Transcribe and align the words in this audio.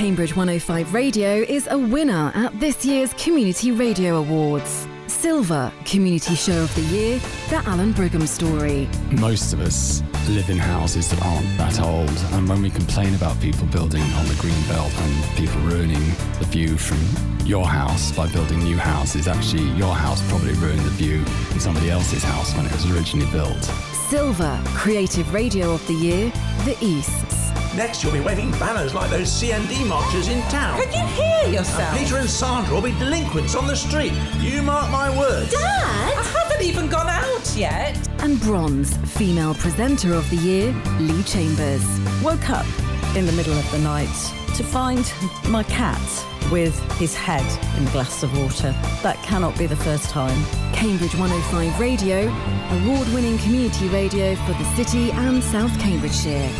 Cambridge 0.00 0.34
105 0.34 0.94
Radio 0.94 1.42
is 1.42 1.68
a 1.70 1.76
winner 1.76 2.32
at 2.34 2.58
this 2.58 2.86
year's 2.86 3.12
Community 3.22 3.70
Radio 3.70 4.16
Awards. 4.16 4.88
Silver 5.08 5.70
Community 5.84 6.34
Show 6.36 6.62
of 6.62 6.74
the 6.74 6.80
Year, 6.80 7.20
The 7.50 7.56
Allan 7.68 7.92
Brigham 7.92 8.26
Story. 8.26 8.88
Most 9.10 9.52
of 9.52 9.60
us 9.60 10.02
live 10.30 10.48
in 10.48 10.56
houses 10.56 11.10
that 11.10 11.22
aren't 11.22 11.46
that 11.58 11.82
old, 11.82 12.08
and 12.32 12.48
when 12.48 12.62
we 12.62 12.70
complain 12.70 13.14
about 13.14 13.38
people 13.42 13.66
building 13.66 14.00
on 14.00 14.26
the 14.26 14.38
green 14.40 14.62
belt 14.68 14.90
and 14.90 15.36
people 15.36 15.60
ruining 15.60 16.02
the 16.38 16.46
view 16.48 16.78
from 16.78 16.96
your 17.44 17.66
house 17.66 18.10
by 18.12 18.26
building 18.32 18.60
new 18.60 18.78
houses, 18.78 19.28
actually, 19.28 19.64
your 19.76 19.94
house 19.94 20.26
probably 20.30 20.54
ruined 20.54 20.80
the 20.80 20.96
view 20.96 21.22
in 21.52 21.60
somebody 21.60 21.90
else's 21.90 22.24
house 22.24 22.56
when 22.56 22.64
it 22.64 22.72
was 22.72 22.90
originally 22.90 23.30
built. 23.30 23.64
Silver 24.08 24.58
Creative 24.68 25.30
Radio 25.34 25.74
of 25.74 25.86
the 25.86 25.92
Year, 25.92 26.32
The 26.64 26.74
Easts. 26.80 27.49
Next, 27.74 28.02
you'll 28.02 28.12
be 28.12 28.20
waving 28.20 28.50
banners 28.52 28.94
like 28.94 29.10
those 29.10 29.28
CND 29.28 29.86
marchers 29.86 30.26
in 30.26 30.42
town. 30.48 30.82
Can 30.82 30.92
you 30.92 31.14
hear 31.14 31.60
yourself? 31.60 31.80
And 31.80 31.98
Peter 31.98 32.16
and 32.16 32.28
Sandra 32.28 32.74
will 32.74 32.82
be 32.82 32.92
delinquents 32.98 33.54
on 33.54 33.68
the 33.68 33.76
street. 33.76 34.12
You 34.40 34.60
mark 34.60 34.90
my 34.90 35.16
words. 35.16 35.52
Dad? 35.52 35.62
I 35.62 36.22
haven't 36.22 36.66
even 36.66 36.88
gone 36.88 37.08
out 37.08 37.56
yet. 37.56 37.96
And 38.20 38.40
Bronze 38.40 38.96
Female 39.16 39.54
Presenter 39.54 40.14
of 40.14 40.28
the 40.30 40.36
Year, 40.36 40.72
Lee 40.98 41.22
Chambers. 41.22 41.84
Woke 42.22 42.50
up 42.50 42.66
in 43.14 43.24
the 43.24 43.32
middle 43.32 43.56
of 43.56 43.70
the 43.70 43.78
night 43.78 44.14
to 44.56 44.64
find 44.64 45.12
my 45.48 45.62
cat 45.62 46.00
with 46.50 46.76
his 46.98 47.14
head 47.14 47.46
in 47.78 47.86
a 47.86 47.90
glass 47.92 48.24
of 48.24 48.36
water. 48.36 48.72
That 49.04 49.16
cannot 49.22 49.56
be 49.56 49.66
the 49.66 49.76
first 49.76 50.10
time. 50.10 50.44
Cambridge 50.74 51.14
105 51.14 51.78
Radio, 51.78 52.22
award 52.82 53.06
winning 53.14 53.38
community 53.38 53.86
radio 53.88 54.34
for 54.34 54.52
the 54.54 54.64
city 54.74 55.12
and 55.12 55.42
South 55.44 55.78
Cambridgeshire. 55.78 56.50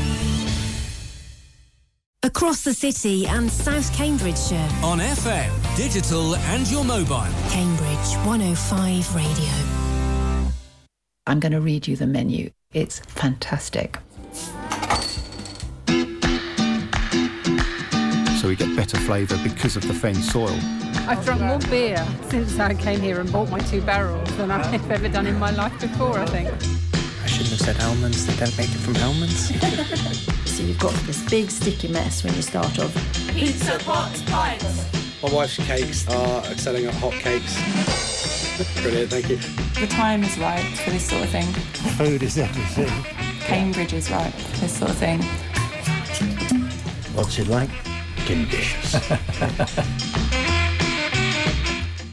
Across 2.22 2.64
the 2.64 2.74
city 2.74 3.26
and 3.26 3.50
South 3.50 3.90
Cambridgeshire. 3.96 4.68
On 4.82 4.98
FM, 4.98 5.50
digital, 5.74 6.36
and 6.36 6.70
your 6.70 6.84
mobile. 6.84 7.26
Cambridge 7.48 8.14
105 8.26 9.14
Radio. 9.14 9.48
I'm 11.26 11.40
going 11.40 11.52
to 11.52 11.62
read 11.62 11.88
you 11.88 11.96
the 11.96 12.06
menu. 12.06 12.50
It's 12.74 12.98
fantastic. 12.98 13.96
So 18.38 18.48
we 18.48 18.56
get 18.56 18.76
better 18.76 18.98
flavour 18.98 19.38
because 19.42 19.76
of 19.76 19.88
the 19.88 19.94
fen 19.94 20.14
soil. 20.16 20.58
I've 21.08 21.24
drunk 21.24 21.40
more 21.40 21.58
beer 21.70 22.06
since 22.28 22.58
I 22.58 22.74
came 22.74 23.00
here 23.00 23.18
and 23.18 23.32
bought 23.32 23.48
my 23.48 23.60
two 23.60 23.80
barrels 23.80 24.28
than 24.36 24.50
I've 24.50 24.90
ever 24.90 25.08
done 25.08 25.26
in 25.26 25.38
my 25.38 25.52
life 25.52 25.80
before, 25.80 26.18
I 26.18 26.26
think. 26.26 26.89
I 27.40 27.42
shouldn't 27.42 27.60
have 27.60 27.76
said 27.76 27.84
almonds. 27.88 28.26
They 28.26 28.36
don't 28.36 28.58
make 28.58 28.68
it 28.68 28.80
from 28.80 28.96
almonds. 28.96 29.48
so 30.44 30.62
you've 30.62 30.78
got 30.78 30.92
this 31.06 31.26
big 31.30 31.50
sticky 31.50 31.88
mess 31.88 32.22
when 32.22 32.34
you 32.34 32.42
start 32.42 32.78
off. 32.78 32.94
Pizza, 33.34 33.78
pots, 33.78 34.20
pints. 34.24 35.22
My 35.22 35.32
wife's 35.32 35.56
cakes 35.56 36.06
are 36.10 36.44
selling 36.56 36.84
at 36.84 36.92
hot 36.96 37.14
cakes. 37.14 37.56
Brilliant, 38.82 39.10
thank 39.10 39.30
you. 39.30 39.36
The 39.80 39.86
time 39.86 40.22
is 40.22 40.36
right 40.36 40.62
for 40.80 40.90
this 40.90 41.08
sort 41.08 41.22
of 41.24 41.30
thing. 41.30 41.46
Food 41.96 42.22
is 42.22 42.36
everything. 42.36 43.04
Cambridge 43.40 43.94
is 43.94 44.10
right 44.10 44.34
for 44.34 44.60
this 44.60 44.76
sort 44.76 44.90
of 44.90 44.98
thing. 44.98 45.22
What's 47.14 47.38
it 47.38 47.48
like? 47.48 47.70
Delicious. 48.26 48.96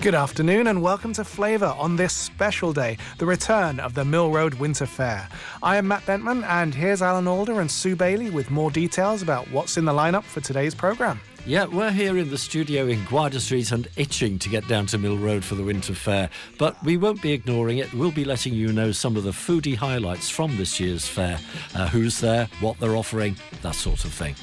Good 0.08 0.16
afternoon 0.16 0.68
and 0.68 0.82
welcome 0.82 1.12
to 1.16 1.26
Flavour 1.26 1.76
on 1.78 1.98
this 1.98 2.14
special 2.14 2.72
day, 2.72 2.98
the 3.18 3.26
return 3.26 3.82
of 3.82 3.94
the 3.94 4.06
Mill 4.06 4.32
Road 4.32 4.54
Winter 4.54 4.86
Fair. 4.86 5.28
I 5.62 5.76
am 5.76 5.90
Matt 5.90 6.04
Bentman 6.04 6.46
and 6.46 6.74
here's 6.74 7.02
Alan 7.02 7.28
Alder 7.28 7.60
and 7.60 7.70
Sue 7.70 7.94
Bailey 7.94 8.30
with 8.30 8.50
more 8.50 8.72
details 8.72 9.22
about 9.22 9.52
what's 9.52 9.76
in 9.76 9.84
the 9.84 9.92
lineup 9.92 10.24
for 10.24 10.40
today's 10.40 10.74
programme. 10.74 11.20
Yeah, 11.46 11.66
we're 11.66 11.92
here 11.92 12.18
in 12.18 12.30
the 12.30 12.38
studio 12.38 12.88
in 12.88 13.00
Gwydir 13.00 13.42
Street 13.42 13.74
and 13.74 13.90
itching 13.98 14.40
to 14.40 14.48
get 14.48 14.66
down 14.70 14.86
to 14.88 14.98
Mill 14.98 15.18
Road 15.18 15.44
for 15.44 15.56
the 15.56 15.64
Winter 15.64 15.94
Fair. 15.94 16.30
But 16.58 16.82
we 16.86 16.96
won't 16.96 17.22
be 17.22 17.34
ignoring 17.34 17.80
it. 17.80 17.94
We'll 17.94 18.12
be 18.12 18.24
letting 18.24 18.54
you 18.54 18.72
know 18.72 18.94
some 18.94 19.18
of 19.18 19.26
the 19.26 19.32
foodie 19.32 19.76
highlights 19.76 20.30
from 20.30 20.56
this 20.56 20.80
year's 20.80 21.06
fair 21.06 21.38
uh, 21.76 21.90
who's 21.90 22.22
there, 22.22 22.48
what 22.62 22.80
they're 22.80 22.96
offering, 22.96 23.36
that 23.62 23.76
sort 23.76 24.06
of 24.06 24.14
thing. 24.14 24.36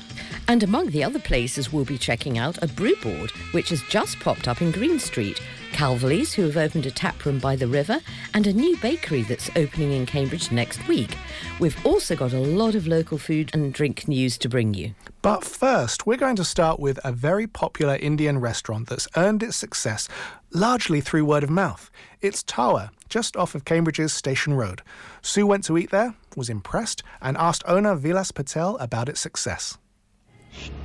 And 0.47 0.63
among 0.63 0.91
the 0.91 1.03
other 1.03 1.19
places 1.19 1.73
we'll 1.73 1.85
be 1.85 1.99
checking 1.99 2.39
out 2.39 2.63
a 2.63 2.67
brewboard, 2.67 3.31
which 3.53 3.71
has 3.71 3.83
just 3.83 4.21
popped 4.21 4.47
up 4.47 4.61
in 4.61 4.71
Green 4.71 4.99
Street. 4.99 5.41
Calverley's, 5.73 6.33
who 6.33 6.43
have 6.43 6.57
opened 6.57 6.87
a 6.87 6.91
tap 6.91 7.25
room 7.25 7.41
by 7.41 7.57
the 7.57 7.67
river, 7.67 7.99
and 8.33 8.47
a 8.47 8.53
new 8.53 8.77
bakery 8.77 9.23
that's 9.23 9.51
opening 9.57 9.93
in 9.93 10.07
Cambridge 10.07 10.53
next 10.53 10.87
week. 10.87 11.17
We've 11.59 11.85
also 11.85 12.15
got 12.15 12.33
a 12.33 12.39
lot 12.39 12.77
of 12.77 12.87
local 12.87 13.19
food 13.19 13.51
and 13.53 13.75
drink 13.75 14.07
news 14.07 14.39
to 14.39 14.49
bring 14.49 14.75
you. 14.75 14.95
But 15.21 15.43
first, 15.43 16.07
we're 16.07 16.17
going 16.17 16.37
to 16.37 16.45
start 16.45 16.79
with 16.79 17.01
a 17.03 17.11
very 17.11 17.47
popular 17.47 17.97
Indian 17.97 18.39
restaurant 18.39 18.89
that's 18.89 19.09
earned 19.17 19.43
its 19.43 19.57
success 19.57 20.09
largely 20.53 21.01
through 21.01 21.25
word 21.25 21.43
of 21.43 21.51
mouth. 21.51 21.91
It's 22.21 22.45
Tawa, 22.45 22.91
just 23.09 23.37
off 23.37 23.57
of 23.57 23.65
Cambridge's 23.65 24.13
Station 24.13 24.55
Road. 24.55 24.83
Sue 25.23 25.47
went 25.47 25.65
to 25.65 25.77
eat 25.77 25.91
there, 25.91 26.15
was 26.37 26.49
impressed, 26.49 27.03
and 27.21 27.37
asked 27.37 27.65
owner 27.67 27.97
Vilas 27.97 28.31
Patel 28.31 28.77
about 28.77 29.09
its 29.09 29.21
success. 29.21 29.77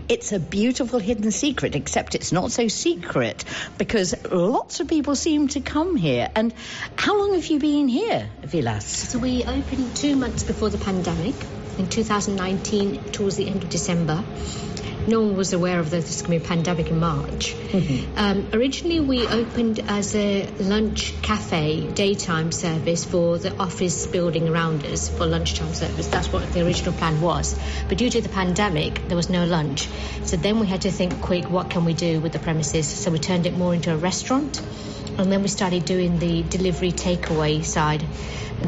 It's 0.10 0.32
a 0.32 0.40
beautiful 0.40 0.98
hidden 0.98 1.30
secret, 1.30 1.76
except 1.76 2.16
it's 2.16 2.32
not 2.32 2.52
so 2.52 2.68
secret 2.68 3.46
because 3.78 4.16
lots 4.32 4.80
of 4.80 4.88
people 4.88 5.16
seem 5.16 5.48
to 5.50 5.62
come 5.62 5.96
here. 5.96 6.28
And 6.36 6.52
how 6.96 7.18
long 7.18 7.36
have 7.36 7.46
you 7.46 7.60
been 7.60 7.88
here, 7.88 8.28
Vilas? 8.44 8.86
So 8.86 9.20
we 9.20 9.44
opened 9.44 9.96
two 9.96 10.16
months 10.16 10.44
before 10.44 10.72
the 10.72 10.80
pandemic 10.80 11.46
in 11.78 11.88
2019, 11.88 13.12
towards 13.12 13.36
the 13.36 13.48
end 13.48 13.64
of 13.64 13.70
December 13.70 14.26
no 15.10 15.22
one 15.22 15.36
was 15.36 15.54
aware 15.54 15.80
of 15.80 15.90
this 15.90 16.22
to 16.22 16.30
be 16.30 16.38
a 16.38 16.40
pandemic 16.40 16.90
in 16.90 17.00
March. 17.00 17.56
Mm-hmm. 17.56 18.18
Um, 18.18 18.48
originally, 18.54 19.00
we 19.00 19.28
opened 19.28 19.80
as 19.88 20.16
a 20.16 20.46
lunch 20.60 21.20
cafe 21.22 21.88
daytime 21.88 22.52
service 22.52 23.06
for 23.06 23.38
the 23.38 23.56
office 23.58 24.08
building 24.08 24.48
around 24.48 24.86
us 24.86 25.10
for 25.10 25.26
lunchtime 25.26 25.74
service. 25.74 26.08
That's 26.08 26.32
what 26.32 26.52
the 26.54 26.66
original 26.66 26.94
plan 26.94 27.22
was. 27.22 27.60
But 27.88 27.98
due 27.98 28.10
to 28.10 28.22
the 28.22 28.30
pandemic, 28.30 29.08
there 29.08 29.18
was 29.18 29.30
no 29.30 29.46
lunch. 29.46 29.88
So 30.24 30.38
then 30.38 30.60
we 30.60 30.68
had 30.68 30.82
to 30.82 30.92
think 30.92 31.22
quick, 31.22 31.50
what 31.50 31.70
can 31.70 31.86
we 31.86 31.94
do 31.94 32.22
with 32.22 32.32
the 32.32 32.40
premises? 32.40 32.88
So 32.88 33.12
we 33.12 33.20
turned 33.20 33.46
it 33.46 33.58
more 33.58 33.74
into 33.74 33.94
a 33.94 33.98
restaurant. 33.98 34.62
And 35.18 35.32
then 35.32 35.42
we 35.42 35.48
started 35.50 35.86
doing 35.86 36.20
the 36.20 36.44
delivery 36.44 36.92
takeaway 36.92 37.66
side 37.66 38.06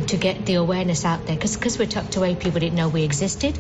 to 0.08 0.18
get 0.18 0.46
the 0.46 0.56
awareness 0.56 1.06
out 1.06 1.26
there. 1.28 1.36
Because 1.36 1.78
we're 1.78 1.86
tucked 1.86 2.16
away, 2.16 2.36
people 2.36 2.60
didn't 2.60 2.76
know 2.76 2.90
we 2.90 3.04
existed. 3.04 3.58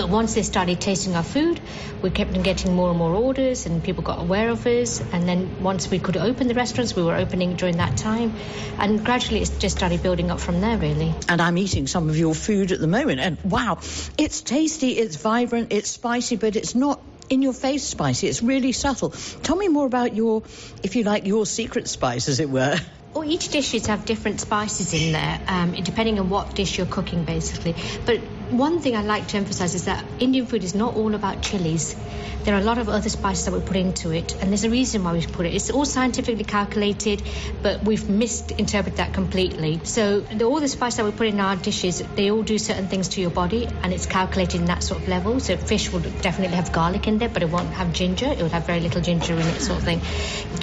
But 0.00 0.08
once 0.08 0.32
they 0.32 0.42
started 0.42 0.80
tasting 0.80 1.14
our 1.14 1.22
food, 1.22 1.60
we 2.00 2.08
kept 2.08 2.34
on 2.34 2.42
getting 2.42 2.74
more 2.74 2.88
and 2.88 2.98
more 2.98 3.12
orders, 3.14 3.66
and 3.66 3.84
people 3.84 4.02
got 4.02 4.18
aware 4.18 4.48
of 4.48 4.66
us. 4.66 5.02
And 5.12 5.28
then 5.28 5.62
once 5.62 5.90
we 5.90 5.98
could 5.98 6.16
open 6.16 6.48
the 6.48 6.54
restaurants, 6.54 6.96
we 6.96 7.02
were 7.02 7.16
opening 7.16 7.54
during 7.56 7.76
that 7.76 7.98
time, 7.98 8.32
and 8.78 9.04
gradually 9.04 9.42
it 9.42 9.50
just 9.58 9.76
started 9.76 10.02
building 10.02 10.30
up 10.30 10.40
from 10.40 10.62
there, 10.62 10.78
really. 10.78 11.12
And 11.28 11.42
I'm 11.42 11.58
eating 11.58 11.86
some 11.86 12.08
of 12.08 12.16
your 12.16 12.34
food 12.34 12.72
at 12.72 12.80
the 12.80 12.86
moment, 12.86 13.20
and 13.20 13.36
wow, 13.44 13.76
it's 14.16 14.40
tasty, 14.40 14.92
it's 14.92 15.16
vibrant, 15.16 15.70
it's 15.70 15.90
spicy, 15.90 16.36
but 16.36 16.56
it's 16.56 16.74
not 16.74 17.02
in 17.28 17.42
your 17.42 17.52
face 17.52 17.84
spicy. 17.84 18.26
It's 18.26 18.42
really 18.42 18.72
subtle. 18.72 19.10
Tell 19.42 19.56
me 19.56 19.68
more 19.68 19.84
about 19.84 20.16
your, 20.16 20.44
if 20.82 20.96
you 20.96 21.02
like, 21.02 21.26
your 21.26 21.44
secret 21.44 21.88
spice, 21.88 22.26
as 22.30 22.40
it 22.40 22.48
were. 22.48 22.74
Well, 23.12 23.24
each 23.24 23.50
dish 23.50 23.72
dishes 23.72 23.88
have 23.88 24.06
different 24.06 24.40
spices 24.40 24.94
in 24.94 25.12
there, 25.12 25.40
um, 25.46 25.72
depending 25.72 26.18
on 26.20 26.30
what 26.30 26.54
dish 26.54 26.78
you're 26.78 26.86
cooking, 26.86 27.24
basically. 27.24 27.74
But 28.06 28.20
one 28.52 28.80
thing 28.80 28.96
I 28.96 29.02
like 29.02 29.28
to 29.28 29.36
emphasize 29.36 29.74
is 29.74 29.84
that 29.84 30.04
Indian 30.18 30.46
food 30.46 30.64
is 30.64 30.74
not 30.74 30.96
all 30.96 31.14
about 31.14 31.42
chilies. 31.42 31.96
There 32.42 32.54
are 32.54 32.60
a 32.60 32.64
lot 32.64 32.78
of 32.78 32.88
other 32.88 33.10
spices 33.10 33.44
that 33.44 33.52
we 33.52 33.60
put 33.60 33.76
into 33.76 34.12
it, 34.12 34.34
and 34.40 34.50
there's 34.50 34.64
a 34.64 34.70
reason 34.70 35.04
why 35.04 35.12
we 35.12 35.20
put 35.26 35.44
it. 35.44 35.54
It's 35.54 35.68
all 35.70 35.84
scientifically 35.84 36.44
calculated, 36.44 37.22
but 37.62 37.84
we've 37.84 38.08
misinterpreted 38.08 38.96
that 38.96 39.12
completely. 39.12 39.80
So 39.84 40.20
the, 40.20 40.46
all 40.46 40.58
the 40.58 40.68
spices 40.68 40.96
that 40.96 41.04
we 41.04 41.10
put 41.10 41.26
in 41.26 41.38
our 41.38 41.56
dishes, 41.56 42.02
they 42.16 42.30
all 42.30 42.42
do 42.42 42.56
certain 42.56 42.88
things 42.88 43.08
to 43.10 43.20
your 43.20 43.30
body, 43.30 43.68
and 43.82 43.92
it's 43.92 44.06
calculated 44.06 44.62
in 44.62 44.66
that 44.66 44.82
sort 44.82 45.02
of 45.02 45.08
level. 45.08 45.38
So 45.38 45.58
fish 45.58 45.92
will 45.92 46.00
definitely 46.00 46.56
have 46.56 46.72
garlic 46.72 47.06
in 47.06 47.18
there, 47.18 47.28
but 47.28 47.42
it 47.42 47.50
won't 47.50 47.68
have 47.74 47.92
ginger. 47.92 48.26
It 48.26 48.40
will 48.40 48.48
have 48.48 48.66
very 48.66 48.80
little 48.80 49.02
ginger 49.02 49.34
in 49.34 49.46
it, 49.46 49.60
sort 49.60 49.78
of 49.78 49.84
thing. 49.84 50.00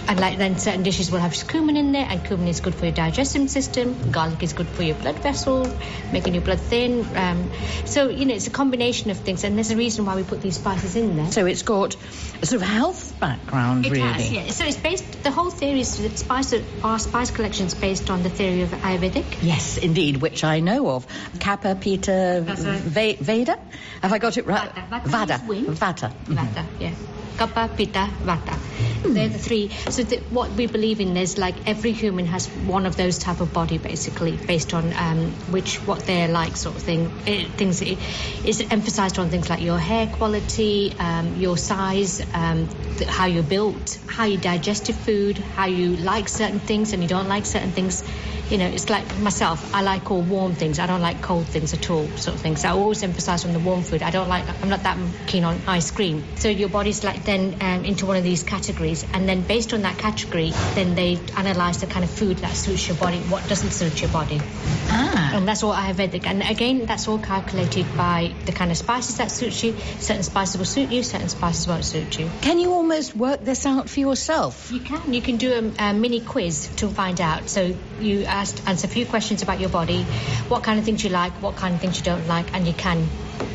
And 0.08 0.20
like 0.20 0.40
then 0.40 0.58
certain 0.58 0.82
dishes 0.82 1.12
will 1.12 1.20
have 1.20 1.34
cumin 1.48 1.78
in 1.78 1.92
there, 1.92 2.08
and 2.10 2.26
cumin 2.26 2.48
is 2.48 2.60
good 2.60 2.74
for 2.74 2.86
your 2.86 2.96
digestive 2.96 3.52
system. 3.52 4.12
Garlic 4.12 4.42
is 4.42 4.54
good 4.54 4.68
for 4.68 4.82
your 4.82 4.96
blood 4.96 5.20
vessel, 5.20 5.72
making 6.12 6.34
your 6.34 6.44
blood 6.44 6.60
thin. 6.60 7.06
Um, 7.16 7.52
so, 7.86 8.10
you 8.10 8.26
know, 8.26 8.34
it's 8.34 8.48
a 8.48 8.52
combination 8.52 9.12
of 9.12 9.18
things, 9.18 9.44
and 9.44 9.56
there's 9.56 9.72
a 9.72 9.78
reason 9.78 10.06
why 10.06 10.16
we 10.16 10.24
put 10.24 10.42
these 10.42 10.56
spices 10.56 10.96
in 10.96 11.16
there. 11.18 11.32
So 11.32 11.46
it's 11.46 11.62
got 11.62 11.96
a 12.42 12.46
sort 12.46 12.62
of 12.62 12.68
health 12.68 13.20
background, 13.20 13.86
it 13.86 13.92
really. 13.92 14.08
Has, 14.08 14.32
yeah. 14.32 14.48
So 14.48 14.66
it's 14.66 14.78
based, 14.78 15.24
the 15.24 15.32
whole 15.32 15.50
theory 15.50 15.82
is 15.82 15.98
that 15.98 16.18
spice, 16.18 16.54
our 16.84 17.00
spice 17.00 17.32
collection 17.32 17.68
is 17.68 17.74
based 17.74 18.10
on 18.10 18.24
the 18.24 18.30
theory 18.30 18.62
of 18.62 18.70
Ayurvedic. 18.70 19.38
Yes, 19.42 19.78
indeed, 19.78 20.18
which 20.18 20.44
I 20.44 20.60
know 20.60 20.90
of. 20.90 21.08
Kappa, 21.40 21.76
right. 21.76 23.18
Veda? 23.20 23.60
Have 24.02 24.14
I 24.14 24.18
got 24.18 24.38
it 24.38 24.46
right? 24.46 24.70
Vata. 24.70 25.04
Vata. 25.04 25.40
Vata. 25.40 25.76
Vata, 25.76 26.14
Vata 26.26 26.66
yeah. 26.80 26.94
Kapha, 27.38 27.76
Pitta, 27.76 28.10
Vata. 28.24 28.58
Mm. 29.04 29.14
They're 29.14 29.30
the 29.30 29.40
three. 29.40 29.70
So 29.90 30.04
the, 30.04 30.18
what 30.30 30.52
we 30.52 30.66
believe 30.68 31.00
in 31.00 31.16
is 31.16 31.38
like 31.38 31.56
every 31.68 31.92
human 31.92 32.26
has 32.26 32.48
one 32.48 32.86
of 32.86 32.98
those 32.98 33.18
type 33.18 33.42
of 33.42 33.54
body, 33.54 33.78
basically, 33.78 34.38
based 34.48 34.74
on 34.74 34.94
um, 34.94 35.32
which 35.52 35.78
what 35.88 36.06
they're 36.06 36.28
like, 36.28 36.56
sort 36.58 36.76
of 36.76 36.82
thing. 36.82 37.12
It, 37.26 37.52
things 37.52 37.82
is 37.82 38.62
emphasised 38.70 39.20
on 39.20 39.30
things 39.30 39.50
like 39.50 39.62
your 39.62 39.78
hair 39.78 40.08
quality, 40.08 40.94
um, 41.00 41.36
your 41.36 41.58
size, 41.58 42.22
um, 42.34 42.68
th- 42.98 43.10
how 43.10 43.26
you're 43.26 43.44
built, 43.44 44.00
how 44.08 44.26
you 44.26 44.38
digest 44.38 44.88
your 44.88 44.98
food, 44.98 45.38
how 45.38 45.66
you 45.66 45.96
like 45.98 46.28
certain 46.28 46.60
things 46.60 46.94
and 46.94 47.02
you 47.04 47.10
don't 47.10 47.28
like 47.28 47.46
certain 47.46 47.72
things. 47.72 48.04
You 48.50 48.58
know, 48.58 48.68
it's 48.68 48.90
like 48.90 49.06
myself. 49.20 49.74
I 49.76 49.82
like 49.82 50.10
all 50.10 50.22
warm 50.22 50.54
things. 50.54 50.80
I 50.80 50.88
don't 50.88 51.02
like 51.02 51.22
cold 51.22 51.48
things 51.48 51.74
at 51.74 51.90
all, 51.90 52.08
sort 52.18 52.36
of 52.36 52.42
thing. 52.42 52.56
So 52.56 52.70
I 52.70 52.72
always 52.72 53.04
emphasise 53.04 53.46
on 53.46 53.54
the 53.54 53.60
warm 53.60 53.84
food. 53.84 54.02
I 54.02 54.10
don't 54.10 54.30
like. 54.30 54.46
I'm 54.62 54.70
not 54.70 54.84
that 54.84 54.98
keen 55.28 55.44
on 55.44 55.60
ice 55.68 55.92
cream. 55.92 56.24
So 56.36 56.48
your 56.48 56.70
body's 56.70 57.04
like 57.04 57.26
then 57.26 57.58
um, 57.62 57.84
into 57.84 58.06
one 58.06 58.18
of 58.18 58.24
these 58.24 58.44
categories, 58.44 59.06
and 59.14 59.28
then 59.28 59.42
based 59.42 59.74
on 59.74 59.82
that 59.82 59.98
category, 59.98 60.52
then 60.76 60.96
they 60.96 61.20
analyse 61.36 61.78
the 61.78 61.88
kind 61.88 62.06
of 62.06 62.12
food 62.12 62.38
that 62.38 62.56
suits 62.56 62.88
your 62.88 62.98
body, 62.98 63.20
what 63.20 63.48
doesn't 63.48 63.72
suit 63.72 64.02
your 64.02 64.12
body. 64.12 64.40
Ah. 64.90 65.32
And 65.34 65.48
that's 65.48 65.64
all 65.64 65.72
I 65.72 65.82
have 65.82 66.00
read. 66.00 66.16
And 66.26 66.42
again, 66.42 66.86
that's 66.86 67.08
all 67.08 67.20
calculated 67.20 67.86
by 67.98 68.34
the 68.46 68.52
kind 68.52 68.72
of 68.72 68.78
spices 68.78 69.18
that 69.18 69.30
suits 69.30 69.64
you. 69.64 69.76
Certain 70.00 70.24
spices 70.24 70.58
will 70.58 70.66
suit 70.66 70.90
you, 70.90 71.04
certain 71.04 71.30
spices 71.30 71.68
won't 71.68 71.84
suit 71.84 72.18
you. 72.18 72.30
Can 72.42 72.60
you 72.60 72.72
almost 72.72 73.16
work 73.16 73.42
this 73.42 73.66
out 73.66 73.90
for 73.90 74.00
yourself? 74.00 74.72
You 74.72 74.80
can. 74.80 75.14
You 75.14 75.22
can 75.22 75.38
do 75.38 75.54
a, 75.80 75.90
a 75.90 75.94
mini 75.94 76.22
quiz 76.22 76.68
to 76.78 76.88
find 76.88 77.20
out. 77.20 77.50
So 77.50 77.76
you 78.00 78.26
ask, 78.38 78.68
answer 78.68 78.88
a 78.88 78.90
few 78.90 79.06
questions 79.06 79.42
about 79.42 79.60
your 79.60 79.70
body, 79.70 80.04
what 80.48 80.64
kind 80.64 80.80
of 80.80 80.86
things 80.86 81.04
you 81.04 81.10
like, 81.10 81.34
what 81.42 81.56
kind 81.56 81.74
of 81.74 81.82
things 81.82 81.98
you 81.98 82.04
don't 82.04 82.28
like, 82.28 82.54
and 82.54 82.68
you 82.68 82.74
can 82.74 83.08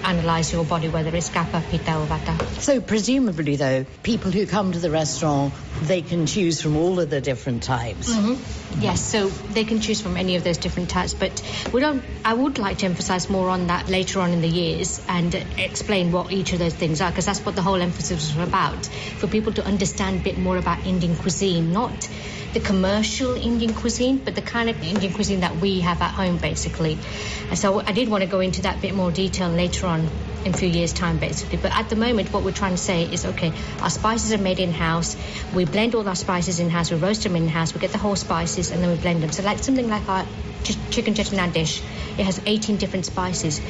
analyse 0.04 0.52
your 0.52 0.64
body, 0.64 0.88
whether 0.88 1.14
it's 1.14 1.30
kapha, 1.30 1.62
pitta, 1.70 1.96
or 1.96 2.06
vata. 2.06 2.36
So 2.60 2.80
presumably, 2.80 3.54
though, 3.54 3.86
people 4.02 4.32
who 4.32 4.46
come 4.46 4.72
to 4.72 4.80
the 4.80 4.90
restaurant, 4.90 5.54
they 5.82 6.02
can 6.02 6.26
choose 6.26 6.60
from 6.60 6.76
all 6.76 6.98
of 6.98 7.08
the 7.08 7.20
different 7.20 7.62
types. 7.62 8.12
Mm-hmm. 8.12 8.80
Yes, 8.80 9.00
so 9.00 9.28
they 9.28 9.64
can 9.64 9.80
choose 9.80 10.00
from 10.00 10.16
any 10.16 10.34
of 10.36 10.42
those 10.42 10.58
different 10.58 10.90
types, 10.90 11.14
but 11.14 11.42
we 11.72 11.80
don't. 11.80 12.02
I 12.24 12.34
would 12.34 12.58
like 12.58 12.78
to 12.78 12.86
emphasise 12.86 13.28
more 13.28 13.48
on 13.48 13.68
that 13.68 13.88
later 13.88 14.18
on 14.20 14.32
in 14.32 14.40
the 14.40 14.48
years 14.48 15.00
and 15.08 15.34
explain 15.56 16.10
what 16.10 16.32
each 16.32 16.52
of 16.52 16.58
those 16.58 16.74
things 16.74 17.00
are, 17.00 17.10
because 17.10 17.26
that's 17.26 17.44
what 17.44 17.54
the 17.54 17.62
whole 17.62 17.80
emphasis 17.80 18.34
was 18.34 18.48
about, 18.48 18.86
for 18.86 19.28
people 19.28 19.52
to 19.52 19.64
understand 19.64 20.20
a 20.20 20.22
bit 20.24 20.38
more 20.38 20.56
about 20.56 20.84
Indian 20.86 21.14
cuisine, 21.16 21.72
not 21.72 22.08
the 22.52 22.60
commercial 22.60 23.34
Indian 23.34 23.74
cuisine, 23.74 24.18
but 24.18 24.34
the 24.34 24.42
kind 24.42 24.68
of 24.68 24.82
Indian 24.82 25.12
cuisine 25.12 25.40
that 25.40 25.56
we 25.56 25.80
have 25.80 26.00
at 26.02 26.10
home, 26.10 26.38
basically. 26.38 26.98
And 27.48 27.58
so 27.58 27.80
I 27.80 27.92
did 27.92 28.08
want 28.08 28.22
to 28.22 28.28
go 28.28 28.40
into 28.40 28.62
that 28.62 28.80
bit 28.80 28.94
more 28.94 29.10
detail 29.10 29.48
later 29.48 29.86
on 29.86 30.08
in 30.44 30.54
a 30.54 30.56
few 30.56 30.68
years' 30.68 30.92
time, 30.92 31.18
basically. 31.18 31.58
But 31.58 31.72
at 31.76 31.88
the 31.88 31.96
moment, 31.96 32.32
what 32.32 32.42
we're 32.42 32.52
trying 32.52 32.72
to 32.72 32.82
say 32.82 33.04
is, 33.04 33.24
okay, 33.24 33.52
our 33.80 33.90
spices 33.90 34.32
are 34.32 34.38
made 34.38 34.58
in-house. 34.58 35.16
We 35.54 35.64
blend 35.64 35.94
all 35.94 36.08
our 36.08 36.14
spices 36.14 36.60
in-house. 36.60 36.90
We 36.90 36.96
roast 36.96 37.22
them 37.22 37.36
in-house. 37.36 37.74
We 37.74 37.80
get 37.80 37.92
the 37.92 37.98
whole 37.98 38.16
spices 38.16 38.70
and 38.70 38.82
then 38.82 38.90
we 38.90 38.96
blend 38.96 39.22
them. 39.22 39.32
So 39.32 39.42
like 39.42 39.58
something 39.58 39.88
like 39.88 40.08
our 40.08 40.26
ch- 40.64 40.78
chicken 40.90 41.14
chettinad 41.14 41.52
dish, 41.52 41.82
it 42.18 42.24
has 42.24 42.40
18 42.46 42.76
different 42.76 43.06
spices, 43.06 43.60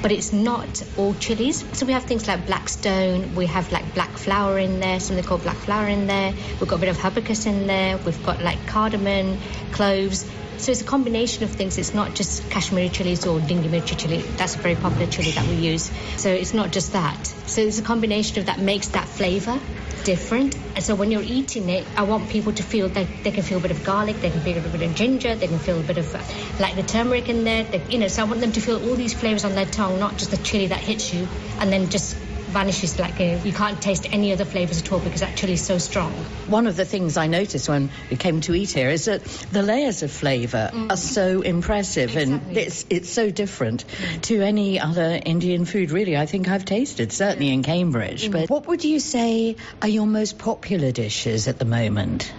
but 0.00 0.12
it's 0.12 0.32
not 0.32 0.82
all 0.96 1.14
chilies. 1.14 1.64
So 1.76 1.86
we 1.86 1.92
have 1.92 2.04
things 2.04 2.26
like 2.26 2.46
black 2.46 2.68
stone. 2.68 3.34
We 3.34 3.46
have 3.46 3.70
like 3.72 3.94
black 3.94 4.10
flower 4.10 4.58
in 4.58 4.80
there, 4.80 5.00
something 5.00 5.24
called 5.24 5.42
black 5.42 5.56
flower 5.56 5.88
in 5.88 6.06
there. 6.06 6.32
We've 6.60 6.68
got 6.68 6.76
a 6.76 6.80
bit 6.80 6.88
of 6.88 6.98
hibiscus 6.98 7.46
in 7.46 7.66
there. 7.66 7.98
We've 7.98 8.22
got 8.24 8.42
like 8.42 8.66
cardamom, 8.66 9.38
cloves. 9.72 10.30
So 10.62 10.70
it's 10.70 10.80
a 10.80 10.84
combination 10.84 11.42
of 11.42 11.50
things. 11.50 11.76
It's 11.76 11.92
not 11.92 12.14
just 12.14 12.48
Kashmiri 12.48 12.88
chilies 12.88 13.26
or 13.26 13.40
dingy 13.40 13.68
mirchi 13.68 13.98
chili. 13.98 14.18
That's 14.36 14.54
a 14.54 14.58
very 14.58 14.76
popular 14.76 15.08
chili 15.08 15.32
that 15.32 15.44
we 15.48 15.56
use. 15.56 15.90
So 16.18 16.28
it's 16.28 16.54
not 16.54 16.70
just 16.70 16.92
that. 16.92 17.26
So 17.26 17.62
it's 17.62 17.80
a 17.80 17.82
combination 17.82 18.38
of 18.38 18.46
that 18.46 18.60
makes 18.60 18.86
that 18.90 19.08
flavour 19.08 19.58
different. 20.04 20.54
And 20.76 20.84
so 20.84 20.94
when 20.94 21.10
you're 21.10 21.24
eating 21.24 21.68
it, 21.68 21.84
I 21.96 22.04
want 22.04 22.30
people 22.30 22.52
to 22.52 22.62
feel 22.62 22.88
that 22.90 23.08
they 23.24 23.32
can 23.32 23.42
feel 23.42 23.58
a 23.58 23.60
bit 23.60 23.72
of 23.72 23.82
garlic, 23.82 24.20
they 24.20 24.30
can 24.30 24.40
feel 24.40 24.56
a 24.56 24.60
bit 24.60 24.82
of 24.82 24.94
ginger, 24.94 25.34
they 25.34 25.48
can 25.48 25.58
feel 25.58 25.80
a 25.80 25.82
bit 25.82 25.98
of 25.98 26.14
uh, 26.14 26.20
like 26.60 26.76
the 26.76 26.84
turmeric 26.84 27.28
in 27.28 27.42
there. 27.42 27.64
They, 27.64 27.82
you 27.88 27.98
know, 27.98 28.06
so 28.06 28.22
I 28.22 28.26
want 28.26 28.40
them 28.40 28.52
to 28.52 28.60
feel 28.60 28.88
all 28.88 28.94
these 28.94 29.14
flavours 29.14 29.44
on 29.44 29.56
their 29.56 29.66
tongue, 29.66 29.98
not 29.98 30.16
just 30.16 30.30
the 30.30 30.36
chili 30.36 30.68
that 30.68 30.78
hits 30.78 31.12
you 31.12 31.26
and 31.58 31.72
then 31.72 31.88
just 31.88 32.16
vanishes 32.52 32.98
like 32.98 33.20
uh, 33.20 33.38
you 33.44 33.52
can't 33.52 33.80
taste 33.80 34.06
any 34.12 34.32
other 34.32 34.44
flavours 34.44 34.80
at 34.80 34.92
all 34.92 35.00
because 35.00 35.20
that 35.20 35.36
chili 35.36 35.54
is 35.54 35.64
so 35.64 35.78
strong. 35.78 36.12
One 36.46 36.66
of 36.66 36.76
the 36.76 36.84
things 36.84 37.16
I 37.16 37.26
noticed 37.26 37.68
when 37.68 37.90
we 38.10 38.16
came 38.16 38.40
to 38.42 38.54
eat 38.54 38.70
here 38.70 38.90
is 38.90 39.06
that 39.06 39.24
the 39.50 39.62
layers 39.62 40.02
of 40.02 40.10
flavour 40.10 40.70
mm. 40.72 40.90
are 40.90 40.96
so 40.96 41.40
impressive 41.40 42.16
exactly. 42.16 42.48
and 42.48 42.56
it's 42.56 42.86
it's 42.90 43.10
so 43.10 43.30
different 43.30 43.84
mm. 43.86 44.20
to 44.22 44.42
any 44.42 44.78
other 44.78 45.20
Indian 45.24 45.64
food 45.64 45.90
really 45.90 46.16
I 46.16 46.26
think 46.26 46.48
I've 46.48 46.64
tasted, 46.64 47.12
certainly 47.12 47.50
in 47.52 47.62
Cambridge. 47.62 48.28
Mm. 48.28 48.32
But 48.32 48.50
what 48.50 48.66
would 48.68 48.84
you 48.84 49.00
say 49.00 49.56
are 49.80 49.88
your 49.88 50.06
most 50.06 50.38
popular 50.38 50.92
dishes 50.92 51.48
at 51.48 51.58
the 51.58 51.64
moment? 51.64 52.32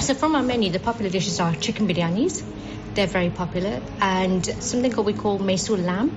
So 0.00 0.14
from 0.14 0.36
our 0.36 0.42
menu, 0.42 0.70
the 0.70 0.78
popular 0.78 1.10
dishes 1.10 1.40
are 1.40 1.54
chicken 1.54 1.88
biryanis. 1.88 2.42
They're 2.94 3.06
very 3.06 3.30
popular. 3.30 3.80
And 4.00 4.44
something 4.44 4.90
that 4.90 5.02
we 5.02 5.12
call 5.12 5.38
Mysore 5.38 5.78
lamb 5.78 6.16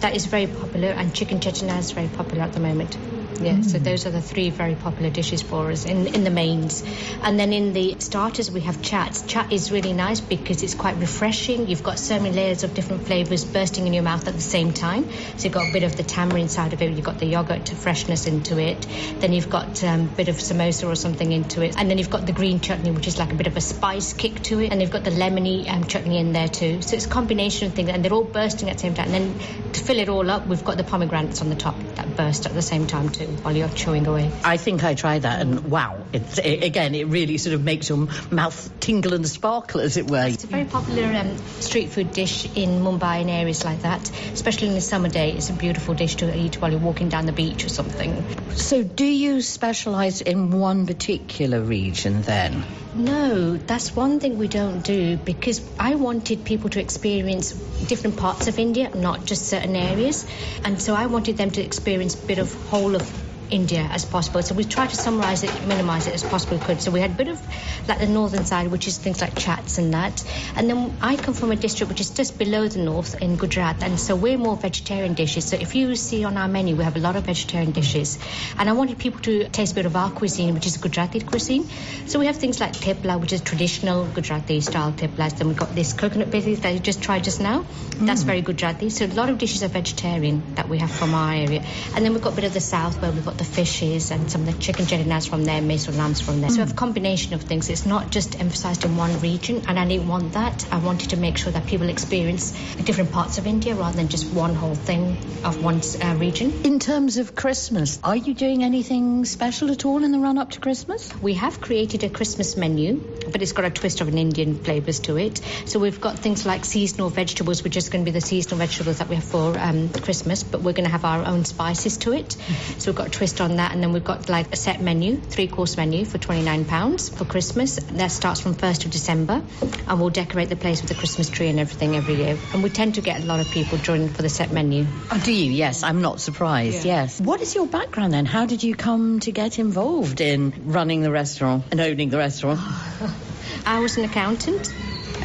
that 0.00 0.14
is 0.14 0.26
very 0.26 0.46
popular, 0.46 0.88
and 0.90 1.14
chicken 1.14 1.40
chettinad 1.40 1.78
is 1.78 1.92
very 1.92 2.08
popular 2.08 2.44
at 2.44 2.52
the 2.52 2.60
moment. 2.60 2.98
Yeah, 3.40 3.54
mm. 3.54 3.64
so 3.64 3.78
those 3.78 4.06
are 4.06 4.10
the 4.10 4.22
three 4.22 4.50
very 4.50 4.74
popular 4.74 5.10
dishes 5.10 5.42
for 5.42 5.70
us 5.70 5.84
in, 5.84 6.06
in 6.08 6.24
the 6.24 6.30
mains. 6.30 6.82
And 7.22 7.38
then 7.38 7.52
in 7.52 7.72
the 7.72 7.96
starters, 7.98 8.50
we 8.50 8.60
have 8.62 8.82
chats. 8.82 9.22
Chat 9.22 9.52
is 9.52 9.70
really 9.70 9.92
nice 9.92 10.20
because 10.20 10.62
it's 10.62 10.74
quite 10.74 10.96
refreshing. 10.96 11.68
You've 11.68 11.82
got 11.82 11.98
so 11.98 12.18
many 12.18 12.34
layers 12.34 12.64
of 12.64 12.74
different 12.74 13.06
flavours 13.06 13.44
bursting 13.44 13.86
in 13.86 13.92
your 13.92 14.02
mouth 14.02 14.26
at 14.26 14.34
the 14.34 14.40
same 14.40 14.72
time. 14.72 15.10
So 15.36 15.44
you've 15.44 15.52
got 15.52 15.68
a 15.68 15.72
bit 15.72 15.82
of 15.82 15.96
the 15.96 16.02
tamarind 16.02 16.50
side 16.50 16.72
of 16.72 16.82
it, 16.82 16.90
you've 16.90 17.04
got 17.04 17.18
the 17.18 17.26
yogurt 17.26 17.68
freshness 17.68 18.26
into 18.26 18.58
it, 18.58 18.86
then 19.20 19.32
you've 19.32 19.50
got 19.50 19.82
um, 19.84 20.02
a 20.02 20.16
bit 20.16 20.28
of 20.28 20.36
samosa 20.36 20.88
or 20.88 20.94
something 20.94 21.30
into 21.30 21.62
it, 21.62 21.76
and 21.78 21.90
then 21.90 21.98
you've 21.98 22.10
got 22.10 22.26
the 22.26 22.32
green 22.32 22.60
chutney, 22.60 22.90
which 22.90 23.06
is 23.06 23.18
like 23.18 23.32
a 23.32 23.34
bit 23.34 23.46
of 23.46 23.56
a 23.56 23.60
spice 23.60 24.12
kick 24.12 24.42
to 24.44 24.60
it, 24.60 24.72
and 24.72 24.80
you've 24.80 24.90
got 24.90 25.04
the 25.04 25.10
lemony 25.10 25.68
um, 25.68 25.84
chutney 25.84 26.18
in 26.18 26.32
there 26.32 26.48
too. 26.48 26.82
So 26.82 26.96
it's 26.96 27.06
a 27.06 27.08
combination 27.08 27.68
of 27.68 27.74
things, 27.74 27.90
and 27.90 28.04
they're 28.04 28.12
all 28.12 28.24
bursting 28.24 28.70
at 28.70 28.76
the 28.76 28.80
same 28.80 28.94
time. 28.94 29.12
And 29.12 29.14
then 29.14 29.72
to 29.72 29.80
fill 29.84 29.98
it 29.98 30.08
all 30.08 30.30
up, 30.30 30.46
we've 30.46 30.64
got 30.64 30.76
the 30.76 30.84
pomegranates 30.84 31.42
on 31.42 31.48
the 31.48 31.56
top 31.56 31.76
that 31.96 32.16
burst 32.16 32.46
at 32.46 32.54
the 32.54 32.62
same 32.62 32.86
time 32.86 33.08
too 33.10 33.25
while 33.42 33.56
you're 33.56 33.68
chewing 33.68 34.06
away. 34.06 34.30
I 34.44 34.56
think 34.56 34.84
I 34.84 34.94
tried 34.94 35.22
that, 35.22 35.40
and 35.40 35.70
wow, 35.70 36.04
it's, 36.12 36.38
it, 36.38 36.64
again, 36.64 36.94
it 36.94 37.06
really 37.08 37.38
sort 37.38 37.54
of 37.54 37.62
makes 37.62 37.88
your 37.88 38.08
mouth 38.30 38.80
tingle 38.80 39.14
and 39.14 39.26
sparkle, 39.28 39.80
as 39.80 39.96
it 39.96 40.10
were. 40.10 40.26
It's 40.26 40.44
a 40.44 40.48
very 40.48 40.64
popular 40.64 41.12
um, 41.14 41.36
street 41.60 41.90
food 41.90 42.12
dish 42.12 42.46
in 42.56 42.80
Mumbai 42.80 43.20
and 43.20 43.30
areas 43.30 43.64
like 43.64 43.82
that, 43.82 44.10
especially 44.32 44.68
in 44.68 44.74
the 44.74 44.80
summer 44.80 45.08
day. 45.08 45.32
It's 45.32 45.50
a 45.50 45.54
beautiful 45.54 45.94
dish 45.94 46.16
to 46.16 46.36
eat 46.36 46.60
while 46.60 46.70
you're 46.70 46.80
walking 46.80 47.08
down 47.08 47.26
the 47.26 47.32
beach 47.32 47.64
or 47.64 47.68
something. 47.68 48.24
So, 48.50 48.82
do 48.82 49.06
you 49.06 49.42
specialise 49.42 50.20
in 50.20 50.50
one 50.50 50.86
particular 50.86 51.60
region 51.60 52.22
then? 52.22 52.64
No, 52.98 53.58
that's 53.58 53.94
one 53.94 54.20
thing 54.20 54.38
we 54.38 54.48
don't 54.48 54.80
do 54.82 55.18
because 55.18 55.60
I 55.78 55.96
wanted 55.96 56.44
people 56.46 56.70
to 56.70 56.80
experience 56.80 57.52
different 57.88 58.16
parts 58.16 58.48
of 58.48 58.58
India, 58.58 58.90
not 58.94 59.26
just 59.26 59.44
certain 59.46 59.76
areas. 59.76 60.24
And 60.64 60.80
so 60.80 60.94
I 60.94 61.04
wanted 61.04 61.36
them 61.36 61.50
to 61.50 61.62
experience 61.62 62.14
a 62.14 62.26
bit 62.26 62.38
of 62.38 62.54
whole 62.54 62.96
of 62.96 63.25
India 63.50 63.88
as 63.90 64.04
possible. 64.04 64.42
So 64.42 64.54
we 64.54 64.64
try 64.64 64.86
to 64.86 64.96
summarise 64.96 65.42
it, 65.42 65.66
minimise 65.66 66.06
it 66.06 66.14
as 66.14 66.22
possible 66.22 66.58
we 66.58 66.64
could. 66.64 66.80
So 66.80 66.90
we 66.90 67.00
had 67.00 67.12
a 67.12 67.14
bit 67.14 67.28
of 67.28 67.40
like 67.88 67.98
the 67.98 68.06
northern 68.06 68.44
side, 68.44 68.68
which 68.68 68.86
is 68.86 68.98
things 68.98 69.20
like 69.20 69.36
chats 69.36 69.78
and 69.78 69.94
that. 69.94 70.24
And 70.56 70.68
then 70.68 70.96
I 71.00 71.16
come 71.16 71.34
from 71.34 71.52
a 71.52 71.56
district 71.56 71.90
which 71.90 72.00
is 72.00 72.10
just 72.10 72.38
below 72.38 72.68
the 72.68 72.78
north 72.78 73.20
in 73.20 73.36
Gujarat, 73.36 73.82
and 73.82 73.98
so 73.98 74.16
we're 74.16 74.38
more 74.38 74.56
vegetarian 74.56 75.14
dishes. 75.14 75.44
So 75.44 75.56
if 75.56 75.74
you 75.74 75.94
see 75.96 76.24
on 76.24 76.36
our 76.36 76.48
menu, 76.48 76.76
we 76.76 76.84
have 76.84 76.96
a 76.96 77.00
lot 77.00 77.16
of 77.16 77.24
vegetarian 77.24 77.72
dishes. 77.72 78.18
And 78.58 78.68
I 78.68 78.72
wanted 78.72 78.98
people 78.98 79.20
to 79.20 79.48
taste 79.48 79.72
a 79.72 79.74
bit 79.76 79.86
of 79.86 79.96
our 79.96 80.10
cuisine, 80.10 80.54
which 80.54 80.66
is 80.66 80.76
Gujarati 80.76 81.20
cuisine. 81.20 81.68
So 82.06 82.18
we 82.18 82.26
have 82.26 82.36
things 82.36 82.60
like 82.60 82.72
thepla, 82.72 83.20
which 83.20 83.32
is 83.32 83.40
traditional 83.40 84.06
Gujarati 84.06 84.60
style 84.60 84.92
theplas. 84.92 85.38
Then 85.38 85.48
we've 85.48 85.56
got 85.56 85.74
this 85.74 85.92
coconut 85.92 86.30
biscuit 86.30 86.62
that 86.62 86.74
you 86.74 86.80
just 86.80 87.02
tried 87.02 87.24
just 87.24 87.40
now. 87.40 87.62
Mm. 87.62 88.06
That's 88.06 88.22
very 88.22 88.42
Gujarati. 88.42 88.90
So 88.90 89.06
a 89.06 89.08
lot 89.08 89.30
of 89.30 89.38
dishes 89.38 89.62
are 89.62 89.68
vegetarian 89.68 90.54
that 90.54 90.68
we 90.68 90.78
have 90.78 90.90
from 90.90 91.14
our 91.14 91.34
area. 91.34 91.64
And 91.94 92.04
then 92.04 92.12
we've 92.12 92.22
got 92.22 92.32
a 92.32 92.36
bit 92.36 92.44
of 92.44 92.54
the 92.54 92.60
south 92.60 93.00
where 93.00 93.10
we've 93.10 93.24
got 93.24 93.35
the 93.38 93.44
fishes 93.44 94.10
and 94.10 94.30
some 94.30 94.42
of 94.42 94.46
the 94.46 94.60
chicken 94.60 94.86
chettinads 94.86 95.28
from 95.28 95.44
there, 95.44 95.60
Mysore 95.60 95.94
lambs 95.94 96.20
from 96.20 96.40
there. 96.40 96.50
Mm. 96.50 96.56
So 96.56 96.62
a 96.62 96.74
combination 96.74 97.34
of 97.34 97.42
things. 97.42 97.68
It's 97.68 97.86
not 97.86 98.10
just 98.10 98.40
emphasized 98.40 98.84
in 98.84 98.96
one 98.96 99.18
region, 99.20 99.62
and 99.66 99.78
I 99.78 99.86
didn't 99.86 100.08
want 100.08 100.32
that. 100.32 100.66
I 100.72 100.78
wanted 100.78 101.10
to 101.10 101.16
make 101.16 101.38
sure 101.38 101.52
that 101.52 101.66
people 101.66 101.88
experience 101.88 102.52
different 102.84 103.12
parts 103.12 103.38
of 103.38 103.46
India 103.46 103.74
rather 103.74 103.96
than 103.96 104.08
just 104.08 104.32
one 104.32 104.54
whole 104.54 104.74
thing 104.74 105.16
of 105.44 105.62
one 105.62 105.80
uh, 106.02 106.14
region. 106.18 106.52
In 106.64 106.78
terms 106.78 107.18
of 107.18 107.34
Christmas, 107.34 107.98
are 108.02 108.16
you 108.16 108.34
doing 108.34 108.64
anything 108.64 109.24
special 109.24 109.70
at 109.70 109.84
all 109.84 110.04
in 110.04 110.12
the 110.12 110.18
run 110.18 110.38
up 110.38 110.50
to 110.52 110.60
Christmas? 110.60 111.12
We 111.20 111.34
have 111.34 111.60
created 111.60 112.04
a 112.04 112.08
Christmas 112.08 112.56
menu, 112.56 113.00
but 113.30 113.42
it's 113.42 113.52
got 113.52 113.64
a 113.64 113.70
twist 113.70 114.00
of 114.00 114.08
an 114.08 114.18
Indian 114.18 114.56
flavors 114.56 115.00
to 115.00 115.16
it. 115.16 115.40
So 115.66 115.78
we've 115.78 116.00
got 116.00 116.18
things 116.18 116.46
like 116.46 116.64
seasonal 116.64 117.10
vegetables, 117.10 117.62
which 117.62 117.76
is 117.76 117.88
going 117.88 118.04
to 118.04 118.10
be 118.10 118.12
the 118.12 118.20
seasonal 118.20 118.58
vegetables 118.58 118.98
that 118.98 119.08
we 119.08 119.16
have 119.16 119.24
for 119.24 119.58
um, 119.58 119.88
Christmas, 119.90 120.42
but 120.42 120.62
we're 120.62 120.72
going 120.72 120.84
to 120.84 120.90
have 120.90 121.04
our 121.04 121.24
own 121.24 121.44
spices 121.44 121.98
to 121.98 122.12
it. 122.12 122.36
So 122.78 122.90
we've 122.90 122.96
got 122.96 123.08
a 123.08 123.10
twist 123.26 123.40
on 123.40 123.56
that, 123.56 123.72
and 123.72 123.82
then 123.82 123.92
we've 123.92 124.04
got 124.04 124.28
like 124.28 124.52
a 124.52 124.56
set 124.56 124.80
menu, 124.80 125.16
three 125.16 125.48
course 125.48 125.76
menu 125.76 126.04
for 126.04 126.16
£29 126.16 127.10
for 127.12 127.24
Christmas. 127.24 127.74
That 127.74 128.12
starts 128.12 128.40
from 128.40 128.54
1st 128.54 128.84
of 128.84 128.92
December, 128.92 129.42
and 129.88 130.00
we'll 130.00 130.10
decorate 130.10 130.48
the 130.48 130.54
place 130.54 130.80
with 130.80 130.92
a 130.92 130.94
Christmas 130.94 131.28
tree 131.28 131.48
and 131.48 131.58
everything 131.58 131.96
every 131.96 132.14
year. 132.14 132.38
And 132.52 132.62
we 132.62 132.70
tend 132.70 132.94
to 132.94 133.00
get 133.00 133.24
a 133.24 133.26
lot 133.26 133.40
of 133.40 133.50
people 133.50 133.78
joining 133.78 134.10
for 134.10 134.22
the 134.22 134.28
set 134.28 134.52
menu. 134.52 134.86
Oh, 135.10 135.20
do 135.24 135.32
you? 135.32 135.50
Yes, 135.50 135.82
I'm 135.82 136.02
not 136.02 136.20
surprised. 136.20 136.84
Yeah. 136.86 137.02
Yes. 137.02 137.20
What 137.20 137.40
is 137.40 137.52
your 137.56 137.66
background 137.66 138.14
then? 138.14 138.26
How 138.26 138.46
did 138.46 138.62
you 138.62 138.76
come 138.76 139.18
to 139.20 139.32
get 139.32 139.58
involved 139.58 140.20
in 140.20 140.52
running 140.64 141.00
the 141.00 141.10
restaurant 141.10 141.64
and 141.72 141.80
owning 141.80 142.10
the 142.10 142.18
restaurant? 142.18 142.60
I 143.66 143.80
was 143.80 143.96
an 143.96 144.04
accountant 144.04 144.72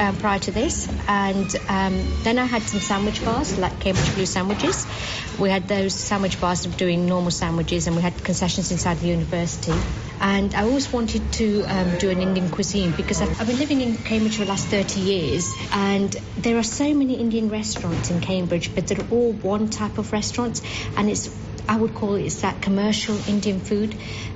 um, 0.01 0.17
prior 0.17 0.39
to 0.39 0.51
this, 0.51 0.89
and 1.07 1.55
um, 1.69 2.03
then 2.23 2.39
I 2.39 2.45
had 2.45 2.63
some 2.63 2.79
sandwich 2.79 3.23
bars, 3.23 3.57
like 3.59 3.79
Cambridge 3.79 4.13
Blue 4.15 4.25
sandwiches. 4.25 4.87
We 5.39 5.49
had 5.49 5.67
those 5.67 5.93
sandwich 5.93 6.41
bars 6.41 6.65
of 6.65 6.75
doing 6.75 7.05
normal 7.05 7.29
sandwiches, 7.29 7.85
and 7.85 7.95
we 7.95 8.01
had 8.01 8.23
concessions 8.23 8.71
inside 8.71 8.97
the 8.97 9.07
university. 9.07 9.73
And 10.19 10.53
I 10.55 10.63
always 10.63 10.91
wanted 10.91 11.31
to 11.33 11.63
um, 11.63 11.97
do 11.97 12.09
an 12.09 12.21
Indian 12.21 12.49
cuisine 12.49 12.91
because 12.91 13.21
I've, 13.21 13.41
I've 13.41 13.47
been 13.47 13.59
living 13.59 13.81
in 13.81 13.95
Cambridge 13.95 14.37
for 14.37 14.43
the 14.43 14.49
last 14.49 14.67
30 14.67 14.99
years, 14.99 15.53
and 15.71 16.11
there 16.37 16.57
are 16.57 16.63
so 16.63 16.93
many 16.93 17.15
Indian 17.15 17.49
restaurants 17.49 18.09
in 18.09 18.21
Cambridge, 18.21 18.73
but 18.73 18.87
they're 18.87 19.05
all 19.11 19.33
one 19.33 19.69
type 19.69 19.99
of 19.99 20.11
restaurants, 20.11 20.61
and 20.97 21.09
it's 21.09 21.29
I 21.69 21.77
would 21.77 21.93
call 21.93 22.15
it 22.15 22.23
it's 22.23 22.41
that 22.41 22.61
commercial 22.61 23.17
Indian 23.29 23.59
food, 23.59 23.95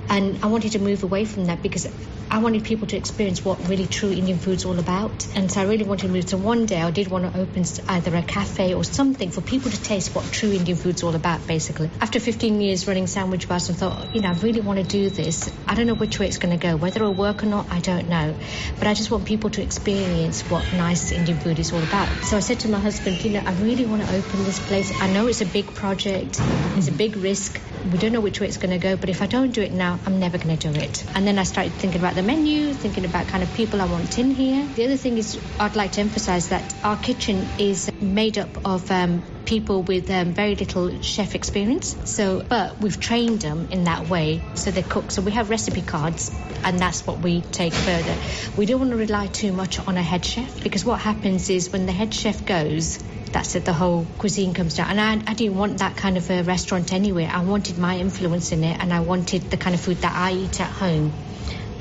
and 0.10 0.44
I 0.44 0.48
wanted 0.48 0.74
to 0.74 0.80
move 0.80 1.04
away 1.04 1.26
from 1.26 1.46
that 1.46 1.64
because 1.64 1.88
I 2.30 2.40
wanted 2.40 2.64
people 2.64 2.88
to 2.88 2.98
experience 2.98 3.46
what 3.46 3.70
really 3.70 3.86
true 3.86 4.12
Indian 4.12 4.38
food's 4.38 4.66
all 4.66 4.80
about. 4.80 5.28
And 5.36 5.52
so 5.52 5.62
I 5.62 5.66
really 5.66 5.84
wanted 5.84 6.08
to 6.08 6.14
move. 6.14 6.30
So 6.30 6.38
one 6.38 6.66
day 6.66 6.82
I 6.82 6.92
did 6.92 7.08
want 7.08 7.32
to 7.32 7.40
open 7.40 7.64
either 7.88 8.16
a 8.16 8.22
cafe 8.22 8.74
or 8.74 8.84
something 8.84 9.32
for 9.32 9.42
people 9.42 9.72
to 9.72 9.82
taste 9.82 10.16
what 10.16 10.26
true 10.32 10.52
Indian 10.52 10.78
food's 10.78 11.04
all 11.04 11.16
about, 11.16 11.46
basically. 11.48 11.90
After 12.02 12.20
15 12.20 12.62
years 12.62 12.88
running 12.88 13.08
sandwich 13.08 13.48
bars, 13.48 13.70
I 13.70 13.74
thought, 13.74 14.16
you 14.16 14.22
know, 14.22 14.30
I 14.30 14.34
really 14.34 14.62
want 14.62 14.80
to 14.80 14.86
do 14.86 15.10
this. 15.10 15.52
I 15.68 15.76
don't 15.76 15.88
know 15.88 15.94
which 15.94 16.20
way 16.20 16.28
it's 16.28 16.38
going 16.38 16.58
to 16.58 16.62
go. 16.62 16.76
Whether 16.76 17.02
it'll 17.02 17.14
work 17.14 17.44
or 17.44 17.48
not, 17.48 17.68
I 17.72 17.80
don't 17.80 18.10
know. 18.10 18.36
But 18.80 18.88
I 18.88 18.94
just 18.94 19.12
want 19.12 19.26
people 19.26 19.50
to 19.52 19.62
experience 19.62 20.42
what 20.50 20.74
nice 20.74 21.12
Indian 21.12 21.38
food 21.38 21.60
is 21.60 21.72
all 21.72 21.84
about. 21.84 22.10
So 22.26 22.38
I 22.38 22.40
said 22.40 22.60
to 22.62 22.70
my 22.70 22.80
husband, 22.80 23.24
you 23.24 23.32
know, 23.32 23.44
I 23.46 23.54
really 23.54 23.86
want 23.86 24.02
to 24.02 24.16
open 24.16 24.44
this 24.44 24.60
place. 24.68 24.92
I 25.02 25.12
know 25.12 25.28
it's 25.28 25.42
a 25.42 25.46
big 25.46 25.74
project, 25.74 26.40
it's 26.78 26.88
a 26.88 26.92
big 26.92 27.16
risk. 27.18 27.62
We 27.92 28.00
don't 28.00 28.14
know 28.14 28.20
which 28.20 28.40
way 28.40 28.48
it's 28.48 28.58
going 28.58 28.72
to 28.72 28.80
go, 28.80 28.96
but 28.98 29.10
if 29.10 29.22
I 29.22 29.28
don't 29.28 29.52
do 29.52 29.62
it 29.62 29.72
now, 29.72 30.00
I'm 30.08 30.20
never 30.20 30.40
going 30.40 30.58
to 30.58 30.72
do 30.72 30.80
it. 30.80 31.06
And 31.14 31.28
then 31.28 31.38
I 31.38 31.44
started 31.44 31.74
thinking 31.74 32.02
about 32.02 32.15
the 32.16 32.24
menu, 32.24 32.74
thinking 32.74 33.04
about 33.04 33.28
kind 33.28 33.44
of 33.44 33.54
people 33.54 33.82
I 33.82 33.86
want 33.86 34.18
in 34.18 34.32
here. 34.32 34.66
The 34.74 34.86
other 34.86 34.96
thing 34.96 35.18
is, 35.18 35.38
I'd 35.60 35.76
like 35.76 35.92
to 35.94 36.02
emphasize 36.02 36.50
that 36.50 36.74
our 36.82 36.96
kitchen 36.96 37.46
is 37.60 37.92
made 38.00 38.38
up 38.38 38.66
of 38.66 38.90
um, 38.90 39.22
people 39.46 39.84
with 39.84 40.10
um, 40.10 40.34
very 40.34 40.56
little 40.56 41.02
chef 41.02 41.36
experience. 41.36 41.96
So, 42.06 42.42
but 42.48 42.80
we've 42.80 43.00
trained 43.00 43.42
them 43.42 43.68
in 43.70 43.84
that 43.84 44.08
way, 44.08 44.42
so 44.54 44.72
they 44.72 44.82
cook. 44.82 45.12
So 45.12 45.22
we 45.22 45.34
have 45.34 45.50
recipe 45.50 45.82
cards, 45.82 46.34
and 46.64 46.80
that's 46.80 47.06
what 47.06 47.20
we 47.20 47.42
take 47.42 47.74
further. 47.74 48.16
We 48.56 48.66
don't 48.66 48.80
want 48.80 48.92
to 48.92 48.98
rely 48.98 49.28
too 49.28 49.52
much 49.52 49.86
on 49.86 49.98
a 49.98 50.04
head 50.04 50.24
chef 50.24 50.64
because 50.64 50.86
what 50.86 51.02
happens 51.02 51.50
is 51.50 51.72
when 51.74 51.86
the 51.86 51.92
head 51.92 52.14
chef 52.14 52.46
goes, 52.46 52.98
that's 53.34 53.56
it, 53.56 53.66
the 53.66 53.74
whole 53.74 54.08
cuisine 54.20 54.54
comes 54.54 54.76
down. 54.76 54.92
And 54.92 55.02
I, 55.02 55.32
I 55.32 55.34
didn't 55.34 55.58
want 55.58 55.80
that 55.80 55.98
kind 55.98 56.16
of 56.16 56.30
a 56.30 56.44
restaurant 56.44 56.94
anyway. 56.94 57.26
I 57.26 57.44
wanted 57.44 57.78
my 57.78 57.98
influence 57.98 58.54
in 58.54 58.64
it, 58.64 58.80
and 58.80 58.94
I 58.94 59.02
wanted 59.02 59.52
the 59.52 59.58
kind 59.58 59.76
of 59.76 59.82
food 59.82 59.98
that 59.98 60.16
I 60.16 60.32
eat 60.32 60.62
at 60.62 60.72
home 60.72 61.12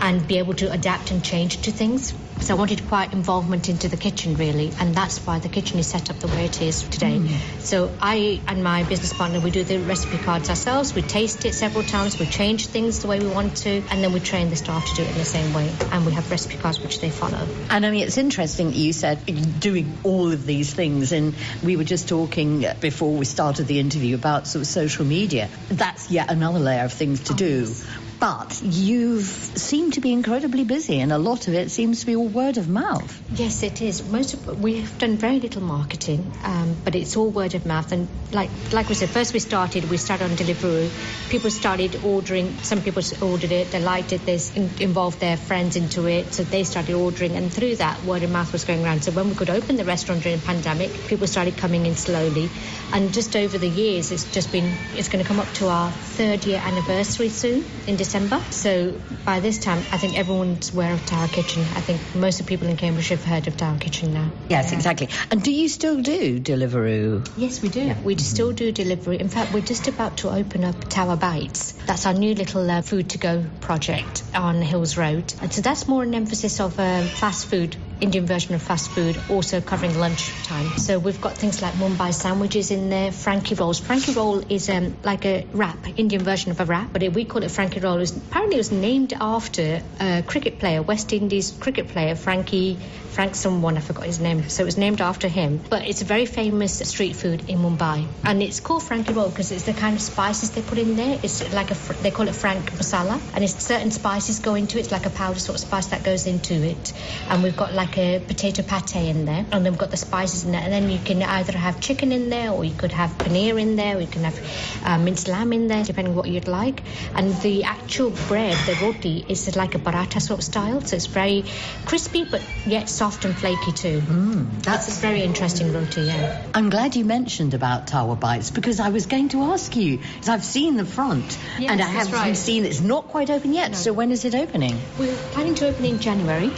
and 0.04 0.28
be 0.28 0.36
able 0.36 0.52
to 0.52 0.70
adapt 0.70 1.10
and 1.10 1.24
change 1.24 1.62
to 1.62 1.72
things. 1.72 2.12
So 2.40 2.54
I 2.54 2.58
wanted 2.58 2.86
quite 2.88 3.14
involvement 3.14 3.70
into 3.70 3.88
the 3.88 3.96
kitchen 3.96 4.36
really, 4.36 4.70
and 4.78 4.94
that's 4.94 5.18
why 5.26 5.38
the 5.38 5.48
kitchen 5.48 5.78
is 5.78 5.86
set 5.86 6.10
up 6.10 6.18
the 6.18 6.28
way 6.28 6.44
it 6.44 6.60
is 6.60 6.82
today. 6.82 7.18
Mm. 7.18 7.60
So 7.60 7.90
I 8.02 8.42
and 8.46 8.62
my 8.62 8.82
business 8.82 9.14
partner 9.14 9.40
we 9.40 9.50
do 9.50 9.64
the 9.64 9.78
recipe 9.78 10.18
cards 10.18 10.50
ourselves. 10.50 10.94
We 10.94 11.00
taste 11.00 11.46
it 11.46 11.54
several 11.54 11.84
times. 11.84 12.18
We 12.18 12.26
change 12.26 12.66
things 12.66 13.00
the 13.00 13.08
way 13.08 13.18
we 13.18 13.28
want 13.28 13.56
to, 13.58 13.82
and 13.90 14.04
then 14.04 14.12
we 14.12 14.20
train 14.20 14.50
the 14.50 14.56
staff 14.56 14.86
to 14.90 14.94
do 14.94 15.02
it 15.04 15.12
in 15.12 15.16
the 15.16 15.24
same 15.24 15.54
way. 15.54 15.72
And 15.90 16.04
we 16.04 16.12
have 16.12 16.30
recipe 16.30 16.58
cards 16.58 16.80
which 16.80 17.00
they 17.00 17.08
follow. 17.08 17.48
And 17.70 17.86
I 17.86 17.90
mean, 17.90 18.04
it's 18.06 18.18
interesting 18.18 18.66
that 18.66 18.76
you 18.76 18.92
said 18.92 19.24
doing 19.58 19.96
all 20.02 20.32
of 20.32 20.44
these 20.44 20.74
things, 20.74 21.12
and 21.12 21.34
we 21.62 21.76
were 21.76 21.84
just 21.84 22.10
talking 22.10 22.66
before 22.78 23.14
we 23.14 23.24
started 23.24 23.68
the 23.68 23.80
interview 23.80 24.16
about 24.16 24.48
sort 24.48 24.62
of 24.62 24.66
social 24.66 25.06
media. 25.06 25.48
That's 25.70 26.10
yet 26.10 26.30
another 26.30 26.58
layer 26.58 26.84
of 26.84 26.92
things 26.92 27.20
to 27.24 27.32
oh, 27.32 27.36
do. 27.36 27.60
Yes 27.60 28.00
but 28.24 28.62
you 28.62 29.20
seem 29.20 29.90
to 29.90 30.00
be 30.00 30.10
incredibly 30.10 30.64
busy, 30.64 30.98
and 31.00 31.12
a 31.12 31.18
lot 31.18 31.46
of 31.46 31.52
it 31.52 31.70
seems 31.70 32.00
to 32.00 32.06
be 32.06 32.16
all 32.16 32.26
word 32.26 32.56
of 32.56 32.70
mouth. 32.70 33.12
Yes, 33.34 33.62
it 33.62 33.82
is. 33.82 34.02
Most 34.08 34.32
of, 34.32 34.62
we've 34.62 34.96
done 34.96 35.18
very 35.18 35.40
little 35.40 35.60
marketing, 35.60 36.32
um, 36.42 36.74
but 36.84 36.94
it's 36.94 37.18
all 37.18 37.28
word 37.28 37.54
of 37.54 37.66
mouth. 37.66 37.92
And 37.92 38.08
like 38.32 38.48
like 38.72 38.88
we 38.88 38.94
said, 38.94 39.10
first 39.10 39.34
we 39.34 39.40
started. 39.40 39.90
We 39.90 39.98
started 39.98 40.30
on 40.30 40.38
Deliveroo. 40.38 40.88
People 41.28 41.50
started 41.50 42.00
ordering. 42.02 42.56
Some 42.62 42.80
people 42.80 43.02
ordered 43.20 43.52
it. 43.52 43.70
They 43.72 43.80
liked 43.80 44.14
it. 44.14 44.24
They 44.24 44.38
in, 44.54 44.70
involved 44.80 45.20
their 45.20 45.36
friends 45.36 45.76
into 45.76 46.06
it, 46.06 46.32
so 46.32 46.44
they 46.44 46.64
started 46.64 46.94
ordering. 46.94 47.36
And 47.36 47.52
through 47.52 47.76
that, 47.76 48.02
word 48.04 48.22
of 48.22 48.30
mouth 48.30 48.50
was 48.54 48.64
going 48.64 48.82
around. 48.82 49.04
So 49.04 49.12
when 49.12 49.28
we 49.28 49.34
could 49.34 49.50
open 49.50 49.76
the 49.76 49.84
restaurant 49.84 50.22
during 50.22 50.38
the 50.38 50.46
pandemic, 50.46 50.90
people 51.08 51.26
started 51.26 51.58
coming 51.58 51.84
in 51.84 51.94
slowly. 51.94 52.48
And 52.94 53.12
just 53.12 53.36
over 53.36 53.58
the 53.58 53.68
years, 53.68 54.10
it's 54.12 54.24
just 54.32 54.50
been. 54.50 54.72
It's 54.94 55.10
going 55.10 55.22
to 55.22 55.28
come 55.28 55.40
up 55.40 55.52
to 55.60 55.68
our 55.68 55.92
third 56.16 56.46
year 56.46 56.62
anniversary 56.64 57.28
soon 57.28 57.62
in 57.86 57.96
December. 57.96 58.13
December. 58.14 58.44
So 58.50 59.00
by 59.24 59.40
this 59.40 59.58
time, 59.58 59.82
I 59.90 59.98
think 59.98 60.16
everyone's 60.16 60.72
aware 60.72 60.92
of 60.94 61.00
Tawa 61.00 61.32
Kitchen. 61.32 61.66
I 61.74 61.80
think 61.80 62.14
most 62.14 62.38
of 62.38 62.46
the 62.46 62.50
people 62.50 62.68
in 62.68 62.76
Cambridge 62.76 63.08
have 63.08 63.24
heard 63.24 63.48
of 63.48 63.56
Tawa 63.56 63.80
Kitchen 63.80 64.14
now. 64.14 64.30
Yes, 64.48 64.70
yeah. 64.70 64.76
exactly. 64.76 65.08
And 65.32 65.42
do 65.42 65.50
you 65.50 65.68
still 65.68 66.00
do 66.00 66.38
Deliveroo? 66.38 67.28
Yes, 67.36 67.60
we 67.60 67.70
do. 67.70 67.80
Yeah. 67.80 68.00
We 68.04 68.16
still 68.18 68.52
do 68.52 68.70
delivery. 68.70 69.18
In 69.18 69.28
fact, 69.28 69.50
we're 69.50 69.62
just 69.62 69.88
about 69.88 70.18
to 70.18 70.30
open 70.30 70.62
up 70.62 70.76
Tawa 70.88 71.18
Bites. 71.18 71.72
That's 71.86 72.06
our 72.06 72.14
new 72.14 72.34
little 72.34 72.70
uh, 72.70 72.82
food 72.82 73.10
to 73.10 73.18
go 73.18 73.44
project 73.60 74.22
on 74.32 74.62
Hills 74.62 74.96
Road. 74.96 75.34
And 75.42 75.52
so 75.52 75.60
that's 75.60 75.88
more 75.88 76.04
an 76.04 76.14
emphasis 76.14 76.60
of 76.60 76.78
uh, 76.78 77.02
fast 77.02 77.46
food 77.46 77.76
Indian 78.00 78.26
version 78.26 78.54
of 78.54 78.62
fast 78.62 78.90
food, 78.90 79.18
also 79.28 79.60
covering 79.60 79.98
lunchtime. 79.98 80.76
So 80.78 80.98
we've 80.98 81.20
got 81.20 81.36
things 81.36 81.62
like 81.62 81.74
Mumbai 81.74 82.12
sandwiches 82.12 82.70
in 82.70 82.90
there, 82.90 83.12
Frankie 83.12 83.54
rolls. 83.54 83.80
Frankie 83.80 84.12
roll 84.12 84.38
is 84.48 84.68
um, 84.68 84.96
like 85.02 85.24
a 85.24 85.46
wrap, 85.52 85.86
Indian 85.98 86.22
version 86.22 86.50
of 86.50 86.60
a 86.60 86.64
wrap, 86.64 86.92
but 86.92 87.02
we 87.14 87.24
call 87.24 87.42
it 87.42 87.50
Frankie 87.50 87.80
roll. 87.80 87.96
It 87.96 88.00
was, 88.00 88.16
apparently, 88.16 88.56
it 88.56 88.58
was 88.58 88.72
named 88.72 89.12
after 89.20 89.82
a 90.00 90.22
cricket 90.26 90.58
player, 90.58 90.82
West 90.82 91.12
Indies 91.12 91.50
cricket 91.52 91.88
player, 91.88 92.14
Frankie 92.14 92.78
Frank 93.14 93.36
someone, 93.36 93.76
I 93.76 93.80
forgot 93.80 94.06
his 94.06 94.18
name. 94.18 94.48
So 94.48 94.64
it 94.64 94.66
was 94.66 94.76
named 94.76 95.00
after 95.00 95.28
him. 95.28 95.60
But 95.70 95.86
it's 95.86 96.02
a 96.02 96.04
very 96.04 96.26
famous 96.26 96.80
street 96.80 97.14
food 97.14 97.48
in 97.48 97.60
Mumbai. 97.60 98.08
And 98.24 98.42
it's 98.42 98.58
called 98.58 98.82
Frankie 98.82 99.12
roll 99.12 99.28
because 99.28 99.52
it's 99.52 99.62
the 99.62 99.72
kind 99.72 99.94
of 99.94 100.02
spices 100.02 100.50
they 100.50 100.62
put 100.62 100.78
in 100.78 100.96
there. 100.96 101.20
It's 101.22 101.52
like 101.52 101.70
a, 101.70 101.74
they 102.02 102.10
call 102.10 102.26
it 102.26 102.34
Frank 102.34 102.72
masala. 102.72 103.20
And 103.32 103.44
it's 103.44 103.64
certain 103.64 103.92
spices 103.92 104.40
go 104.40 104.56
into 104.56 104.78
it. 104.78 104.80
It's 104.80 104.90
like 104.90 105.06
a 105.06 105.10
powder 105.10 105.38
sort 105.38 105.54
of 105.54 105.60
spice 105.60 105.86
that 105.86 106.02
goes 106.02 106.26
into 106.26 106.54
it. 106.54 106.92
And 107.30 107.44
we've 107.44 107.56
got 107.56 107.72
like 107.72 107.93
a 107.98 108.20
potato 108.20 108.62
pate 108.62 108.96
in 108.96 109.24
there. 109.24 109.44
And 109.50 109.64
then 109.64 109.72
we've 109.72 109.78
got 109.78 109.90
the 109.90 109.96
spices 109.96 110.44
in 110.44 110.52
there. 110.52 110.60
And 110.60 110.72
then 110.72 110.90
you 110.90 110.98
can 110.98 111.22
either 111.22 111.56
have 111.56 111.80
chicken 111.80 112.12
in 112.12 112.30
there 112.30 112.50
or 112.50 112.64
you 112.64 112.74
could 112.74 112.92
have 112.92 113.10
paneer 113.18 113.60
in 113.60 113.76
there 113.76 113.96
or 113.96 114.00
you 114.00 114.06
can 114.06 114.24
have 114.24 114.38
uh, 114.84 114.98
minced 114.98 115.28
lamb 115.28 115.52
in 115.52 115.68
there, 115.68 115.84
depending 115.84 116.14
what 116.14 116.28
you'd 116.28 116.48
like. 116.48 116.82
And 117.14 117.34
the 117.42 117.64
actual 117.64 118.10
bread, 118.28 118.56
the 118.66 118.78
roti, 118.82 119.24
is 119.28 119.54
like 119.56 119.74
a 119.74 119.78
paratha 119.78 120.20
sort 120.20 120.40
of 120.40 120.44
style. 120.44 120.80
So 120.80 120.96
it's 120.96 121.06
very 121.06 121.44
crispy 121.84 122.24
but 122.24 122.42
yet 122.66 122.88
soft 122.88 123.24
and 123.24 123.36
flaky 123.36 123.72
too. 123.72 124.00
Mm, 124.00 124.62
that's, 124.62 124.86
that's 124.86 124.98
a 124.98 125.00
very 125.00 125.22
interesting 125.22 125.72
roti, 125.72 126.02
yeah. 126.02 126.42
I'm 126.54 126.70
glad 126.70 126.96
you 126.96 127.04
mentioned 127.04 127.54
about 127.54 127.86
Tawa 127.86 128.18
Bites 128.18 128.50
because 128.50 128.80
I 128.80 128.88
was 128.90 129.06
going 129.06 129.28
to 129.30 129.42
ask 129.42 129.74
you, 129.76 129.98
because 129.98 130.28
I've 130.28 130.44
seen 130.44 130.76
the 130.76 130.84
front 130.84 131.38
yes, 131.58 131.70
and 131.70 131.80
I 131.80 131.86
haven't 131.86 132.12
right. 132.12 132.36
seen 132.36 132.64
it's 132.64 132.80
not 132.80 133.08
quite 133.08 133.30
open 133.30 133.52
yet. 133.52 133.72
No. 133.72 133.76
So 133.76 133.92
when 133.92 134.10
is 134.10 134.24
it 134.24 134.34
opening? 134.34 134.78
We're 134.98 135.14
planning 135.32 135.54
to 135.56 135.68
open 135.68 135.84
in 135.84 136.00
January. 136.00 136.50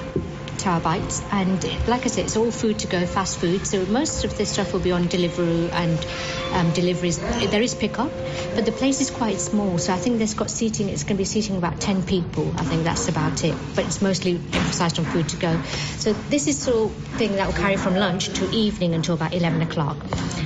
Tawa 0.67 0.83
Bites, 0.83 1.23
and 1.31 1.63
like 1.87 2.07
I 2.07 2.09
said, 2.09 2.25
it's 2.25 2.37
all 2.37 2.51
food 2.51 2.81
to 2.81 2.89
go, 2.89 3.07
fast 3.07 3.39
food. 3.39 3.65
So 3.69 3.87
most 3.87 4.25
of 4.25 4.37
this 4.37 4.51
stuff 4.51 4.73
will 4.73 4.81
be 4.81 4.91
on 4.91 5.05
Deliveroo 5.05 5.71
and 5.71 6.07
um, 6.55 6.73
deliveries. 6.73 7.19
There 7.51 7.63
is 7.63 7.77
pickup, 7.77 8.11
but 8.57 8.67
the 8.67 8.73
place 8.73 9.01
is 9.01 9.13
quite 9.13 9.39
small, 9.39 9.79
so 9.79 9.93
I 9.93 9.97
think 9.97 10.19
there's 10.19 10.35
got 10.35 10.51
seating. 10.51 10.89
It's 10.89 11.05
going 11.05 11.19
to 11.19 11.21
be 11.21 11.25
seating 11.25 11.57
about 11.57 11.81
ten 11.81 12.03
people. 12.03 12.53
I 12.57 12.65
think 12.65 12.83
that's 12.83 13.09
about 13.09 13.45
it. 13.45 13.55
But 13.77 13.85
it's 13.85 14.03
mostly 14.03 14.41
emphasised 14.53 14.99
on 14.99 15.05
food 15.05 15.29
to 15.29 15.37
go. 15.37 15.63
So 15.99 16.15
this 16.31 16.49
is 16.49 16.59
sort 16.59 16.91
of 16.91 16.97
thing 17.17 17.37
that 17.37 17.47
will 17.47 17.55
carry 17.55 17.77
from 17.77 17.95
lunch 17.95 18.31
to 18.31 18.51
evening 18.51 18.95
until 18.95 19.15
about 19.15 19.35
eleven 19.35 19.63
o'clock. 19.63 19.97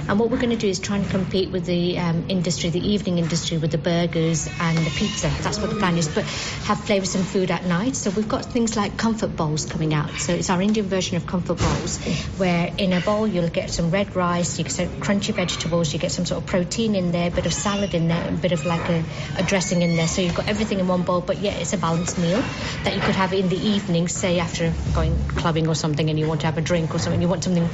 And 0.08 0.18
what 0.18 0.28
we're 0.30 0.38
going 0.38 0.50
to 0.50 0.56
do 0.56 0.68
is 0.68 0.80
try 0.80 0.96
and 0.96 1.08
compete 1.08 1.50
with 1.52 1.64
the 1.64 1.96
um, 1.98 2.26
industry, 2.28 2.68
the 2.68 2.86
evening 2.86 3.18
industry, 3.18 3.58
with 3.58 3.70
the 3.70 3.78
burgers 3.78 4.48
and 4.60 4.76
the 4.76 4.90
pizza. 4.90 5.30
That's 5.40 5.60
what 5.60 5.70
the 5.70 5.76
plan 5.76 5.96
is. 5.96 6.08
But 6.08 6.24
have 6.64 6.78
flavoursome 6.78 7.22
food 7.22 7.50
at 7.50 7.64
night. 7.64 7.94
So 7.94 8.10
we've 8.10 8.28
got 8.28 8.44
things 8.44 8.76
like 8.76 8.98
comfort 8.98 9.36
bowls 9.36 9.64
coming 9.66 9.94
out. 9.94 10.09
So 10.18 10.32
it's 10.32 10.50
our 10.50 10.60
Indian 10.60 10.86
version 10.86 11.16
of 11.16 11.26
comfort 11.26 11.58
bowls, 11.58 11.98
where 12.36 12.72
in 12.76 12.92
a 12.92 13.00
bowl 13.00 13.26
you'll 13.26 13.48
get 13.48 13.70
some 13.70 13.90
red 13.90 14.14
rice, 14.16 14.58
you 14.58 14.64
get 14.64 14.72
some 14.72 14.88
crunchy 15.00 15.34
vegetables, 15.34 15.92
you 15.92 15.98
get 15.98 16.12
some 16.12 16.26
sort 16.26 16.42
of 16.42 16.46
protein 16.46 16.94
in 16.94 17.12
there, 17.12 17.28
a 17.28 17.30
bit 17.30 17.46
of 17.46 17.52
salad 17.52 17.94
in 17.94 18.08
there, 18.08 18.28
a 18.28 18.32
bit 18.32 18.52
of 18.52 18.64
like 18.66 18.88
a, 18.88 19.04
a 19.38 19.42
dressing 19.42 19.82
in 19.82 19.96
there. 19.96 20.08
So 20.08 20.22
you've 20.22 20.34
got 20.34 20.48
everything 20.48 20.80
in 20.80 20.88
one 20.88 21.02
bowl, 21.02 21.20
but 21.20 21.38
yeah, 21.38 21.52
it's 21.52 21.72
a 21.72 21.78
balanced 21.78 22.18
meal 22.18 22.42
that 22.84 22.94
you 22.94 23.00
could 23.00 23.14
have 23.14 23.32
in 23.32 23.48
the 23.48 23.58
evening, 23.58 24.08
say 24.08 24.38
after 24.38 24.72
going 24.94 25.16
clubbing 25.28 25.68
or 25.68 25.74
something, 25.74 26.10
and 26.10 26.18
you 26.18 26.26
want 26.26 26.40
to 26.40 26.46
have 26.46 26.58
a 26.58 26.62
drink 26.62 26.94
or 26.94 26.98
something. 26.98 27.20
You 27.22 27.28
want 27.28 27.44
something 27.44 27.68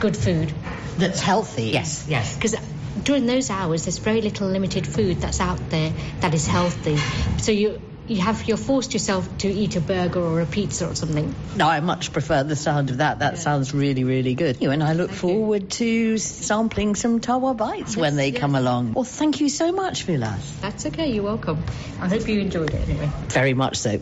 good 0.00 0.16
food 0.16 0.52
that's 0.98 1.20
healthy. 1.20 1.64
Yes, 1.64 2.06
yes, 2.08 2.34
because 2.34 2.56
during 3.02 3.26
those 3.26 3.50
hours, 3.50 3.84
there's 3.84 3.98
very 3.98 4.20
little 4.20 4.48
limited 4.48 4.86
food 4.86 5.20
that's 5.20 5.40
out 5.40 5.58
there 5.70 5.92
that 6.20 6.34
is 6.34 6.46
healthy. 6.46 6.96
So 7.38 7.52
you 7.52 7.80
you 8.06 8.20
have 8.20 8.46
you're 8.46 8.56
forced 8.56 8.92
yourself 8.92 9.38
to 9.38 9.48
eat 9.48 9.76
a 9.76 9.80
burger 9.80 10.20
or 10.20 10.40
a 10.40 10.46
pizza 10.46 10.88
or 10.88 10.94
something. 10.94 11.34
No, 11.56 11.68
I 11.68 11.80
much 11.80 12.12
prefer 12.12 12.42
the 12.42 12.56
sound 12.56 12.90
of 12.90 12.98
that. 12.98 13.20
That 13.20 13.34
yeah. 13.34 13.40
sounds 13.40 13.72
really, 13.72 14.04
really 14.04 14.34
good. 14.34 14.60
You 14.60 14.70
and 14.70 14.82
I 14.82 14.92
look 14.92 15.10
thank 15.10 15.20
forward 15.20 15.62
you. 15.62 15.68
to 15.68 16.18
sampling 16.18 16.94
some 16.94 17.20
tawa 17.20 17.56
bites 17.56 17.92
yes, 17.92 17.96
when 17.96 18.16
they 18.16 18.28
yes. 18.28 18.40
come 18.40 18.54
along. 18.54 18.92
Well, 18.92 19.04
thank 19.04 19.40
you 19.40 19.48
so 19.48 19.72
much, 19.72 20.02
Vilas. 20.04 20.58
That's 20.60 20.86
okay. 20.86 21.12
You're 21.12 21.24
welcome. 21.24 21.62
I 22.00 22.08
hope 22.08 22.28
you 22.28 22.40
enjoyed 22.40 22.74
it 22.74 22.88
anyway. 22.88 23.10
Very 23.28 23.54
much 23.54 23.76
so. 23.76 24.00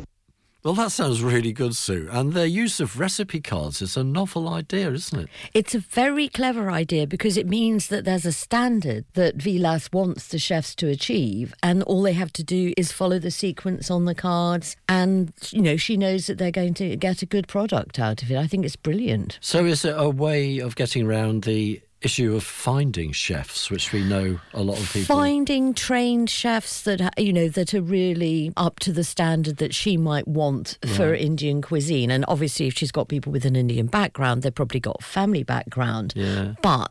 Well, 0.64 0.74
that 0.74 0.92
sounds 0.92 1.24
really 1.24 1.52
good, 1.52 1.74
Sue. 1.74 2.08
And 2.12 2.34
their 2.34 2.46
use 2.46 2.78
of 2.78 3.00
recipe 3.00 3.40
cards 3.40 3.82
is 3.82 3.96
a 3.96 4.04
novel 4.04 4.48
idea, 4.48 4.92
isn't 4.92 5.22
it? 5.22 5.28
It's 5.54 5.74
a 5.74 5.80
very 5.80 6.28
clever 6.28 6.70
idea 6.70 7.08
because 7.08 7.36
it 7.36 7.48
means 7.48 7.88
that 7.88 8.04
there's 8.04 8.24
a 8.24 8.30
standard 8.30 9.04
that 9.14 9.34
Vilas 9.34 9.90
wants 9.92 10.28
the 10.28 10.38
chefs 10.38 10.76
to 10.76 10.88
achieve, 10.88 11.52
and 11.64 11.82
all 11.82 12.02
they 12.02 12.12
have 12.12 12.32
to 12.34 12.44
do 12.44 12.72
is 12.76 12.92
follow 12.92 13.18
the 13.18 13.32
sequence 13.32 13.90
on 13.90 14.04
the 14.04 14.14
cards. 14.14 14.76
And, 14.88 15.32
you 15.50 15.62
know, 15.62 15.76
she 15.76 15.96
knows 15.96 16.28
that 16.28 16.38
they're 16.38 16.52
going 16.52 16.74
to 16.74 16.94
get 16.96 17.22
a 17.22 17.26
good 17.26 17.48
product 17.48 17.98
out 17.98 18.22
of 18.22 18.30
it. 18.30 18.36
I 18.36 18.46
think 18.46 18.64
it's 18.64 18.76
brilliant. 18.76 19.38
So, 19.40 19.64
is 19.64 19.84
it 19.84 19.96
a 19.98 20.10
way 20.10 20.60
of 20.60 20.76
getting 20.76 21.04
around 21.04 21.42
the 21.42 21.82
issue 22.02 22.34
of 22.34 22.44
finding 22.44 23.12
chefs, 23.12 23.70
which 23.70 23.92
we 23.92 24.04
know 24.04 24.40
a 24.52 24.62
lot 24.62 24.78
of 24.78 24.92
people 24.92 25.16
finding 25.16 25.74
trained 25.74 26.28
chefs 26.28 26.82
that 26.82 27.12
you 27.18 27.32
know 27.32 27.48
that 27.48 27.74
are 27.74 27.82
really 27.82 28.52
up 28.56 28.80
to 28.80 28.92
the 28.92 29.04
standard 29.04 29.56
that 29.58 29.74
she 29.74 29.96
might 29.96 30.26
want 30.26 30.78
right. 30.84 30.94
for 30.94 31.14
Indian 31.14 31.62
cuisine. 31.62 32.10
And 32.10 32.24
obviously, 32.28 32.66
if 32.66 32.74
she's 32.74 32.92
got 32.92 33.08
people 33.08 33.32
with 33.32 33.44
an 33.44 33.56
Indian 33.56 33.86
background, 33.86 34.42
they've 34.42 34.54
probably 34.54 34.80
got 34.80 35.02
family 35.02 35.42
background. 35.42 36.12
Yeah. 36.16 36.54
But 36.62 36.90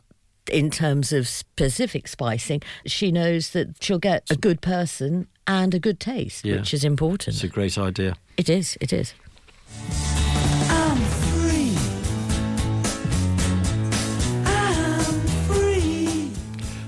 in 0.50 0.70
terms 0.70 1.12
of 1.12 1.28
specific 1.28 2.08
spicing, 2.08 2.62
she 2.86 3.12
knows 3.12 3.50
that 3.50 3.82
she'll 3.82 3.98
get 3.98 4.30
a 4.30 4.36
good 4.36 4.60
person 4.60 5.28
and 5.46 5.74
a 5.74 5.78
good 5.78 6.00
taste, 6.00 6.44
yeah. 6.44 6.56
which 6.56 6.74
is 6.74 6.84
important. 6.84 7.36
It's 7.36 7.44
a 7.44 7.48
great 7.48 7.78
idea. 7.78 8.16
It 8.36 8.48
is. 8.48 8.76
It 8.80 8.92
is. 8.92 9.14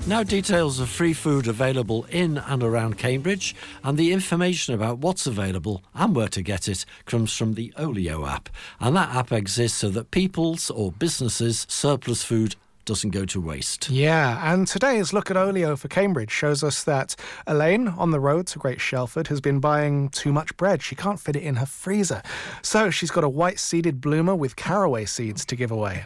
Now, 0.06 0.22
details 0.22 0.80
of 0.80 0.90
free 0.90 1.14
food 1.14 1.46
available 1.46 2.04
in 2.10 2.36
and 2.36 2.62
around 2.62 2.98
Cambridge, 2.98 3.56
and 3.82 3.96
the 3.96 4.12
information 4.12 4.74
about 4.74 4.98
what's 4.98 5.26
available 5.26 5.82
and 5.94 6.14
where 6.14 6.28
to 6.28 6.42
get 6.42 6.68
it 6.68 6.84
comes 7.06 7.34
from 7.34 7.54
the 7.54 7.72
Olio 7.78 8.26
app. 8.26 8.50
And 8.80 8.94
that 8.96 9.14
app 9.14 9.32
exists 9.32 9.78
so 9.78 9.88
that 9.88 10.10
people's 10.10 10.68
or 10.68 10.92
businesses' 10.92 11.64
surplus 11.70 12.22
food 12.22 12.54
doesn't 12.84 13.12
go 13.12 13.24
to 13.24 13.40
waste. 13.40 13.88
Yeah, 13.88 14.52
and 14.52 14.66
today's 14.68 15.14
look 15.14 15.30
at 15.30 15.38
Olio 15.38 15.74
for 15.74 15.88
Cambridge 15.88 16.30
shows 16.30 16.62
us 16.62 16.84
that 16.84 17.16
Elaine 17.46 17.88
on 17.88 18.10
the 18.10 18.20
road 18.20 18.46
to 18.48 18.58
Great 18.58 18.82
Shelford 18.82 19.28
has 19.28 19.40
been 19.40 19.58
buying 19.58 20.10
too 20.10 20.34
much 20.34 20.54
bread. 20.58 20.82
She 20.82 20.94
can't 20.94 21.18
fit 21.18 21.34
it 21.34 21.42
in 21.42 21.56
her 21.56 21.66
freezer. 21.66 22.20
So 22.60 22.90
she's 22.90 23.10
got 23.10 23.24
a 23.24 23.28
white 23.28 23.58
seeded 23.58 24.02
bloomer 24.02 24.34
with 24.34 24.54
caraway 24.54 25.06
seeds 25.06 25.46
to 25.46 25.56
give 25.56 25.70
away. 25.70 26.04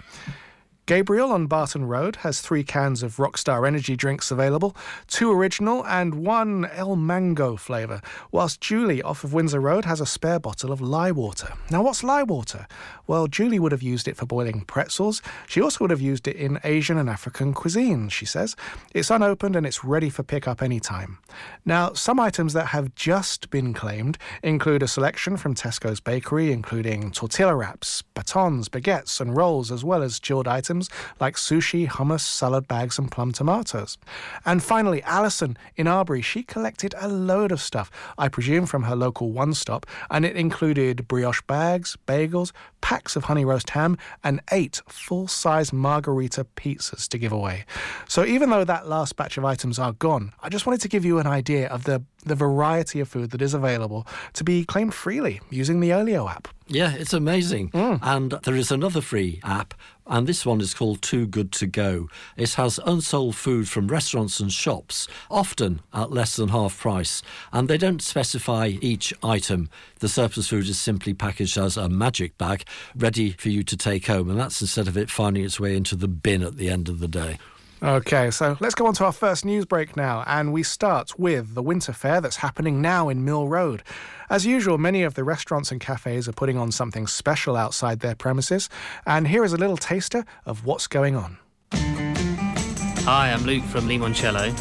Gabriel 0.89 1.33
on 1.33 1.47
Barton 1.47 1.85
Road 1.85 2.17
has 2.17 2.41
three 2.41 2.65
cans 2.65 3.03
of 3.03 3.17
Rockstar 3.17 3.67
energy 3.67 3.95
drinks 3.95 4.31
available, 4.31 4.75
two 5.07 5.31
original 5.31 5.85
and 5.85 6.15
one 6.25 6.65
El 6.73 6.97
Mango 6.97 7.57
flavour, 7.57 8.01
whilst 8.33 8.63
Julie 8.63 9.03
off 9.03 9.23
of 9.23 9.35
Windsor 9.35 9.61
Road 9.61 9.85
has 9.85 10.01
a 10.01 10.07
spare 10.07 10.41
bottle 10.41 10.73
of 10.73 10.81
lye 10.81 11.11
water. 11.11 11.53
Now, 11.71 11.83
what's 11.83 12.03
lye 12.03 12.23
water? 12.23 12.67
Well, 13.07 13.27
Julie 13.27 13.59
would 13.59 13.73
have 13.73 13.83
used 13.83 14.09
it 14.09 14.17
for 14.17 14.25
boiling 14.25 14.63
pretzels. 14.63 15.21
She 15.47 15.61
also 15.61 15.85
would 15.85 15.91
have 15.91 16.01
used 16.01 16.27
it 16.27 16.37
in 16.37 16.59
Asian 16.65 16.97
and 16.97 17.11
African 17.11 17.53
cuisines, 17.53 18.13
she 18.13 18.25
says. 18.25 18.57
It's 18.95 19.11
unopened 19.11 19.57
and 19.57 19.67
it's 19.67 19.85
ready 19.85 20.09
for 20.09 20.23
pickup 20.23 20.63
anytime. 20.63 21.19
Now, 21.67 21.93
some 21.93 22.19
items 22.19 22.55
that 22.55 22.69
have 22.69 22.95
just 22.95 23.51
been 23.51 23.75
claimed 23.75 24.17
include 24.43 24.83
a 24.83 24.89
selection 24.89 25.37
from 25.37 25.55
Tesco's 25.55 26.01
bakery, 26.01 26.51
including 26.51 27.11
tortilla 27.11 27.55
wraps, 27.55 28.01
batons, 28.15 28.71
baguettes, 28.71 29.21
and 29.21 29.37
rolls, 29.37 29.71
as 29.71 29.85
well 29.85 30.03
as 30.03 30.19
chilled 30.19 30.49
items 30.49 30.78
items 30.79 30.91
like 31.21 31.37
sushi, 31.37 31.89
hummus, 31.89 32.21
salad 32.21 32.69
bags, 32.69 32.99
and 32.99 33.11
plum 33.11 33.33
tomatoes. 33.33 33.99
And 34.45 34.63
finally, 34.63 35.03
Alison 35.03 35.57
in 35.77 35.87
Arbury, 35.87 36.23
she 36.23 36.43
collected 36.43 36.95
a 36.99 37.09
load 37.09 37.53
of 37.53 37.61
stuff, 37.61 37.91
I 38.17 38.29
presume 38.29 38.67
from 38.67 38.85
her 38.85 38.97
local 38.97 39.33
one 39.33 39.55
stop, 39.55 39.87
and 40.11 40.25
it 40.25 40.37
included 40.37 41.09
brioche 41.09 41.43
bags, 41.47 41.97
bagels, 42.07 42.53
packs 42.81 43.17
of 43.17 43.25
honey 43.25 43.45
roast 43.45 43.71
ham, 43.71 43.97
and 44.23 44.41
eight 44.53 44.81
full 44.89 45.27
size 45.29 45.73
margarita 45.73 46.45
pizzas 46.57 47.09
to 47.09 47.19
give 47.19 47.33
away. 47.33 47.65
So 48.09 48.25
even 48.25 48.51
though 48.51 48.65
that 48.65 48.89
last 48.89 49.17
batch 49.17 49.39
of 49.39 49.45
items 49.45 49.79
are 49.79 49.93
gone, 49.93 50.33
I 50.43 50.49
just 50.49 50.67
wanted 50.67 50.81
to 50.83 50.89
give 50.89 51.05
you 51.05 51.19
an 51.19 51.27
idea 51.27 51.69
of 51.69 51.85
the, 51.85 52.03
the 52.25 52.35
variety 52.35 53.01
of 53.01 53.09
food 53.09 53.31
that 53.31 53.43
is 53.43 53.55
available 53.55 54.07
to 54.35 54.45
be 54.45 54.65
claimed 54.65 54.95
freely 54.95 55.41
using 55.51 55.81
the 55.81 55.93
Olio 55.93 56.29
app. 56.29 56.49
Yeah, 56.69 56.93
it's 56.95 57.15
amazing. 57.15 57.71
Mm. 57.71 57.99
And 58.03 58.31
there 58.45 58.55
is 58.55 58.71
another 58.71 59.01
free 59.01 59.41
app, 59.43 59.75
and 60.09 60.27
this 60.27 60.47
one 60.47 60.61
is 60.61 60.75
called 60.75 61.03
Too 61.03 61.27
Good 61.27 61.53
to 61.53 61.67
Go. 61.67 62.09
It 62.37 62.55
has 62.55 62.81
unsold 62.85 63.37
food 63.37 63.69
from 63.69 63.89
restaurants 63.89 64.41
and 64.41 64.53
shops, 64.53 65.07
often 65.31 65.81
at 65.93 66.11
less 66.11 66.37
than 66.37 66.49
half 66.49 66.79
price, 66.79 67.23
and 67.53 67.69
they 67.69 67.79
don't 67.79 68.03
specify 68.03 68.73
each 68.81 69.13
item. 69.23 69.69
The 70.01 70.09
surplus 70.09 70.49
food 70.49 70.69
is 70.69 70.81
simply 70.81 71.15
packaged 71.15 71.59
as 71.59 71.77
a 71.77 71.89
magic 71.89 72.39
bag, 72.39 72.65
ready 72.97 73.33
for 73.33 73.51
you 73.51 73.63
to 73.65 73.77
take 73.77 74.07
home, 74.07 74.31
and 74.31 74.39
that's 74.39 74.61
instead 74.61 74.89
of 74.89 74.97
it 74.97 75.11
finding 75.11 75.45
its 75.45 75.61
way 75.61 75.77
into 75.77 75.97
the 75.97 76.09
bin 76.09 76.43
at 76.43 76.57
the 76.57 76.69
end 76.71 76.89
of 76.89 77.01
the 77.01 77.09
day. 77.09 77.39
Okay, 77.81 78.33
so 78.33 78.57
let's 78.59 78.75
go 78.75 78.87
on 78.87 78.95
to 78.95 79.05
our 79.05 79.13
first 79.13 79.45
news 79.45 79.65
break 79.65 79.97
now, 79.97 80.25
and 80.27 80.53
we 80.53 80.65
start 80.65 81.17
with 81.17 81.55
the 81.55 81.63
winter 81.63 81.93
fair 81.93 82.21
that's 82.21 82.39
happening 82.39 82.83
now 82.83 83.09
in 83.09 83.25
Mill 83.25 83.47
Road. 83.47 83.85
As 84.29 84.45
usual, 84.45 84.79
many 84.79 85.05
of 85.05 85.15
the 85.15 85.23
restaurants 85.23 85.71
and 85.71 85.81
cafes 85.81 86.29
are 86.29 86.33
putting 86.33 86.59
on 86.59 86.73
something 86.73 87.07
special 87.07 87.57
outside 87.57 88.01
their 88.01 88.17
premises, 88.17 88.69
and 89.07 89.29
here 89.29 89.45
is 89.45 89.53
a 89.53 89.57
little 89.57 89.77
taster 89.77 90.25
of 90.45 90.67
what's 90.67 90.89
going 90.89 91.15
on. 91.15 91.39
Hi, 91.73 93.31
I'm 93.31 93.45
Luke 93.45 93.63
from 93.63 93.89
Limoncello. 93.89 94.53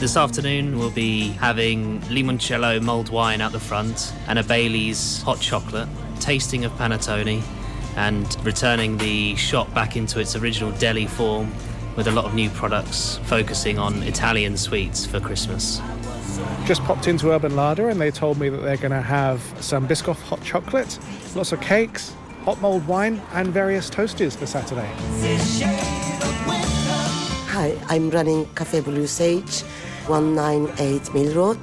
This 0.00 0.16
afternoon 0.16 0.76
we'll 0.76 0.90
be 0.90 1.28
having 1.28 2.00
limoncello 2.02 2.82
mulled 2.82 3.08
wine 3.08 3.40
out 3.40 3.52
the 3.52 3.60
front 3.60 4.12
and 4.26 4.36
a 4.36 4.42
Bailey's 4.42 5.22
hot 5.22 5.38
chocolate, 5.38 5.88
tasting 6.18 6.64
of 6.64 6.72
panettone, 6.72 7.40
and 7.96 8.36
returning 8.44 8.98
the 8.98 9.36
shop 9.36 9.72
back 9.74 9.96
into 9.96 10.18
its 10.18 10.34
original 10.34 10.72
deli 10.72 11.06
form 11.06 11.52
with 11.96 12.08
a 12.08 12.10
lot 12.10 12.24
of 12.24 12.34
new 12.34 12.50
products 12.50 13.18
focusing 13.24 13.78
on 13.78 14.02
Italian 14.02 14.56
sweets 14.56 15.06
for 15.06 15.20
Christmas. 15.20 15.80
Just 16.64 16.82
popped 16.82 17.06
into 17.06 17.30
Urban 17.30 17.54
Larder 17.54 17.88
and 17.88 18.00
they 18.00 18.10
told 18.10 18.38
me 18.38 18.48
that 18.48 18.58
they're 18.58 18.76
going 18.76 18.90
to 18.90 19.00
have 19.00 19.40
some 19.60 19.86
Biscoff 19.86 20.20
hot 20.22 20.42
chocolate, 20.42 20.98
lots 21.34 21.52
of 21.52 21.60
cakes, 21.60 22.14
hot 22.44 22.60
mulled 22.60 22.86
wine, 22.86 23.22
and 23.32 23.48
various 23.48 23.88
toasties 23.88 24.36
for 24.36 24.46
Saturday. 24.46 24.90
Hi, 27.48 27.78
I'm 27.88 28.10
running 28.10 28.46
Cafe 28.54 28.80
Blue 28.80 29.06
Sage, 29.06 29.60
198 30.06 31.14
Mill 31.14 31.34
Road. 31.34 31.60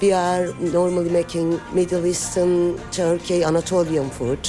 We 0.00 0.12
are 0.12 0.52
normally 0.60 1.10
making 1.10 1.60
Middle 1.72 2.06
Eastern, 2.06 2.78
Turkey, 2.90 3.42
Anatolian 3.42 4.10
food 4.10 4.48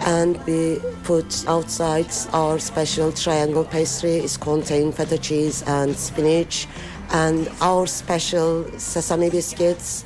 and 0.00 0.42
we 0.46 0.80
put 1.04 1.46
outside 1.46 2.10
our 2.32 2.58
special 2.58 3.12
triangle 3.12 3.64
pastry. 3.64 4.16
It 4.16 4.38
contains 4.40 4.96
feta 4.96 5.18
cheese 5.18 5.62
and 5.66 5.94
spinach 5.94 6.66
and 7.10 7.48
our 7.60 7.86
special 7.86 8.64
sesame 8.78 9.28
biscuits 9.28 10.04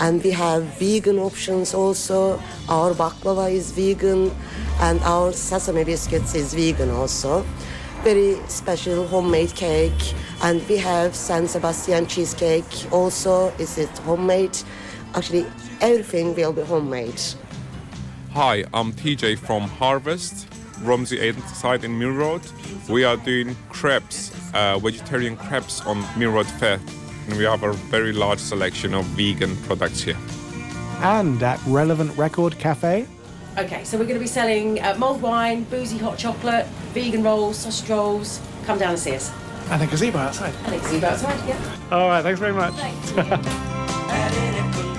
and 0.00 0.22
we 0.24 0.32
have 0.32 0.64
vegan 0.78 1.18
options 1.18 1.72
also. 1.72 2.42
Our 2.68 2.92
baklava 2.94 3.50
is 3.50 3.70
vegan 3.70 4.32
and 4.80 5.00
our 5.02 5.32
sesame 5.32 5.84
biscuits 5.84 6.34
is 6.34 6.52
vegan 6.52 6.90
also. 6.90 7.46
Very 8.02 8.36
special 8.48 9.06
homemade 9.06 9.54
cake 9.54 10.14
and 10.42 10.66
we 10.68 10.76
have 10.78 11.14
san 11.14 11.46
sebastian 11.46 12.06
cheesecake 12.06 12.92
also. 12.92 13.52
Is 13.58 13.78
it 13.78 13.90
homemade? 13.98 14.58
Actually 15.14 15.46
everything 15.80 16.34
will 16.34 16.52
be 16.52 16.62
homemade 16.62 17.22
Hi, 18.32 18.64
I'm 18.72 18.92
TJ 18.92 19.38
from 19.38 19.62
Harvest, 19.62 20.46
Romsey 20.84 21.18
Aiden 21.18 21.44
side 21.48 21.82
in 21.82 21.98
Mill 21.98 22.12
Road. 22.12 22.40
We 22.88 23.02
are 23.02 23.16
doing 23.16 23.56
crepes, 23.70 24.30
uh, 24.54 24.78
vegetarian 24.78 25.36
crepes 25.36 25.84
on 25.84 26.04
Mill 26.16 26.30
Road 26.30 26.46
Fair. 26.46 26.78
And 27.26 27.36
we 27.36 27.42
have 27.42 27.64
a 27.64 27.72
very 27.72 28.12
large 28.12 28.38
selection 28.38 28.94
of 28.94 29.04
vegan 29.06 29.56
products 29.64 30.02
here. 30.02 30.16
And 31.02 31.42
at 31.42 31.60
Relevant 31.66 32.16
Record 32.16 32.56
Cafe. 32.60 33.04
Okay, 33.58 33.82
so 33.82 33.98
we're 33.98 34.04
going 34.04 34.14
to 34.14 34.20
be 34.20 34.28
selling 34.28 34.80
uh, 34.80 34.94
mulled 34.96 35.20
wine, 35.20 35.64
boozy 35.64 35.98
hot 35.98 36.16
chocolate, 36.16 36.66
vegan 36.94 37.24
rolls, 37.24 37.58
sausage 37.58 37.90
rolls. 37.90 38.40
Come 38.64 38.78
down 38.78 38.90
and 38.90 38.98
see 38.98 39.16
us. 39.16 39.32
And 39.70 39.82
a 39.82 39.88
gazebo 39.88 40.18
outside. 40.18 40.54
And 40.66 40.76
a 40.76 40.78
gazebo 40.78 41.08
outside, 41.08 41.48
yeah. 41.48 41.76
All 41.90 42.06
right, 42.06 42.22
thanks 42.22 42.38
very 42.38 42.52
much. 42.52 42.74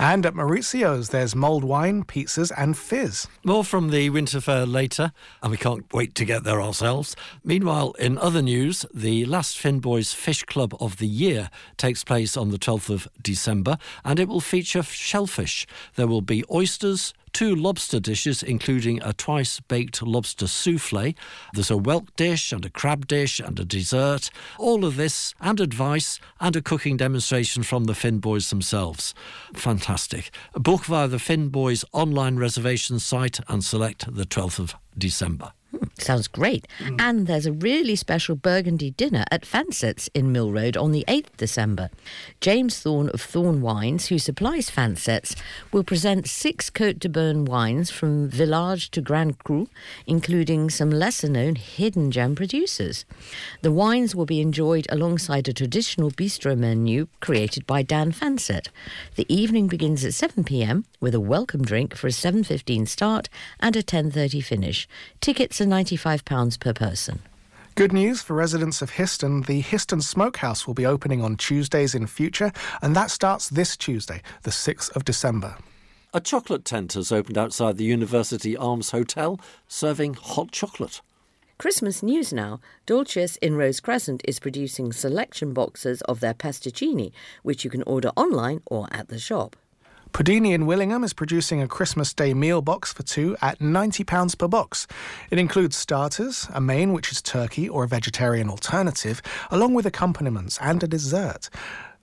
And 0.00 0.24
at 0.24 0.32
Maurizio's, 0.32 1.10
there's 1.10 1.36
mulled 1.36 1.62
wine, 1.62 2.04
pizzas, 2.04 2.50
and 2.56 2.74
fizz. 2.74 3.28
More 3.44 3.62
from 3.62 3.90
the 3.90 4.08
Winter 4.08 4.40
Fair 4.40 4.64
later, 4.64 5.12
and 5.42 5.50
we 5.50 5.58
can't 5.58 5.84
wait 5.92 6.14
to 6.14 6.24
get 6.24 6.42
there 6.42 6.62
ourselves. 6.62 7.14
Meanwhile, 7.44 7.92
in 7.98 8.16
other 8.16 8.40
news, 8.40 8.86
the 8.94 9.26
last 9.26 9.58
Finboys 9.58 10.14
Fish 10.14 10.42
Club 10.44 10.74
of 10.80 10.96
the 10.96 11.06
year 11.06 11.50
takes 11.76 12.02
place 12.02 12.34
on 12.34 12.50
the 12.50 12.56
12th 12.56 12.88
of 12.88 13.08
December, 13.20 13.76
and 14.02 14.18
it 14.18 14.26
will 14.26 14.40
feature 14.40 14.82
shellfish. 14.82 15.66
There 15.96 16.06
will 16.06 16.22
be 16.22 16.44
oysters, 16.50 17.12
two 17.32 17.54
lobster 17.54 18.00
dishes, 18.00 18.42
including 18.42 19.02
a 19.02 19.12
twice 19.12 19.60
baked 19.60 20.02
lobster 20.02 20.46
souffle. 20.46 21.14
There's 21.52 21.70
a 21.70 21.76
whelk 21.76 22.14
dish 22.16 22.52
and 22.52 22.64
a 22.64 22.70
crab 22.70 23.06
dish 23.06 23.40
and 23.40 23.58
a 23.58 23.64
dessert. 23.64 24.30
All 24.58 24.84
of 24.84 24.96
this 24.96 25.34
and 25.40 25.60
advice 25.60 26.18
and 26.40 26.56
a 26.56 26.62
cooking 26.62 26.96
demonstration 26.96 27.62
from 27.62 27.84
the 27.84 27.94
Finn 27.94 28.18
Boys 28.18 28.50
themselves. 28.50 29.14
Fantastic. 29.54 30.30
Book 30.54 30.84
via 30.84 31.08
the 31.08 31.18
Finn 31.18 31.48
Boys 31.48 31.84
online 31.92 32.36
reservation 32.36 32.98
site 32.98 33.40
and 33.48 33.64
select 33.64 34.14
the 34.14 34.24
12th 34.24 34.58
of 34.58 34.74
December. 34.96 35.52
Sounds 35.98 36.28
great. 36.28 36.66
Mm. 36.78 37.00
And 37.00 37.26
there's 37.26 37.46
a 37.46 37.52
really 37.52 37.96
special 37.96 38.36
burgundy 38.36 38.90
dinner 38.90 39.24
at 39.30 39.42
Fansets 39.42 40.08
in 40.14 40.32
Mill 40.32 40.52
Road 40.52 40.76
on 40.76 40.92
the 40.92 41.04
8th 41.08 41.36
December. 41.36 41.90
James 42.40 42.78
Thorne 42.78 43.10
of 43.10 43.20
Thorne 43.20 43.60
Wines, 43.60 44.06
who 44.06 44.18
supplies 44.18 44.70
Fansets, 44.70 45.36
will 45.72 45.84
present 45.84 46.28
six 46.28 46.70
Cote 46.70 46.98
de 46.98 47.08
Beaune 47.08 47.44
wines 47.44 47.90
from 47.90 48.28
Village 48.28 48.90
to 48.90 49.00
Grand 49.00 49.38
Cru, 49.38 49.68
including 50.06 50.70
some 50.70 50.90
lesser 50.90 51.28
known 51.28 51.54
hidden 51.54 52.10
gem 52.10 52.34
producers. 52.34 53.04
The 53.62 53.72
wines 53.72 54.14
will 54.14 54.26
be 54.26 54.40
enjoyed 54.40 54.86
alongside 54.90 55.48
a 55.48 55.52
traditional 55.52 56.10
bistro 56.10 56.56
menu 56.56 57.08
created 57.20 57.66
by 57.66 57.82
Dan 57.82 58.12
Fanset. 58.12 58.68
The 59.16 59.32
evening 59.32 59.68
begins 59.68 60.04
at 60.04 60.14
7 60.14 60.44
pm 60.44 60.84
with 61.00 61.14
a 61.14 61.20
welcome 61.20 61.62
drink 61.62 61.94
for 61.94 62.06
a 62.08 62.12
7:15 62.12 62.86
start 62.86 63.28
and 63.58 63.76
a 63.76 63.82
10:30 63.82 64.40
finish. 64.40 64.88
Tickets 65.20 65.59
are 65.60 65.66
£95 65.66 66.58
per 66.60 66.72
person. 66.72 67.20
Good 67.74 67.92
news 67.92 68.20
for 68.20 68.34
residents 68.34 68.82
of 68.82 68.92
Histon. 68.92 69.46
The 69.46 69.62
Histon 69.62 70.02
Smokehouse 70.02 70.66
will 70.66 70.74
be 70.74 70.84
opening 70.84 71.22
on 71.22 71.36
Tuesdays 71.36 71.94
in 71.94 72.06
future, 72.06 72.52
and 72.82 72.94
that 72.96 73.10
starts 73.10 73.48
this 73.48 73.76
Tuesday, 73.76 74.22
the 74.42 74.50
6th 74.50 74.94
of 74.96 75.04
December. 75.04 75.56
A 76.12 76.20
chocolate 76.20 76.64
tent 76.64 76.94
has 76.94 77.12
opened 77.12 77.38
outside 77.38 77.76
the 77.76 77.84
University 77.84 78.56
Arms 78.56 78.90
Hotel, 78.90 79.40
serving 79.68 80.14
hot 80.14 80.50
chocolate. 80.50 81.00
Christmas 81.56 82.02
news 82.02 82.32
now. 82.32 82.58
Dolces 82.86 83.36
in 83.36 83.54
Rose 83.54 83.80
Crescent 83.80 84.22
is 84.24 84.40
producing 84.40 84.92
selection 84.92 85.52
boxes 85.52 86.00
of 86.02 86.20
their 86.20 86.34
pasticcini, 86.34 87.12
which 87.42 87.64
you 87.64 87.70
can 87.70 87.82
order 87.84 88.10
online 88.16 88.62
or 88.66 88.88
at 88.90 89.08
the 89.08 89.18
shop. 89.18 89.56
Pudini 90.12 90.52
in 90.52 90.66
Willingham 90.66 91.04
is 91.04 91.12
producing 91.12 91.62
a 91.62 91.68
Christmas 91.68 92.12
Day 92.12 92.34
meal 92.34 92.62
box 92.62 92.92
for 92.92 93.04
two 93.04 93.36
at 93.40 93.60
£90 93.60 94.36
per 94.36 94.48
box. 94.48 94.86
It 95.30 95.38
includes 95.38 95.76
starters, 95.76 96.48
a 96.52 96.60
main 96.60 96.92
which 96.92 97.12
is 97.12 97.22
turkey 97.22 97.68
or 97.68 97.84
a 97.84 97.88
vegetarian 97.88 98.50
alternative, 98.50 99.22
along 99.50 99.74
with 99.74 99.86
accompaniments 99.86 100.58
and 100.60 100.82
a 100.82 100.88
dessert. 100.88 101.48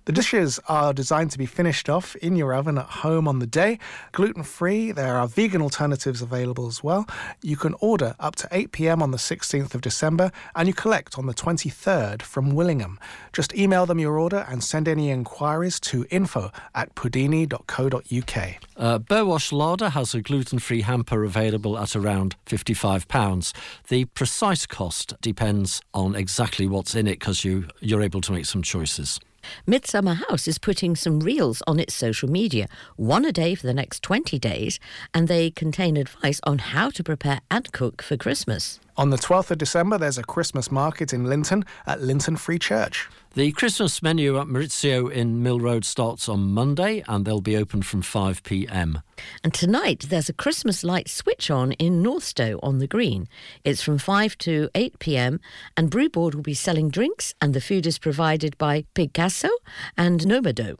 The 0.07 0.13
dishes 0.13 0.57
are 0.69 0.93
designed 0.93 1.31
to 1.31 1.37
be 1.37 1.45
finished 1.45 1.89
off 1.89 2.15
in 2.15 2.37
your 2.37 2.53
oven 2.53 2.77
at 2.77 2.85
home 2.85 3.27
on 3.27 3.39
the 3.39 3.45
day. 3.45 3.77
Gluten 4.13 4.43
free, 4.43 4.93
there 4.93 5.17
are 5.17 5.27
vegan 5.27 5.61
alternatives 5.61 6.21
available 6.21 6.65
as 6.67 6.81
well. 6.81 7.05
You 7.41 7.57
can 7.57 7.75
order 7.81 8.15
up 8.17 8.37
to 8.37 8.47
8 8.49 8.71
pm 8.71 9.03
on 9.03 9.11
the 9.11 9.17
16th 9.17 9.75
of 9.75 9.81
December 9.81 10.31
and 10.55 10.65
you 10.65 10.73
collect 10.73 11.17
on 11.17 11.25
the 11.25 11.33
23rd 11.33 12.21
from 12.21 12.55
Willingham. 12.55 12.97
Just 13.33 13.53
email 13.53 13.85
them 13.85 13.99
your 13.99 14.17
order 14.17 14.45
and 14.47 14.63
send 14.63 14.87
any 14.87 15.09
inquiries 15.09 15.77
to 15.81 16.05
info 16.09 16.51
at 16.73 16.95
pudini.co.uk. 16.95 18.55
Uh, 18.77 18.99
Burwash 18.99 19.51
Larder 19.51 19.89
has 19.89 20.15
a 20.15 20.21
gluten 20.21 20.59
free 20.59 20.83
hamper 20.83 21.25
available 21.25 21.77
at 21.77 21.97
around 21.97 22.37
£55. 22.45 23.51
The 23.89 24.05
precise 24.05 24.65
cost 24.65 25.15
depends 25.19 25.81
on 25.93 26.15
exactly 26.15 26.65
what's 26.65 26.95
in 26.95 27.07
it 27.07 27.19
because 27.19 27.43
you, 27.43 27.67
you're 27.81 28.01
able 28.01 28.21
to 28.21 28.31
make 28.31 28.45
some 28.45 28.61
choices. 28.61 29.19
Midsummer 29.65 30.15
House 30.15 30.47
is 30.47 30.57
putting 30.57 30.95
some 30.95 31.19
reels 31.19 31.61
on 31.67 31.79
its 31.79 31.93
social 31.93 32.29
media, 32.29 32.67
one 32.95 33.25
a 33.25 33.31
day 33.31 33.55
for 33.55 33.67
the 33.67 33.73
next 33.73 34.01
20 34.03 34.37
days, 34.39 34.79
and 35.13 35.27
they 35.27 35.51
contain 35.51 35.97
advice 35.97 36.39
on 36.43 36.59
how 36.59 36.89
to 36.89 37.03
prepare 37.03 37.41
and 37.49 37.71
cook 37.71 38.01
for 38.01 38.17
Christmas. 38.17 38.79
On 38.97 39.11
the 39.11 39.17
12th 39.17 39.51
of 39.51 39.59
December, 39.59 39.99
there's 39.99 40.17
a 40.17 40.23
Christmas 40.23 40.71
market 40.71 41.13
in 41.13 41.25
Linton 41.25 41.63
at 41.85 42.01
Linton 42.01 42.35
Free 42.35 42.57
Church. 42.57 43.07
The 43.35 43.51
Christmas 43.51 44.01
menu 44.01 44.39
at 44.39 44.47
Maurizio 44.47 45.11
in 45.11 45.43
Mill 45.43 45.59
Road 45.59 45.85
starts 45.85 46.27
on 46.27 46.51
Monday 46.51 47.03
and 47.07 47.23
they'll 47.23 47.39
be 47.39 47.55
open 47.55 47.83
from 47.83 48.01
5 48.01 48.41
pm. 48.41 49.03
And 49.43 49.53
tonight 49.53 50.07
there's 50.09 50.29
a 50.29 50.33
Christmas 50.33 50.83
light 50.83 51.09
switch 51.09 51.51
on 51.51 51.73
in 51.73 52.01
Northstowe 52.01 52.57
on 52.63 52.79
the 52.79 52.87
Green. 52.87 53.29
It's 53.63 53.83
from 53.83 53.99
5 53.99 54.35
to 54.39 54.69
8 54.73 54.97
pm 54.97 55.41
and 55.77 55.91
Brewboard 55.91 56.33
will 56.33 56.41
be 56.41 56.55
selling 56.55 56.89
drinks 56.89 57.35
and 57.39 57.53
the 57.53 57.61
food 57.61 57.85
is 57.85 57.99
provided 57.99 58.57
by 58.57 58.85
Picasso 58.95 59.49
and 59.95 60.21
Nomado. 60.21 60.77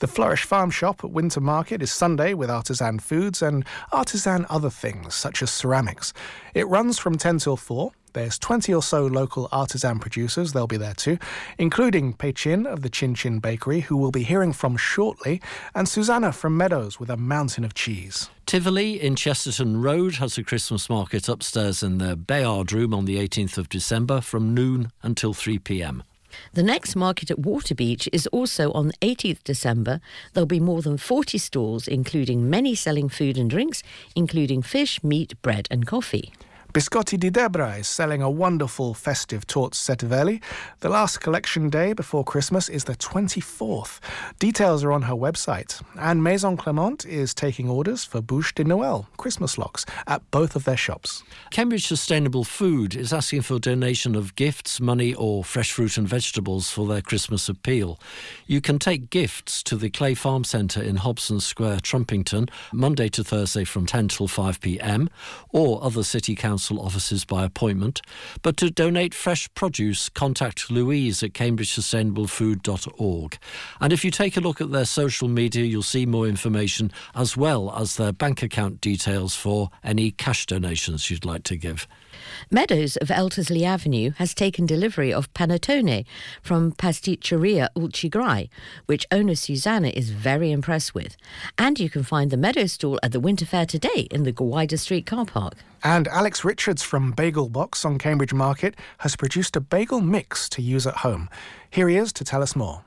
The 0.00 0.06
Flourish 0.06 0.44
Farm 0.44 0.70
Shop 0.70 1.02
at 1.02 1.10
Winter 1.10 1.40
Market 1.40 1.82
is 1.82 1.90
Sunday 1.90 2.32
with 2.32 2.48
artisan 2.48 3.00
foods 3.00 3.42
and 3.42 3.64
artisan 3.90 4.46
other 4.48 4.70
things, 4.70 5.16
such 5.16 5.42
as 5.42 5.50
ceramics. 5.50 6.12
It 6.54 6.68
runs 6.68 7.00
from 7.00 7.18
10 7.18 7.38
till 7.38 7.56
4. 7.56 7.90
There's 8.12 8.38
20 8.38 8.72
or 8.72 8.82
so 8.82 9.06
local 9.06 9.48
artisan 9.50 9.98
producers, 9.98 10.52
they'll 10.52 10.68
be 10.68 10.76
there 10.76 10.94
too, 10.94 11.18
including 11.58 12.12
Pei 12.12 12.32
Chin 12.32 12.64
of 12.64 12.82
the 12.82 12.88
Chin 12.88 13.16
Chin 13.16 13.40
Bakery, 13.40 13.80
who 13.80 13.96
we'll 13.96 14.12
be 14.12 14.22
hearing 14.22 14.52
from 14.52 14.76
shortly, 14.76 15.42
and 15.74 15.88
Susanna 15.88 16.32
from 16.32 16.56
Meadows 16.56 17.00
with 17.00 17.10
a 17.10 17.16
mountain 17.16 17.64
of 17.64 17.74
cheese. 17.74 18.30
Tivoli 18.46 19.02
in 19.02 19.16
Chesterton 19.16 19.82
Road 19.82 20.14
has 20.16 20.38
a 20.38 20.44
Christmas 20.44 20.88
market 20.88 21.28
upstairs 21.28 21.82
in 21.82 21.98
the 21.98 22.14
Bayard 22.14 22.72
Room 22.72 22.94
on 22.94 23.04
the 23.04 23.16
18th 23.16 23.58
of 23.58 23.68
December 23.68 24.20
from 24.20 24.54
noon 24.54 24.92
until 25.02 25.34
3 25.34 25.58
pm. 25.58 26.04
The 26.52 26.62
next 26.62 26.96
market 26.96 27.30
at 27.30 27.38
Waterbeach 27.38 28.08
is 28.12 28.26
also 28.28 28.72
on 28.72 28.92
18th 29.02 29.44
December. 29.44 30.00
There'll 30.32 30.46
be 30.46 30.60
more 30.60 30.82
than 30.82 30.98
40 30.98 31.38
stalls, 31.38 31.88
including 31.88 32.48
many 32.50 32.74
selling 32.74 33.08
food 33.08 33.36
and 33.38 33.48
drinks, 33.48 33.82
including 34.14 34.62
fish, 34.62 35.02
meat, 35.02 35.40
bread, 35.42 35.68
and 35.70 35.86
coffee. 35.86 36.32
Biscotti 36.70 37.18
di 37.18 37.30
Debra 37.30 37.76
is 37.76 37.88
selling 37.88 38.20
a 38.20 38.28
wonderful 38.28 38.92
festive 38.92 39.46
torte 39.46 39.72
Setteveli. 39.72 40.42
The 40.80 40.90
last 40.90 41.18
collection 41.18 41.70
day 41.70 41.94
before 41.94 42.24
Christmas 42.24 42.68
is 42.68 42.84
the 42.84 42.94
24th. 42.94 44.00
Details 44.38 44.84
are 44.84 44.92
on 44.92 45.00
her 45.02 45.14
website. 45.14 45.82
And 45.98 46.22
Maison 46.22 46.58
Clement 46.58 47.06
is 47.06 47.32
taking 47.32 47.70
orders 47.70 48.04
for 48.04 48.20
Bûche 48.20 48.54
de 48.54 48.64
Noël 48.64 49.06
Christmas 49.16 49.56
locks 49.56 49.86
at 50.06 50.30
both 50.30 50.54
of 50.54 50.64
their 50.64 50.76
shops. 50.76 51.22
Cambridge 51.50 51.86
Sustainable 51.86 52.44
Food 52.44 52.94
is 52.94 53.14
asking 53.14 53.42
for 53.42 53.54
a 53.54 53.60
donation 53.60 54.14
of 54.14 54.36
gifts, 54.36 54.78
money, 54.78 55.14
or 55.14 55.42
fresh 55.44 55.72
fruit 55.72 55.96
and 55.96 56.06
vegetables 56.06 56.68
for 56.70 56.86
their 56.86 57.00
Christmas 57.00 57.48
appeal. 57.48 57.98
You 58.46 58.60
can 58.60 58.78
take 58.78 59.08
gifts 59.08 59.62
to 59.62 59.76
the 59.76 59.88
Clay 59.88 60.12
Farm 60.12 60.44
Centre 60.44 60.82
in 60.82 60.96
Hobson 60.96 61.40
Square, 61.40 61.78
Trumpington, 61.78 62.50
Monday 62.74 63.08
to 63.08 63.24
Thursday 63.24 63.64
from 63.64 63.86
10 63.86 64.08
till 64.08 64.28
5 64.28 64.60
pm, 64.60 65.08
or 65.50 65.82
other 65.82 66.04
city 66.04 66.34
council 66.34 66.57
council 66.58 66.84
offices 66.84 67.24
by 67.24 67.44
appointment, 67.44 68.02
but 68.42 68.56
to 68.56 68.68
donate 68.68 69.14
fresh 69.14 69.48
produce, 69.54 70.08
contact 70.08 70.72
Louise 70.72 71.22
at 71.22 71.30
cambridgesustainablefood.org. 71.30 73.38
And 73.80 73.92
if 73.92 74.04
you 74.04 74.10
take 74.10 74.36
a 74.36 74.40
look 74.40 74.60
at 74.60 74.72
their 74.72 74.84
social 74.84 75.28
media, 75.28 75.62
you'll 75.62 75.84
see 75.84 76.04
more 76.04 76.26
information 76.26 76.90
as 77.14 77.36
well 77.36 77.72
as 77.76 77.94
their 77.94 78.12
bank 78.12 78.42
account 78.42 78.80
details 78.80 79.36
for 79.36 79.70
any 79.84 80.10
cash 80.10 80.46
donations 80.46 81.12
you'd 81.12 81.24
like 81.24 81.44
to 81.44 81.56
give. 81.56 81.86
Meadows 82.50 82.96
of 82.96 83.08
Eltisley 83.08 83.64
Avenue 83.64 84.12
has 84.16 84.34
taken 84.34 84.66
delivery 84.66 85.12
of 85.12 85.32
panettone 85.34 86.04
from 86.42 86.72
Pasticceria 86.72 87.68
Ulcigrai, 87.76 88.48
which 88.86 89.06
owner 89.10 89.34
Susanna 89.34 89.88
is 89.88 90.10
very 90.10 90.50
impressed 90.50 90.94
with. 90.94 91.16
And 91.56 91.78
you 91.78 91.90
can 91.90 92.02
find 92.02 92.30
the 92.30 92.36
Meadows 92.36 92.72
stall 92.72 92.98
at 93.02 93.12
the 93.12 93.20
Winter 93.20 93.46
Fair 93.46 93.66
today 93.66 94.08
in 94.10 94.24
the 94.24 94.32
Gwydir 94.32 94.78
Street 94.78 95.06
car 95.06 95.24
park. 95.24 95.54
And 95.82 96.08
Alex 96.08 96.44
Richards 96.44 96.82
from 96.82 97.12
Bagel 97.12 97.48
Box 97.48 97.84
on 97.84 97.98
Cambridge 97.98 98.34
Market 98.34 98.74
has 98.98 99.14
produced 99.14 99.54
a 99.56 99.60
bagel 99.60 100.00
mix 100.00 100.48
to 100.50 100.62
use 100.62 100.86
at 100.86 100.98
home. 100.98 101.28
Here 101.70 101.88
he 101.88 101.96
is 101.96 102.12
to 102.14 102.24
tell 102.24 102.42
us 102.42 102.56
more. 102.56 102.84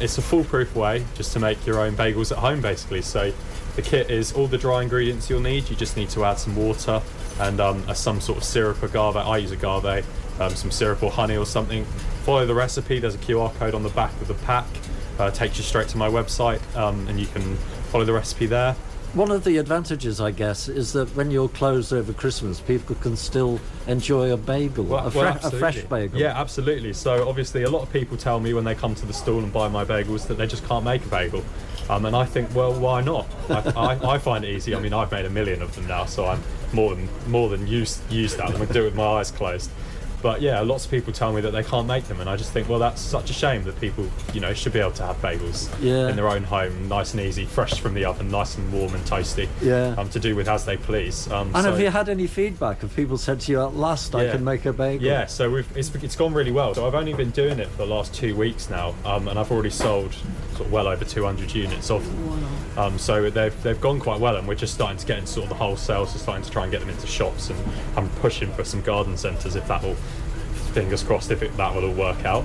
It's 0.00 0.16
a 0.16 0.22
foolproof 0.22 0.74
way 0.74 1.04
just 1.14 1.32
to 1.34 1.38
make 1.38 1.64
your 1.66 1.78
own 1.78 1.94
bagels 1.94 2.32
at 2.32 2.38
home, 2.38 2.62
basically. 2.62 3.02
So 3.02 3.32
the 3.76 3.82
kit 3.82 4.10
is 4.10 4.32
all 4.32 4.46
the 4.46 4.56
dry 4.56 4.82
ingredients 4.82 5.28
you'll 5.28 5.40
need. 5.40 5.68
You 5.68 5.76
just 5.76 5.96
need 5.96 6.08
to 6.10 6.24
add 6.24 6.38
some 6.38 6.56
water, 6.56 7.02
and 7.40 7.60
um, 7.60 7.84
a, 7.88 7.94
some 7.94 8.20
sort 8.20 8.38
of 8.38 8.44
syrup 8.44 8.82
or 8.82 8.86
agave. 8.86 9.16
I 9.16 9.38
use 9.38 9.50
agave, 9.50 10.06
um, 10.40 10.54
some 10.54 10.70
syrup 10.70 11.02
or 11.02 11.10
honey 11.10 11.36
or 11.36 11.46
something. 11.46 11.84
Follow 12.24 12.46
the 12.46 12.54
recipe. 12.54 12.98
There's 12.98 13.14
a 13.14 13.18
QR 13.18 13.54
code 13.54 13.74
on 13.74 13.82
the 13.82 13.90
back 13.90 14.12
of 14.20 14.28
the 14.28 14.34
pack. 14.34 14.66
Uh, 15.18 15.30
takes 15.30 15.58
you 15.58 15.64
straight 15.64 15.88
to 15.88 15.98
my 15.98 16.08
website, 16.08 16.60
um, 16.76 17.06
and 17.08 17.20
you 17.20 17.26
can 17.26 17.56
follow 17.90 18.04
the 18.04 18.12
recipe 18.12 18.46
there. 18.46 18.74
One 19.12 19.32
of 19.32 19.42
the 19.42 19.58
advantages, 19.58 20.20
I 20.20 20.30
guess, 20.30 20.68
is 20.68 20.92
that 20.92 21.08
when 21.16 21.32
you're 21.32 21.48
closed 21.48 21.92
over 21.92 22.12
Christmas, 22.12 22.60
people 22.60 22.94
can 22.96 23.16
still 23.16 23.58
enjoy 23.88 24.32
a 24.32 24.36
bagel, 24.36 24.84
well, 24.84 25.08
a, 25.08 25.10
fre- 25.10 25.18
well, 25.18 25.38
a, 25.42 25.50
fresh 25.50 25.82
bagel. 25.82 26.20
Yeah, 26.20 26.40
absolutely. 26.40 26.92
So 26.92 27.28
obviously, 27.28 27.64
a 27.64 27.70
lot 27.70 27.82
of 27.82 27.92
people 27.92 28.16
tell 28.16 28.38
me 28.38 28.54
when 28.54 28.62
they 28.62 28.76
come 28.76 28.94
to 28.94 29.06
the 29.06 29.12
stall 29.12 29.40
and 29.40 29.52
buy 29.52 29.66
my 29.66 29.84
bagels 29.84 30.28
that 30.28 30.34
they 30.34 30.46
just 30.46 30.64
can't 30.64 30.84
make 30.84 31.04
a 31.04 31.08
bagel. 31.08 31.44
Um, 31.88 32.06
and 32.06 32.14
I 32.14 32.24
think, 32.24 32.54
well, 32.54 32.72
why 32.72 33.00
not? 33.00 33.26
I, 33.48 33.72
I, 33.76 34.12
I, 34.14 34.18
find 34.18 34.44
it 34.44 34.54
easy. 34.54 34.76
I 34.76 34.78
mean, 34.78 34.92
I've 34.92 35.10
made 35.10 35.24
a 35.24 35.30
million 35.30 35.60
of 35.60 35.74
them 35.74 35.88
now, 35.88 36.04
so 36.04 36.26
I'm 36.26 36.40
more 36.72 36.94
than 36.94 37.08
more 37.28 37.48
than 37.48 37.66
used 37.66 38.00
used 38.10 38.38
that. 38.38 38.46
I'm 38.46 38.52
gonna 38.52 38.66
do 38.72 38.82
it 38.82 38.84
with 38.86 38.94
my 38.94 39.04
eyes 39.06 39.30
closed. 39.30 39.70
But 40.22 40.42
yeah, 40.42 40.60
lots 40.60 40.84
of 40.84 40.90
people 40.90 41.14
tell 41.14 41.32
me 41.32 41.40
that 41.40 41.52
they 41.52 41.62
can't 41.62 41.86
make 41.86 42.04
them, 42.04 42.20
and 42.20 42.28
I 42.28 42.36
just 42.36 42.52
think, 42.52 42.68
well, 42.68 42.78
that's 42.78 43.00
such 43.00 43.30
a 43.30 43.32
shame 43.32 43.64
that 43.64 43.80
people, 43.80 44.06
you 44.34 44.40
know, 44.40 44.52
should 44.52 44.74
be 44.74 44.78
able 44.78 44.90
to 44.92 45.06
have 45.06 45.16
bagels 45.22 45.70
Yeah. 45.80 46.08
in 46.10 46.16
their 46.16 46.28
own 46.28 46.42
home, 46.44 46.88
nice 46.90 47.14
and 47.14 47.22
easy, 47.22 47.46
fresh 47.46 47.80
from 47.80 47.94
the 47.94 48.04
oven, 48.04 48.30
nice 48.30 48.58
and 48.58 48.70
warm 48.70 48.94
and 48.94 49.02
toasty. 49.06 49.48
Yeah. 49.62 49.94
Um, 49.96 50.10
to 50.10 50.20
do 50.20 50.36
with 50.36 50.46
as 50.46 50.66
they 50.66 50.76
please. 50.76 51.26
Um, 51.32 51.52
And 51.54 51.64
so- 51.64 51.70
have 51.70 51.80
you 51.80 51.88
had 51.88 52.10
any 52.10 52.26
feedback? 52.26 52.82
Have 52.82 52.94
people 52.94 53.16
said 53.16 53.40
to 53.40 53.52
you, 53.52 53.62
at 53.62 53.74
last 53.74 54.14
I 54.14 54.28
can 54.30 54.44
make 54.44 54.66
a 54.66 54.74
bagel? 54.74 55.06
Yeah, 55.06 55.24
so 55.24 55.48
we've, 55.50 55.66
it's, 55.74 55.90
it's 55.94 56.16
gone 56.16 56.34
really 56.34 56.52
well. 56.52 56.74
So 56.74 56.86
I've 56.86 56.94
only 56.94 57.14
been 57.14 57.30
doing 57.30 57.58
it 57.58 57.68
for 57.70 57.78
the 57.78 57.86
last 57.86 58.12
two 58.12 58.36
weeks 58.36 58.68
now, 58.68 58.94
um, 59.06 59.26
and 59.26 59.38
I've 59.38 59.50
already 59.50 59.70
sold 59.70 60.14
sort 60.60 60.66
of 60.66 60.72
well 60.74 60.88
over 60.88 61.06
200 61.06 61.54
units 61.54 61.90
of 61.90 62.04
them. 62.04 62.78
Um, 62.78 62.98
so 62.98 63.30
they've, 63.30 63.62
they've 63.62 63.80
gone 63.80 63.98
quite 63.98 64.20
well, 64.20 64.36
and 64.36 64.46
we're 64.46 64.54
just 64.54 64.74
starting 64.74 64.98
to 64.98 65.06
get 65.06 65.18
into 65.18 65.32
sort 65.32 65.44
of 65.44 65.48
the 65.48 65.54
wholesale, 65.54 66.04
so 66.04 66.18
starting 66.18 66.44
to 66.44 66.50
try 66.50 66.64
and 66.64 66.72
get 66.72 66.80
them 66.80 66.90
into 66.90 67.06
shops, 67.06 67.48
and 67.48 67.58
I'm 67.96 68.10
pushing 68.20 68.52
for 68.52 68.62
some 68.62 68.82
garden 68.82 69.16
centres 69.16 69.56
if 69.56 69.66
that 69.68 69.82
will, 69.82 69.94
fingers 70.74 71.02
crossed, 71.02 71.30
if 71.30 71.42
it, 71.42 71.56
that 71.56 71.74
will 71.74 71.86
all 71.86 71.94
work 71.94 72.26
out. 72.26 72.44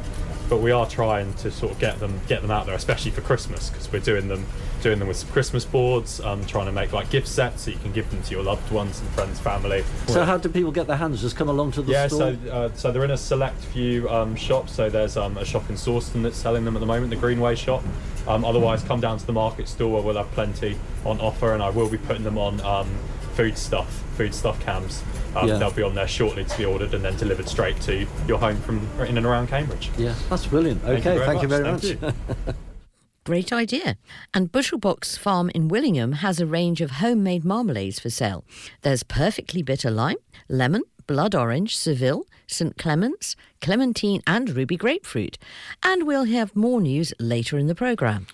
But 0.49 0.58
we 0.62 0.71
are 0.71 0.88
trying 0.88 1.34
to 1.36 1.51
sort 1.51 1.71
of 1.71 1.79
get 1.79 1.99
them 1.99 2.19
get 2.27 2.41
them 2.41 2.51
out 2.51 2.65
there, 2.67 2.75
especially 2.75 3.12
for 3.12 3.21
Christmas, 3.21 3.69
because 3.69 3.91
we're 3.91 3.99
doing 3.99 4.27
them 4.27 4.45
doing 4.81 4.99
them 4.99 5.08
with 5.08 5.17
some 5.17 5.29
Christmas 5.29 5.65
boards, 5.65 6.19
um, 6.21 6.45
trying 6.45 6.67
to 6.67 6.71
make 6.71 6.93
like 6.93 7.10
gift 7.10 7.27
sets 7.27 7.63
so 7.63 7.71
you 7.71 7.77
can 7.77 7.91
give 7.91 8.08
them 8.12 8.21
to 8.21 8.31
your 8.31 8.43
loved 8.43 8.71
ones 8.71 8.99
and 8.99 9.10
friends, 9.12 9.39
family. 9.39 9.84
So 10.08 10.23
how 10.23 10.38
do 10.38 10.47
people 10.47 10.71
get 10.71 10.86
their 10.86 10.97
hands? 10.97 11.21
Just 11.21 11.36
come 11.36 11.49
along 11.49 11.71
to 11.71 11.81
the 11.81 11.91
Yeah, 11.91 12.08
store? 12.08 12.36
so 12.43 12.51
uh, 12.51 12.69
so 12.75 12.91
they're 12.91 13.03
in 13.03 13.12
a 13.12 13.17
select 13.17 13.60
few 13.65 14.08
um, 14.10 14.36
shops. 14.36 14.73
So 14.73 14.89
there's 14.89 15.17
um, 15.17 15.38
a 15.38 15.45
shop 15.45 15.67
in 15.69 15.75
Sawston 15.75 16.21
that's 16.21 16.38
selling 16.38 16.65
them 16.65 16.75
at 16.75 16.79
the 16.79 16.86
moment, 16.86 17.10
the 17.10 17.15
Greenway 17.15 17.55
shop. 17.55 17.84
Um, 18.27 18.45
otherwise, 18.45 18.84
come 18.84 18.99
down 18.99 19.17
to 19.17 19.25
the 19.25 19.34
market 19.34 19.67
store 19.67 19.93
where 19.93 20.03
we'll 20.03 20.17
have 20.17 20.31
plenty 20.31 20.77
on 21.05 21.19
offer, 21.19 21.53
and 21.53 21.63
I 21.63 21.69
will 21.69 21.89
be 21.89 21.97
putting 21.97 22.23
them 22.23 22.38
on 22.38 22.62
um, 22.62 22.88
food 23.35 23.57
stuff, 23.57 23.89
food 24.17 24.33
stuff 24.33 24.59
cams. 24.65 25.03
Um, 25.35 25.47
Yeah. 25.47 25.57
They'll 25.57 25.71
be 25.71 25.83
on 25.83 25.95
there 25.95 26.07
shortly 26.07 26.45
to 26.45 26.57
be 26.57 26.65
ordered 26.65 26.93
and 26.93 27.03
then 27.03 27.15
delivered 27.17 27.47
straight 27.49 27.79
to 27.81 28.07
your 28.27 28.39
home 28.39 28.57
from 28.61 28.87
in 29.01 29.17
and 29.17 29.25
around 29.25 29.47
Cambridge. 29.49 29.91
Yeah, 29.97 30.13
that's 30.29 30.47
brilliant. 30.47 30.81
Thank 30.81 31.03
you 31.05 31.11
Okay, 31.11 31.17
very 31.19 31.25
thank 31.27 31.41
you 31.41 31.47
very 31.47 31.77
Thank 31.77 32.01
much. 32.01 32.55
Great 33.25 33.51
idea. 33.51 33.97
And 34.35 34.51
Bushelbox 34.51 35.17
Farm 35.17 35.49
in 35.55 35.67
Willingham 35.67 36.11
has 36.13 36.39
a 36.39 36.45
range 36.45 36.79
of 36.79 36.91
homemade 36.91 37.43
marmalades 37.43 37.99
for 37.99 38.11
sale. 38.11 38.45
There's 38.83 39.01
perfectly 39.01 39.63
bitter 39.63 39.89
lime, 39.89 40.17
lemon, 40.47 40.83
blood 41.07 41.33
orange, 41.33 41.75
Seville, 41.75 42.25
St. 42.45 42.77
Clements, 42.77 43.35
clementine, 43.61 44.21
and 44.27 44.49
ruby 44.51 44.77
grapefruit. 44.77 45.39
And 45.81 46.05
we'll 46.05 46.25
have 46.25 46.55
more 46.55 46.79
news 46.79 47.13
later 47.19 47.57
in 47.57 47.65
the 47.65 47.73
programme. 47.75 48.27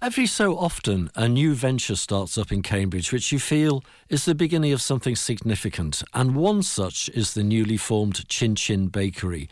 Every 0.00 0.26
so 0.26 0.56
often, 0.56 1.10
a 1.16 1.28
new 1.28 1.54
venture 1.54 1.96
starts 1.96 2.38
up 2.38 2.52
in 2.52 2.62
Cambridge 2.62 3.10
which 3.10 3.32
you 3.32 3.40
feel 3.40 3.82
is 4.08 4.24
the 4.24 4.34
beginning 4.34 4.72
of 4.72 4.80
something 4.80 5.16
significant, 5.16 6.04
and 6.14 6.36
one 6.36 6.62
such 6.62 7.08
is 7.14 7.34
the 7.34 7.42
newly 7.42 7.76
formed 7.76 8.28
Chin 8.28 8.54
Chin 8.54 8.86
Bakery. 8.86 9.48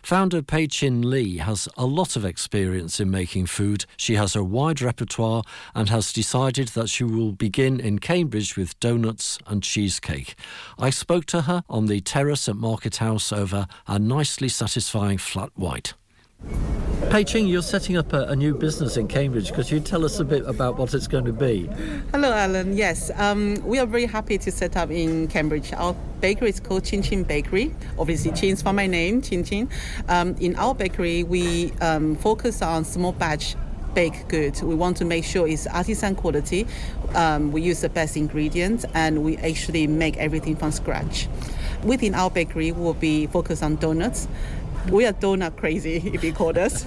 Founder 0.00 0.40
Pei 0.40 0.68
Chin 0.68 1.10
Lee 1.10 1.38
has 1.38 1.68
a 1.76 1.84
lot 1.84 2.14
of 2.14 2.24
experience 2.24 3.00
in 3.00 3.10
making 3.10 3.46
food. 3.46 3.86
She 3.96 4.14
has 4.14 4.36
a 4.36 4.44
wide 4.44 4.80
repertoire 4.80 5.42
and 5.74 5.88
has 5.88 6.12
decided 6.12 6.68
that 6.68 6.88
she 6.88 7.02
will 7.02 7.32
begin 7.32 7.80
in 7.80 7.98
Cambridge 7.98 8.56
with 8.56 8.78
donuts 8.78 9.40
and 9.48 9.64
cheesecake. 9.64 10.36
I 10.78 10.90
spoke 10.90 11.24
to 11.26 11.42
her 11.42 11.64
on 11.68 11.86
the 11.86 12.00
terrace 12.00 12.48
at 12.48 12.54
Market 12.54 12.98
House 12.98 13.32
over 13.32 13.66
a 13.88 13.98
nicely 13.98 14.48
satisfying 14.48 15.18
flat 15.18 15.50
white. 15.56 15.94
Pei 17.10 17.24
Ching, 17.24 17.46
you're 17.46 17.62
setting 17.62 17.96
up 17.96 18.12
a, 18.12 18.24
a 18.24 18.36
new 18.36 18.54
business 18.54 18.98
in 18.98 19.08
Cambridge. 19.08 19.54
Could 19.54 19.70
you 19.70 19.80
tell 19.80 20.04
us 20.04 20.20
a 20.20 20.24
bit 20.26 20.44
about 20.44 20.76
what 20.76 20.92
it's 20.92 21.06
going 21.06 21.24
to 21.24 21.32
be? 21.32 21.66
Hello, 22.12 22.30
Alan. 22.30 22.76
Yes, 22.76 23.10
um, 23.16 23.54
we 23.64 23.78
are 23.78 23.86
very 23.86 24.04
happy 24.04 24.36
to 24.36 24.52
set 24.52 24.76
up 24.76 24.90
in 24.90 25.26
Cambridge. 25.28 25.72
Our 25.72 25.96
bakery 26.20 26.50
is 26.50 26.60
called 26.60 26.84
Chin 26.84 27.02
Chin 27.02 27.22
Bakery. 27.24 27.74
Obviously, 27.98 28.32
Chin's 28.32 28.60
from 28.60 28.76
my 28.76 28.86
name, 28.86 29.22
Chin 29.22 29.42
Chin. 29.42 29.70
Um, 30.08 30.36
in 30.38 30.54
our 30.56 30.74
bakery, 30.74 31.22
we 31.22 31.72
um, 31.80 32.14
focus 32.16 32.60
on 32.60 32.84
small 32.84 33.12
batch 33.12 33.56
baked 33.94 34.28
goods. 34.28 34.62
We 34.62 34.74
want 34.74 34.98
to 34.98 35.06
make 35.06 35.24
sure 35.24 35.48
it's 35.48 35.66
artisan 35.66 36.14
quality. 36.14 36.66
Um, 37.14 37.52
we 37.52 37.62
use 37.62 37.80
the 37.80 37.88
best 37.88 38.18
ingredients, 38.18 38.84
and 38.92 39.24
we 39.24 39.38
actually 39.38 39.86
make 39.86 40.18
everything 40.18 40.56
from 40.56 40.72
scratch. 40.72 41.26
Within 41.84 42.14
our 42.14 42.30
bakery, 42.30 42.72
we'll 42.72 42.94
be 42.94 43.28
focused 43.28 43.62
on 43.62 43.76
donuts 43.76 44.28
we 44.90 45.06
are 45.06 45.12
donut 45.12 45.56
crazy 45.56 45.96
if 46.14 46.24
you 46.24 46.32
call 46.32 46.58
us. 46.58 46.86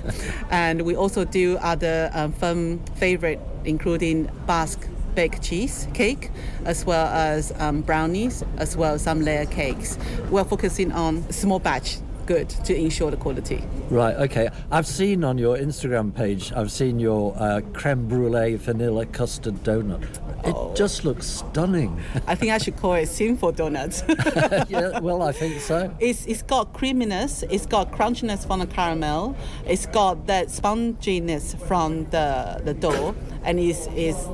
And 0.49 0.81
we 0.83 0.95
also 0.95 1.25
do 1.25 1.57
other 1.57 2.09
um, 2.13 2.33
firm 2.33 2.79
favorite 2.95 3.39
including 3.63 4.29
basque 4.47 4.87
baked 5.13 5.41
cheese 5.43 5.87
cake 5.93 6.31
as 6.63 6.85
well 6.85 7.07
as 7.07 7.51
um, 7.59 7.81
brownies 7.81 8.43
as 8.57 8.77
well 8.77 8.95
as 8.95 9.01
some 9.01 9.21
layer 9.21 9.45
cakes. 9.45 9.97
We're 10.29 10.45
focusing 10.45 10.91
on 10.91 11.29
small 11.31 11.59
batch 11.59 11.97
good 12.25 12.49
to 12.49 12.75
ensure 12.75 13.11
the 13.11 13.17
quality 13.17 13.63
Right, 13.89 14.15
okay. 14.15 14.49
I've 14.71 14.87
seen 14.87 15.23
on 15.23 15.37
your 15.37 15.57
Instagram 15.57 16.15
page, 16.15 16.53
I've 16.53 16.71
seen 16.71 16.99
your 16.99 17.35
uh, 17.37 17.61
creme 17.73 18.07
brulee 18.07 18.55
vanilla 18.55 19.05
custard 19.05 19.55
donut. 19.63 20.07
It 20.45 20.75
just 20.75 21.03
looks 21.05 21.27
stunning. 21.27 21.99
i 22.27 22.33
think 22.35 22.51
i 22.51 22.57
should 22.57 22.77
call 22.77 22.93
it 22.93 23.07
sinful 23.07 23.51
donuts 23.51 24.03
yeah, 24.69 24.99
well, 24.99 25.21
I 25.21 25.31
think 25.31 25.59
so. 25.61 25.93
It's, 25.99 26.25
it's 26.25 26.41
got 26.41 26.73
creaminess, 26.73 27.43
it's 27.49 27.65
got 27.65 27.91
crunchiness 27.91 28.47
from 28.47 28.59
the 28.59 28.67
caramel, 28.67 29.35
it's 29.65 29.85
got 29.85 30.27
that 30.27 30.47
sponginess 30.47 31.59
from 31.67 32.05
the, 32.11 32.61
the 32.63 32.73
dough, 32.73 33.15
and 33.43 33.59
it's, 33.59 33.87
it's 33.95 34.25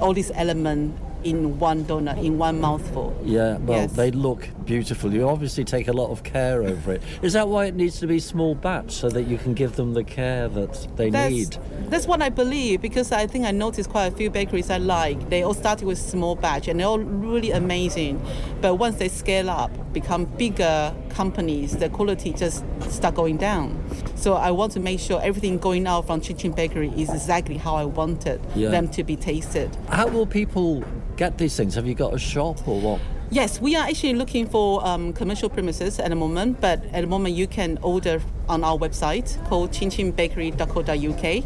all 0.00 0.14
these 0.14 0.30
elements 0.34 0.98
in 1.24 1.58
one 1.58 1.84
donut, 1.84 2.22
in 2.24 2.38
one 2.38 2.60
mouthful. 2.60 3.14
Yeah, 3.24 3.58
well, 3.58 3.80
Yes. 3.82 3.92
they 3.92 4.10
look 4.10 4.48
beautiful. 4.64 5.12
You 5.12 5.28
obviously 5.28 5.64
take 5.64 5.88
a 5.88 5.92
lot 5.92 6.10
of 6.10 6.22
care 6.22 6.62
over 6.62 6.92
it. 6.92 7.02
Is 7.22 7.32
that 7.34 7.48
why 7.48 7.66
it 7.66 7.74
needs 7.74 7.98
to 8.00 8.06
be 8.06 8.18
small 8.18 8.54
batch 8.54 8.92
so 8.92 9.08
that 9.10 9.22
you 9.24 9.36
can 9.38 9.54
give 9.54 9.76
them 9.76 9.94
the 9.94 10.04
care 10.04 10.48
that 10.48 10.86
they 10.96 11.10
That's, 11.10 11.32
need? 11.32 11.58
that's 11.88 12.06
what 12.06 12.22
I 12.22 12.28
believe 12.28 12.80
because 12.80 13.12
I 13.12 13.26
think 13.26 13.44
I 13.44 13.50
noticed 13.50 13.90
quite 13.90 14.06
a 14.06 14.10
few 14.16 14.30
bakeries 14.30 14.70
I 14.70 14.78
like. 14.78 15.28
They 15.30 15.42
all 15.42 15.54
started 15.54 15.86
with 15.86 15.98
small 15.98 16.36
batch 16.36 16.68
and 16.68 16.80
they're 16.80 16.86
all 16.86 16.98
really 16.98 17.50
amazing. 17.50 18.20
But 18.60 18.76
once 18.76 18.96
they 18.96 19.08
scale 19.08 19.50
up, 19.50 19.70
become 19.92 20.24
bigger 20.24 20.94
companies, 21.24 21.76
the 21.76 21.88
quality 21.90 22.32
just 22.32 22.64
start 22.88 23.14
going 23.14 23.36
down. 23.36 23.66
So 24.14 24.28
I 24.48 24.50
want 24.52 24.72
to 24.72 24.80
make 24.80 24.98
sure 25.00 25.20
everything 25.22 25.58
going 25.58 25.86
out 25.86 26.06
from 26.06 26.22
Chin 26.22 26.36
Chin 26.40 26.52
Bakery 26.52 26.88
is 26.96 27.10
exactly 27.10 27.58
how 27.58 27.74
I 27.74 27.84
wanted 27.84 28.40
Yeah. 28.56 28.70
them 28.70 28.88
to 28.96 29.04
be 29.04 29.16
tasted. 29.16 29.68
How 29.90 30.06
will 30.14 30.24
people 30.40 30.82
get 31.18 31.36
these 31.36 31.54
things? 31.58 31.74
Have 31.74 31.86
you 31.86 31.94
got 31.94 32.14
a 32.14 32.18
shop 32.18 32.66
or 32.66 32.80
what? 32.80 33.00
Yes, 33.30 33.60
we 33.60 33.76
are 33.76 33.86
actually 33.90 34.14
looking 34.14 34.46
for 34.48 34.68
um, 34.90 35.12
commercial 35.12 35.50
premises 35.50 36.00
at 36.00 36.08
the 36.08 36.16
moment, 36.16 36.58
but 36.60 36.78
at 36.96 37.02
the 37.02 37.06
moment 37.06 37.34
you 37.36 37.46
can 37.46 37.78
order 37.82 38.16
on 38.48 38.64
our 38.64 38.78
website 38.78 39.28
called 39.48 39.70
chinchinbakery.co.uk. 39.72 41.44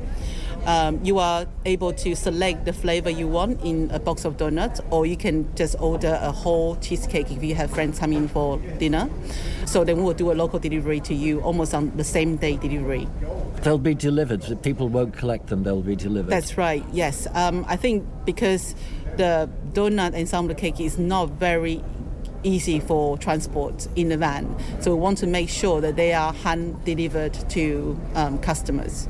Um, 0.67 1.01
you 1.05 1.19
are 1.19 1.47
able 1.65 1.93
to 1.93 2.15
select 2.17 2.65
the 2.65 2.73
flavor 2.73 3.11
you 3.11 3.29
want 3.29 3.63
in 3.63 3.91
a 3.91 3.99
box 3.99 4.25
of 4.25 4.37
donuts, 4.37 4.81
or 4.91 5.07
you 5.07 5.17
can 5.17 5.55
just 5.57 5.77
order 5.81 6.19
a 6.23 6.33
whole 6.33 6.77
cheesecake 6.77 7.31
if 7.31 7.43
you 7.43 7.55
have 7.55 7.71
friends 7.71 7.99
coming 7.99 8.29
for 8.29 8.59
dinner. 8.79 9.11
So 9.67 9.85
then 9.85 10.03
we'll 10.03 10.15
do 10.15 10.33
a 10.33 10.35
local 10.35 10.59
delivery 10.59 11.01
to 11.01 11.15
you 11.15 11.41
almost 11.41 11.75
on 11.75 11.97
the 11.97 12.05
same 12.05 12.37
day 12.37 12.57
delivery. 12.57 13.07
They'll 13.63 13.79
be 13.79 13.95
delivered. 13.95 14.63
People 14.63 14.89
won't 14.89 15.15
collect 15.15 15.47
them, 15.49 15.63
they'll 15.63 15.83
be 15.83 15.97
delivered. 15.97 16.31
That's 16.31 16.59
right. 16.59 16.85
Yes, 16.93 17.27
um, 17.35 17.65
I 17.69 17.77
think 17.77 18.07
because 18.25 18.75
the 19.17 19.49
donut 19.73 20.15
and 20.15 20.29
some 20.29 20.45
of 20.45 20.49
the 20.49 20.55
cake 20.55 20.81
is 20.81 20.99
not 20.99 21.31
very 21.31 21.83
easy 22.45 22.79
for 22.81 23.19
transport 23.19 23.89
in 23.97 24.09
the 24.11 24.17
van, 24.17 24.55
so 24.81 24.95
we 24.95 25.01
want 25.01 25.19
to 25.19 25.27
make 25.27 25.49
sure 25.49 25.81
that 25.81 25.97
they 25.97 26.13
are 26.13 26.33
hand 26.33 26.85
delivered 26.85 27.33
to 27.51 27.99
um, 28.15 28.39
customers. 28.39 29.09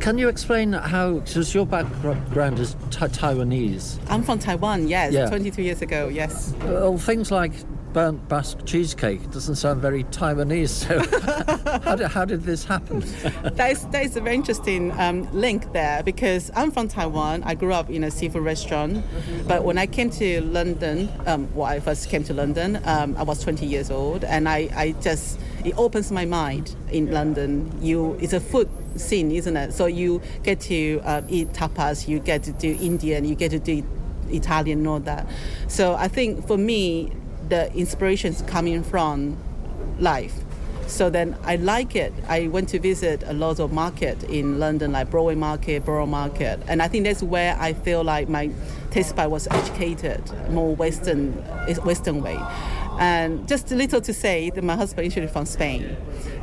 Can 0.00 0.18
you 0.18 0.28
explain 0.28 0.72
how, 0.72 1.14
because 1.20 1.54
your 1.54 1.66
background 1.66 2.58
is 2.58 2.74
ta- 2.90 3.08
Taiwanese? 3.08 3.98
I'm 4.08 4.22
from 4.22 4.38
Taiwan. 4.38 4.88
Yes, 4.88 5.12
Yeah. 5.12 5.28
22 5.28 5.62
years 5.62 5.82
ago. 5.82 6.08
Yes. 6.08 6.54
Well, 6.64 6.96
things 6.98 7.30
like 7.30 7.52
burnt 7.92 8.28
Basque 8.28 8.64
cheesecake 8.64 9.22
It 9.22 9.30
doesn't 9.30 9.56
sound 9.56 9.80
very 9.80 10.04
Taiwanese. 10.04 10.68
So, 10.68 10.98
how, 11.84 11.96
did, 11.96 12.08
how 12.08 12.24
did 12.24 12.42
this 12.42 12.64
happen? 12.64 13.00
that 13.42 13.70
is 13.72 13.86
that 13.88 14.04
is 14.04 14.16
a 14.16 14.20
very 14.20 14.34
interesting 14.34 14.92
um, 14.98 15.30
link 15.32 15.72
there 15.72 16.02
because 16.02 16.50
I'm 16.54 16.70
from 16.70 16.88
Taiwan. 16.88 17.42
I 17.44 17.54
grew 17.54 17.72
up 17.72 17.90
in 17.90 18.04
a 18.04 18.10
seafood 18.10 18.42
restaurant, 18.42 19.04
but 19.46 19.64
when 19.64 19.78
I 19.78 19.86
came 19.86 20.10
to 20.10 20.40
London, 20.42 21.10
um, 21.26 21.52
well, 21.54 21.66
I 21.66 21.80
first 21.80 22.08
came 22.08 22.24
to 22.24 22.34
London, 22.34 22.80
um, 22.84 23.16
I 23.16 23.22
was 23.22 23.42
20 23.42 23.66
years 23.66 23.90
old, 23.90 24.24
and 24.24 24.48
I, 24.48 24.68
I 24.74 24.92
just 25.00 25.38
it 25.64 25.76
opens 25.76 26.10
my 26.10 26.24
mind 26.24 26.74
in 26.90 27.10
London. 27.10 27.70
You 27.82 28.16
it's 28.20 28.32
a 28.32 28.40
food 28.40 28.68
scene, 28.96 29.30
isn't 29.30 29.56
it? 29.56 29.72
So 29.72 29.86
you 29.86 30.20
get 30.42 30.60
to 30.62 31.00
uh, 31.04 31.22
eat 31.28 31.52
tapas, 31.52 32.08
you 32.08 32.18
get 32.18 32.42
to 32.44 32.52
do 32.52 32.76
Indian, 32.80 33.24
you 33.24 33.34
get 33.34 33.50
to 33.50 33.58
do 33.58 33.84
Italian, 34.28 34.78
and 34.78 34.88
all 34.88 35.00
that. 35.00 35.26
So 35.68 35.94
I 35.94 36.08
think 36.08 36.46
for 36.46 36.56
me, 36.56 37.12
the 37.52 37.70
inspiration 37.74 38.32
is 38.32 38.40
coming 38.46 38.82
from 38.82 39.36
life. 39.98 40.34
So 40.86 41.10
then 41.10 41.36
I 41.44 41.56
like 41.56 41.94
it. 41.94 42.10
I 42.26 42.46
went 42.48 42.70
to 42.70 42.78
visit 42.78 43.22
a 43.26 43.34
lot 43.34 43.60
of 43.60 43.72
market 43.72 44.24
in 44.24 44.58
London, 44.58 44.92
like 44.92 45.10
Broadway 45.10 45.34
Market, 45.34 45.84
Borough 45.84 46.06
Market, 46.06 46.60
and 46.66 46.80
I 46.80 46.88
think 46.88 47.04
that's 47.04 47.22
where 47.22 47.54
I 47.60 47.74
feel 47.74 48.02
like 48.04 48.30
my 48.30 48.50
taste 48.90 49.16
bud 49.16 49.30
was 49.30 49.46
educated, 49.50 50.22
more 50.50 50.74
Western, 50.74 51.32
Western 51.84 52.22
way. 52.22 52.38
And 52.98 53.46
just 53.46 53.70
a 53.70 53.74
little 53.74 54.00
to 54.00 54.14
say 54.14 54.48
that 54.48 54.64
my 54.64 54.76
husband 54.76 55.06
is 55.06 55.12
actually 55.12 55.28
from 55.28 55.44
Spain. 55.44 55.94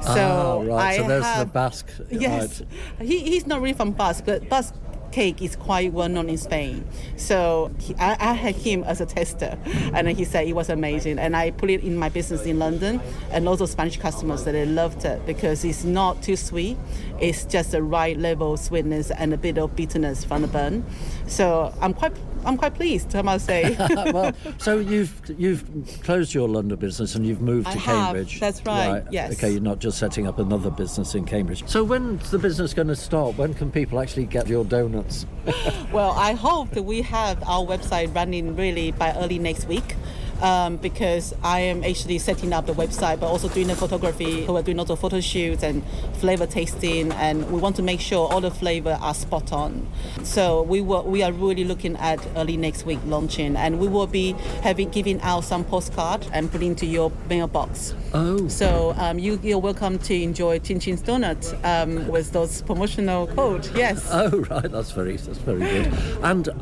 So 0.02 0.12
ah, 0.16 0.62
right. 0.62 0.94
I 0.94 0.98
so 0.98 1.08
there's 1.08 1.24
have, 1.24 1.48
the 1.48 1.54
Basque. 1.54 1.90
Yes, 2.12 2.62
Right. 3.00 3.08
he, 3.08 3.20
he's 3.32 3.48
not 3.48 3.62
really 3.62 3.74
from 3.74 3.92
Basque, 3.94 4.26
but 4.26 4.48
Basque 4.48 4.76
cake 5.12 5.42
is 5.42 5.56
quite 5.56 5.94
well 5.94 6.10
known 6.10 6.30
in 6.30 6.38
Spain. 6.38 6.88
So 7.18 7.72
he, 7.80 7.96
I, 7.96 8.18
I 8.20 8.34
had 8.34 8.56
him 8.56 8.84
as 8.84 9.02
a 9.02 9.06
tester, 9.06 9.58
and 9.94 10.08
he 10.10 10.26
said 10.26 10.48
it 10.48 10.54
was 10.54 10.70
amazing. 10.70 11.20
And 11.20 11.36
I 11.36 11.52
put 11.52 11.70
it 11.70 11.84
in 11.84 11.98
my 11.98 12.10
business 12.10 12.46
in 12.46 12.60
London, 12.60 13.02
and 13.32 13.46
lots 13.46 13.62
of 13.62 13.70
Spanish 13.70 13.98
customers 13.98 14.44
that 14.46 14.54
they 14.54 14.66
loved 14.66 15.06
it 15.06 15.26
because 15.26 15.64
it's 15.66 15.84
not 15.84 16.22
too 16.22 16.36
sweet. 16.36 16.78
It's 17.20 17.46
just 17.46 17.72
the 17.72 17.84
right 17.84 18.18
level 18.18 18.54
of 18.54 18.60
sweetness 18.60 19.12
and 19.12 19.34
a 19.34 19.38
bit 19.38 19.58
of 19.58 19.76
bitterness 19.76 20.24
from 20.24 20.42
the 20.42 20.48
bun. 20.48 20.86
So 21.28 21.74
I'm 21.82 21.94
quite 21.94 22.14
I'm 22.46 22.58
quite 22.58 22.76
pleased, 22.76 23.16
I 23.16 23.22
must 23.22 23.46
say. 23.46 23.76
well, 24.12 24.34
so 24.58 24.80
you've 24.80 25.22
you've 25.38 25.66
closed 26.04 26.34
your 26.34 26.48
London 26.48 26.78
business 26.78 27.16
and 27.16 27.26
you've 27.26 27.42
moved 27.42 27.68
I 27.68 27.74
to 27.74 27.80
have, 27.80 28.06
Cambridge. 28.06 28.40
that's 28.40 28.66
right, 28.66 29.04
yes. 29.12 29.34
Okay, 29.34 29.52
you're 29.52 29.62
not 29.62 29.80
just 29.80 29.98
setting 29.98 30.28
up 30.28 30.40
another 30.40 30.70
business 30.70 31.16
in 31.16 31.26
Cambridge. 31.26 31.68
So 31.68 31.84
when's 31.84 32.32
the 32.32 32.40
business 32.40 32.74
going 32.74 32.88
to 32.88 32.96
start? 32.96 33.38
When 33.38 33.54
can 33.54 33.72
people 33.72 34.00
actually 34.00 34.26
get 34.26 34.48
your 34.48 34.64
donuts? 34.66 35.26
well, 35.92 36.12
I 36.12 36.34
hope 36.34 36.72
that 36.72 36.84
we 36.84 37.02
have 37.02 37.42
our 37.44 37.66
website 37.66 38.14
running 38.16 38.56
really 38.56 38.92
by 38.92 39.14
early 39.16 39.40
next 39.40 39.68
week. 39.68 39.96
Um, 40.42 40.78
because 40.78 41.34
I 41.44 41.60
am 41.60 41.84
actually 41.84 42.18
setting 42.20 42.54
up 42.54 42.66
the 42.66 42.74
website, 42.74 43.20
but 43.20 43.28
also 43.28 43.50
doing 43.50 43.68
the 43.68 43.76
photography. 43.76 44.46
We're 44.48 44.62
doing 44.62 44.78
lots 44.78 44.90
of 44.90 45.00
photo 45.00 45.20
shoots 45.20 45.64
and 45.64 45.84
flavor 46.20 46.46
tasting, 46.46 47.12
and 47.14 47.52
we 47.52 47.60
want 47.60 47.76
to 47.78 47.82
make 47.82 48.00
sure 48.00 48.32
all 48.32 48.42
the 48.42 48.52
flavor 48.52 48.98
are 49.02 49.14
spot 49.14 49.52
on. 49.52 49.88
So 50.24 50.62
we 50.64 50.82
will, 50.82 51.04
we 51.04 51.24
are 51.24 51.32
really 51.32 51.64
looking 51.64 51.96
at 51.98 52.26
early 52.36 52.58
next 52.58 52.86
week 52.86 53.00
launching, 53.06 53.56
and 53.56 53.80
we 53.80 53.88
will 53.88 54.08
be 54.08 54.34
having 54.64 54.90
giving 54.90 55.22
out 55.22 55.44
some 55.44 55.64
postcard 55.64 56.26
and 56.34 56.52
putting 56.52 56.70
into 56.70 56.86
your 56.86 57.12
mailbox. 57.30 57.94
Oh. 58.14 58.48
So 58.48 58.94
um, 58.98 59.20
you, 59.20 59.40
you're 59.44 59.60
welcome 59.60 60.00
to 60.00 60.14
enjoy 60.14 60.60
Chin 60.60 60.80
Chin's 60.80 61.04
donut 61.04 61.54
um, 61.64 62.08
with 62.08 62.32
those 62.32 62.62
promotional 62.64 63.28
code. 63.28 63.70
Yes. 63.76 64.08
Oh 64.20 64.40
right, 64.50 64.70
that's 64.70 64.92
very 64.92 65.16
that's 65.16 65.38
very 65.40 65.60
good. 65.60 65.94
And 66.24 66.50
uh, 66.50 66.54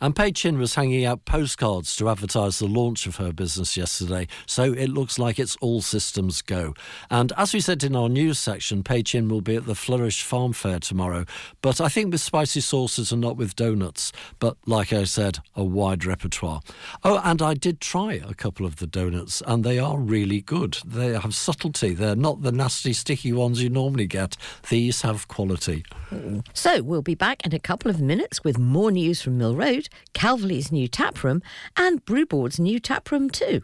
And 0.00 0.14
Pei 0.14 0.32
Chin 0.32 0.58
was 0.58 0.74
hanging 0.74 1.04
out 1.04 1.24
postcards 1.24 1.96
to 1.96 2.08
advertise 2.08 2.58
the 2.58 2.66
launch 2.66 3.06
of 3.06 3.16
her 3.16 3.32
business 3.32 3.76
yesterday, 3.76 4.28
so 4.46 4.72
it 4.72 4.88
looks 4.88 5.18
like 5.18 5.38
it's 5.38 5.56
all 5.56 5.82
systems 5.82 6.42
go. 6.42 6.74
And 7.10 7.32
as 7.36 7.52
we 7.52 7.60
said 7.60 7.82
in 7.82 7.96
our 7.96 8.08
news 8.08 8.38
section, 8.38 8.82
Pei 8.82 9.02
Chin 9.02 9.28
will 9.28 9.40
be 9.40 9.56
at 9.56 9.66
the 9.66 9.74
Flourish 9.74 10.22
Farm 10.22 10.52
Fair 10.52 10.78
tomorrow, 10.78 11.24
but 11.62 11.80
I 11.80 11.88
think 11.88 12.12
with 12.12 12.20
spicy 12.20 12.60
sauces 12.60 13.12
and 13.12 13.20
not 13.20 13.36
with 13.36 13.56
donuts. 13.56 14.12
But 14.38 14.56
like 14.66 14.92
I 14.92 15.04
said, 15.04 15.38
a 15.54 15.64
wide 15.64 16.04
repertoire. 16.04 16.60
Oh, 17.04 17.20
and 17.24 17.42
I 17.42 17.54
did 17.54 17.80
try 17.80 18.14
a 18.14 18.34
couple 18.34 18.66
of 18.66 18.76
the 18.76 18.86
donuts, 18.86 19.42
and 19.46 19.64
they 19.64 19.78
are 19.78 19.98
really 19.98 20.40
good. 20.40 20.78
They 20.84 21.12
have 21.12 21.34
subtlety. 21.34 21.94
They're 21.94 22.16
not 22.16 22.42
the 22.42 22.52
nasty, 22.52 22.92
sticky 22.92 23.32
ones 23.32 23.62
you 23.62 23.70
normally 23.70 24.06
get. 24.06 24.36
These 24.68 25.02
have 25.02 25.28
quality. 25.28 25.84
Mm. 26.10 26.46
So 26.52 26.82
we'll 26.82 27.02
be 27.02 27.14
back 27.14 27.44
in 27.44 27.54
a 27.54 27.58
couple 27.58 27.90
of 27.90 28.00
minutes 28.00 28.44
with 28.44 28.58
more 28.58 28.90
news 28.90 29.22
from 29.22 29.38
Mill 29.38 29.56
Road, 29.56 29.87
Calverley's 30.14 30.72
new 30.72 30.88
taproom 30.88 31.42
and 31.76 32.04
Brewboard's 32.04 32.58
new 32.58 32.78
taproom 32.80 33.30
too. 33.30 33.62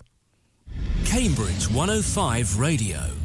Cambridge 1.04 1.70
105 1.70 2.58
Radio. 2.58 3.23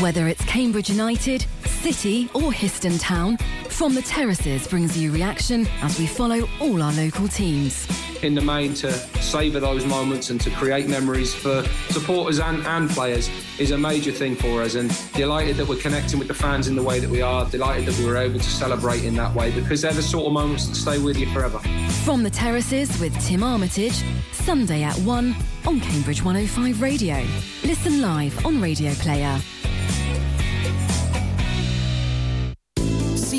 Whether 0.00 0.28
it's 0.28 0.44
Cambridge 0.44 0.90
United, 0.90 1.46
City, 1.64 2.28
or 2.34 2.52
Histon 2.52 3.00
Town, 3.00 3.38
From 3.70 3.94
the 3.94 4.02
Terraces 4.02 4.68
brings 4.68 4.96
you 4.96 5.10
reaction 5.10 5.66
as 5.80 5.98
we 5.98 6.06
follow 6.06 6.46
all 6.60 6.82
our 6.82 6.92
local 6.92 7.28
teams. 7.28 7.88
in 8.22 8.34
the 8.34 8.40
main 8.40 8.72
to 8.72 8.90
savour 9.22 9.60
those 9.60 9.84
moments 9.86 10.30
and 10.30 10.40
to 10.40 10.50
create 10.50 10.88
memories 10.88 11.34
for 11.34 11.62
supporters 11.90 12.40
and, 12.40 12.66
and 12.66 12.88
players 12.90 13.28
is 13.58 13.72
a 13.72 13.78
major 13.78 14.10
thing 14.10 14.34
for 14.34 14.62
us 14.62 14.74
and 14.74 14.90
delighted 15.12 15.54
that 15.56 15.68
we're 15.68 15.76
connecting 15.76 16.18
with 16.18 16.26
the 16.26 16.34
fans 16.34 16.66
in 16.66 16.74
the 16.74 16.82
way 16.82 16.98
that 16.98 17.10
we 17.10 17.20
are 17.20 17.44
delighted 17.50 17.84
that 17.86 17.98
we 17.98 18.06
were 18.06 18.16
able 18.16 18.38
to 18.38 18.50
celebrate 18.50 19.04
in 19.04 19.14
that 19.14 19.34
way 19.34 19.50
because 19.50 19.82
they're 19.82 19.92
the 19.92 20.02
sort 20.02 20.26
of 20.26 20.32
moments 20.32 20.66
that 20.66 20.74
stay 20.74 20.98
with 20.98 21.16
you 21.18 21.26
forever 21.32 21.58
From 22.04 22.22
the 22.22 22.30
Terraces 22.30 22.98
with 23.00 23.14
Tim 23.24 23.42
Armitage, 23.42 24.02
Sunday 24.32 24.82
at 24.82 24.96
1 24.96 25.36
on 25.66 25.80
Cambridge 25.80 26.22
105 26.24 26.80
Radio. 26.80 27.22
Listen 27.64 28.00
live 28.00 28.46
on 28.46 28.60
Radio 28.62 28.92
Player. 28.94 29.38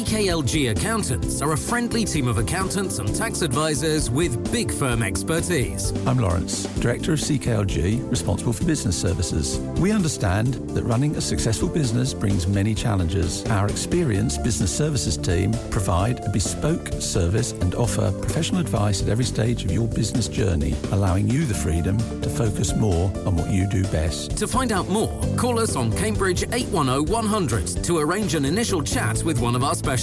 CKLG 0.07 0.71
Accountants 0.71 1.41
are 1.41 1.51
a 1.51 1.57
friendly 1.57 2.05
team 2.05 2.29
of 2.29 2.37
accountants 2.37 2.99
and 2.99 3.13
tax 3.13 3.41
advisors 3.41 4.09
with 4.09 4.53
big 4.53 4.71
firm 4.71 5.03
expertise. 5.03 5.91
I'm 6.07 6.17
Lawrence, 6.17 6.63
Director 6.79 7.11
of 7.11 7.19
CKLG, 7.19 8.09
responsible 8.09 8.53
for 8.53 8.63
business 8.63 8.95
services. 8.95 9.59
We 9.81 9.91
understand 9.91 10.53
that 10.69 10.85
running 10.85 11.17
a 11.17 11.21
successful 11.21 11.67
business 11.67 12.13
brings 12.13 12.47
many 12.47 12.73
challenges. 12.73 13.45
Our 13.47 13.67
experienced 13.67 14.45
business 14.45 14.73
services 14.73 15.17
team 15.17 15.51
provide 15.71 16.23
a 16.23 16.29
bespoke 16.29 16.87
service 17.01 17.51
and 17.51 17.75
offer 17.75 18.09
professional 18.21 18.61
advice 18.61 19.01
at 19.01 19.09
every 19.09 19.25
stage 19.25 19.65
of 19.65 19.73
your 19.73 19.89
business 19.89 20.29
journey, 20.29 20.73
allowing 20.93 21.27
you 21.27 21.43
the 21.43 21.53
freedom 21.53 21.97
to 22.21 22.29
focus 22.29 22.73
more 22.73 23.11
on 23.25 23.35
what 23.35 23.49
you 23.49 23.67
do 23.67 23.83
best. 23.87 24.37
To 24.37 24.47
find 24.47 24.71
out 24.71 24.87
more, 24.87 25.21
call 25.35 25.59
us 25.59 25.75
on 25.75 25.91
Cambridge 25.97 26.43
810 26.43 27.11
100 27.11 27.83
to 27.83 27.97
arrange 27.97 28.35
an 28.35 28.45
initial 28.45 28.81
chat 28.81 29.21
with 29.25 29.41
one 29.41 29.53
of 29.53 29.65
our 29.65 29.75
specialists 29.75 29.96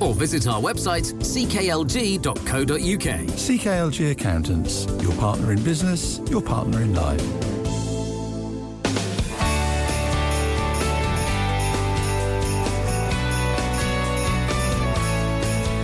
or 0.00 0.14
visit 0.14 0.46
our 0.46 0.60
website 0.60 1.12
cklg.co.uk. 1.14 2.26
CKLG 2.76 4.10
Accountants, 4.12 4.86
your 5.02 5.12
partner 5.14 5.52
in 5.52 5.62
business, 5.62 6.20
your 6.30 6.40
partner 6.40 6.80
in 6.80 6.94
life. 6.94 7.20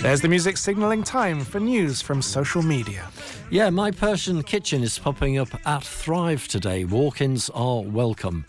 there's 0.00 0.20
the 0.20 0.28
music 0.28 0.56
signalling 0.56 1.02
time 1.02 1.40
for 1.40 1.58
news 1.58 2.00
from 2.00 2.22
social 2.22 2.62
media. 2.62 3.08
Yeah, 3.50 3.70
my 3.70 3.90
Persian 3.90 4.42
kitchen 4.42 4.82
is 4.82 4.98
popping 4.98 5.38
up 5.38 5.48
at 5.66 5.82
Thrive 5.82 6.46
today. 6.46 6.84
Walk 6.84 7.20
ins 7.20 7.50
are 7.50 7.82
welcome. 7.82 8.44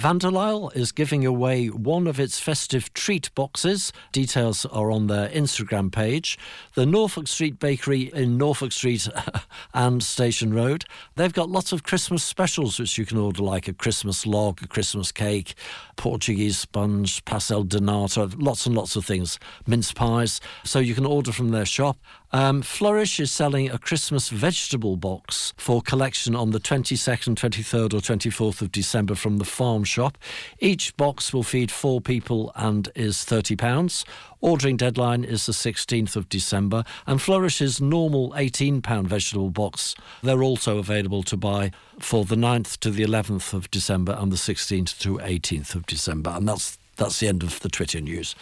Vanderlyle 0.00 0.74
is 0.74 0.92
giving 0.92 1.26
away 1.26 1.66
one 1.66 2.06
of 2.06 2.18
its 2.18 2.40
festive 2.40 2.90
treat 2.94 3.34
boxes. 3.34 3.92
Details 4.12 4.64
are 4.64 4.90
on 4.90 5.08
their 5.08 5.28
Instagram 5.28 5.92
page. 5.92 6.38
The 6.72 6.86
Norfolk 6.86 7.28
Street 7.28 7.58
Bakery 7.58 8.10
in 8.14 8.38
Norfolk 8.38 8.72
Street 8.72 9.06
and 9.74 10.02
Station 10.02 10.54
Road. 10.54 10.86
They've 11.16 11.32
got 11.32 11.50
lots 11.50 11.72
of 11.72 11.82
Christmas 11.82 12.24
specials 12.24 12.78
which 12.78 12.96
you 12.96 13.04
can 13.04 13.18
order, 13.18 13.42
like 13.42 13.68
a 13.68 13.74
Christmas 13.74 14.24
log, 14.24 14.62
a 14.62 14.66
Christmas 14.66 15.12
cake, 15.12 15.54
Portuguese 16.00 16.58
sponge, 16.58 17.22
pastel 17.26 17.62
de 17.62 17.78
nata, 17.78 18.30
lots 18.38 18.64
and 18.64 18.74
lots 18.74 18.96
of 18.96 19.04
things, 19.04 19.38
mince 19.66 19.92
pies. 19.92 20.40
So 20.64 20.78
you 20.78 20.94
can 20.94 21.04
order 21.04 21.30
from 21.30 21.50
their 21.50 21.66
shop. 21.66 21.98
Um, 22.32 22.62
Flourish 22.62 23.20
is 23.20 23.30
selling 23.30 23.68
a 23.68 23.76
Christmas 23.76 24.30
vegetable 24.30 24.96
box 24.96 25.52
for 25.58 25.82
collection 25.82 26.34
on 26.34 26.52
the 26.52 26.60
22nd, 26.60 27.34
23rd, 27.34 27.92
or 27.92 27.98
24th 27.98 28.62
of 28.62 28.72
December 28.72 29.14
from 29.14 29.36
the 29.36 29.44
farm 29.44 29.84
shop. 29.84 30.16
Each 30.58 30.96
box 30.96 31.34
will 31.34 31.42
feed 31.42 31.70
four 31.70 32.00
people 32.00 32.50
and 32.54 32.88
is 32.94 33.16
£30. 33.16 34.04
Ordering 34.40 34.76
deadline 34.76 35.24
is 35.24 35.46
the 35.46 35.52
16th 35.52 36.16
of 36.16 36.28
December. 36.28 36.84
And 37.06 37.20
Flourish's 37.20 37.80
normal 37.80 38.30
£18 38.32 39.06
vegetable 39.06 39.50
box, 39.50 39.94
they're 40.22 40.42
also 40.42 40.78
available 40.78 41.22
to 41.24 41.36
buy 41.36 41.72
for 41.98 42.24
the 42.24 42.36
9th 42.36 42.78
to 42.78 42.90
the 42.90 43.04
11th 43.04 43.52
of 43.52 43.70
December 43.70 44.16
and 44.18 44.32
the 44.32 44.36
16th 44.36 44.98
to 45.00 45.18
18th 45.18 45.74
of 45.74 45.86
December. 45.86 46.30
And 46.30 46.48
that's 46.48 46.78
that's 46.96 47.20
the 47.20 47.28
end 47.28 47.42
of 47.42 47.60
the 47.60 47.70
Twitter 47.70 48.00
news. 48.00 48.34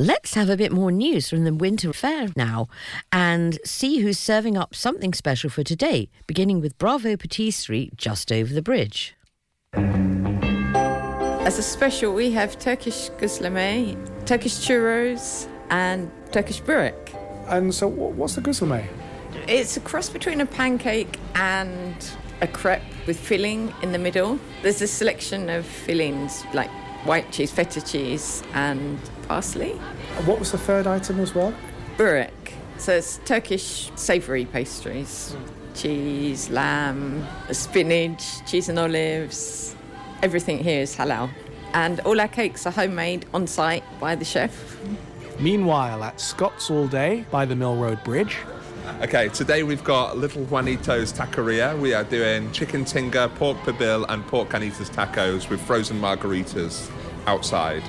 Let's 0.00 0.34
have 0.34 0.48
a 0.48 0.56
bit 0.56 0.70
more 0.70 0.92
news 0.92 1.28
from 1.28 1.42
the 1.42 1.52
Winter 1.52 1.92
Fair 1.92 2.28
now 2.36 2.68
and 3.10 3.58
see 3.64 3.98
who's 3.98 4.16
serving 4.16 4.56
up 4.56 4.72
something 4.72 5.12
special 5.12 5.50
for 5.50 5.64
today, 5.64 6.08
beginning 6.28 6.60
with 6.60 6.78
Bravo 6.78 7.16
Patisserie 7.16 7.90
just 7.96 8.30
over 8.30 8.54
the 8.54 8.62
bridge. 8.62 9.16
As 9.72 11.58
a 11.58 11.64
special, 11.64 12.14
we 12.14 12.30
have 12.30 12.60
Turkish 12.60 13.10
guzleme, 13.18 13.98
Turkish 14.24 14.54
churros, 14.58 15.48
and 15.68 16.08
Turkish 16.30 16.60
burek. 16.60 17.12
And 17.48 17.74
so, 17.74 17.88
what's 17.88 18.36
the 18.36 18.40
guzleme? 18.40 18.86
It's 19.48 19.76
a 19.76 19.80
cross 19.80 20.08
between 20.08 20.40
a 20.40 20.46
pancake 20.46 21.18
and 21.34 21.96
a 22.40 22.46
crepe 22.46 22.82
with 23.08 23.18
filling 23.18 23.74
in 23.82 23.90
the 23.90 23.98
middle. 23.98 24.38
There's 24.62 24.80
a 24.80 24.86
selection 24.86 25.50
of 25.50 25.66
fillings 25.66 26.44
like 26.54 26.70
white 27.08 27.32
cheese, 27.32 27.50
feta 27.50 27.80
cheese, 27.80 28.42
and 28.52 29.00
parsley. 29.26 29.72
What 30.26 30.38
was 30.38 30.52
the 30.52 30.58
third 30.58 30.86
item 30.86 31.18
as 31.20 31.34
well? 31.34 31.54
Burek. 31.96 32.52
So 32.76 32.96
it's 32.96 33.18
Turkish 33.24 33.90
savoury 33.96 34.44
pastries. 34.44 35.34
Cheese, 35.74 36.50
lamb, 36.50 37.26
spinach, 37.50 38.46
cheese 38.46 38.68
and 38.68 38.78
olives. 38.78 39.74
Everything 40.22 40.58
here 40.58 40.82
is 40.82 40.96
halal. 40.96 41.30
And 41.72 42.00
all 42.00 42.20
our 42.20 42.28
cakes 42.28 42.66
are 42.66 42.72
homemade 42.72 43.24
on 43.32 43.46
site 43.46 43.84
by 43.98 44.14
the 44.14 44.24
chef. 44.24 44.78
Meanwhile, 45.40 46.04
at 46.04 46.20
Scott's 46.20 46.70
All 46.70 46.88
Day 46.88 47.24
by 47.30 47.46
the 47.46 47.56
Mill 47.56 47.76
Road 47.76 48.04
Bridge. 48.04 48.36
Okay, 49.00 49.28
today 49.28 49.62
we've 49.62 49.84
got 49.84 50.16
Little 50.18 50.44
Juanito's 50.44 51.12
Taqueria. 51.12 51.78
We 51.78 51.94
are 51.94 52.04
doing 52.04 52.50
chicken 52.52 52.84
tinga, 52.84 53.28
pork 53.36 53.56
pibil, 53.58 54.04
and 54.08 54.26
pork 54.26 54.48
carnitas 54.48 54.90
tacos 54.90 55.48
with 55.48 55.60
frozen 55.60 56.00
margaritas 56.00 56.90
outside. 57.28 57.82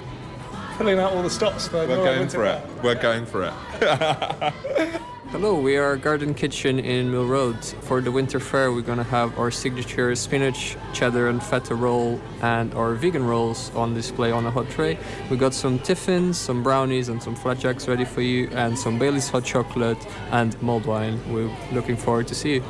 Filling 0.77 0.99
out 0.99 1.13
all 1.13 1.23
the 1.23 1.29
stops 1.29 1.69
for 1.69 1.87
We're 1.87 2.03
going 2.11 2.27
for 2.27 2.45
it. 2.45 2.61
We're 2.83 3.01
going 3.01 3.25
for 3.25 3.41
it. 3.47 3.53
Hello, 5.31 5.53
we 5.57 5.77
are 5.77 5.95
Garden 5.95 6.33
Kitchen 6.33 6.77
in 6.79 7.09
Mill 7.09 7.25
Road. 7.25 7.63
For 7.87 8.01
the 8.01 8.11
winter 8.11 8.39
fair, 8.41 8.71
we're 8.73 8.89
gonna 8.91 9.11
have 9.19 9.39
our 9.39 9.51
signature 9.51 10.13
spinach, 10.15 10.75
cheddar, 10.91 11.29
and 11.29 11.41
feta 11.41 11.75
roll, 11.75 12.19
and 12.41 12.73
our 12.73 12.95
vegan 12.95 13.25
rolls 13.25 13.71
on 13.75 13.93
display 13.93 14.31
on 14.31 14.45
a 14.45 14.51
hot 14.51 14.69
tray. 14.71 14.97
We 15.29 15.37
got 15.37 15.53
some 15.53 15.79
tiffins, 15.79 16.37
some 16.37 16.61
brownies, 16.61 17.07
and 17.07 17.23
some 17.23 17.35
flapjacks 17.35 17.87
ready 17.87 18.05
for 18.05 18.21
you, 18.21 18.49
and 18.53 18.77
some 18.77 18.99
Bailey's 18.99 19.29
hot 19.29 19.45
chocolate 19.45 20.01
and 20.31 20.61
mulled 20.61 20.85
wine. 20.85 21.17
We're 21.31 21.55
looking 21.71 21.95
forward 21.95 22.27
to 22.27 22.35
see 22.35 22.55
you. 22.55 22.63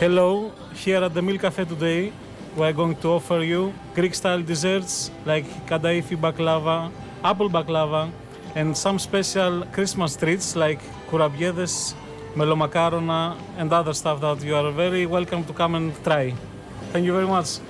Hello, 0.00 0.52
here 0.74 1.02
at 1.02 1.14
the 1.14 1.22
Mill 1.22 1.38
Cafe 1.38 1.64
today, 1.64 2.12
we're 2.58 2.72
going 2.72 2.96
to 2.96 3.08
offer 3.08 3.38
you 3.44 3.72
Greek-style 3.94 4.42
desserts 4.42 5.12
like 5.24 5.44
kadaifi 5.66 6.16
baklava, 6.16 6.90
apple 7.22 7.48
baklava, 7.48 8.10
and 8.56 8.76
some 8.76 8.98
special 8.98 9.62
Christmas 9.72 10.16
treats 10.16 10.56
like 10.56 10.80
kurabiedes, 11.08 11.94
melomakarona, 12.34 13.38
and 13.58 13.72
other 13.72 13.94
stuff 13.94 14.20
that 14.20 14.42
you 14.42 14.56
are 14.56 14.72
very 14.72 15.06
welcome 15.06 15.44
to 15.44 15.52
come 15.52 15.76
and 15.76 15.94
try. 16.02 16.34
Thank 16.92 17.06
you 17.06 17.12
very 17.12 17.28
much. 17.28 17.60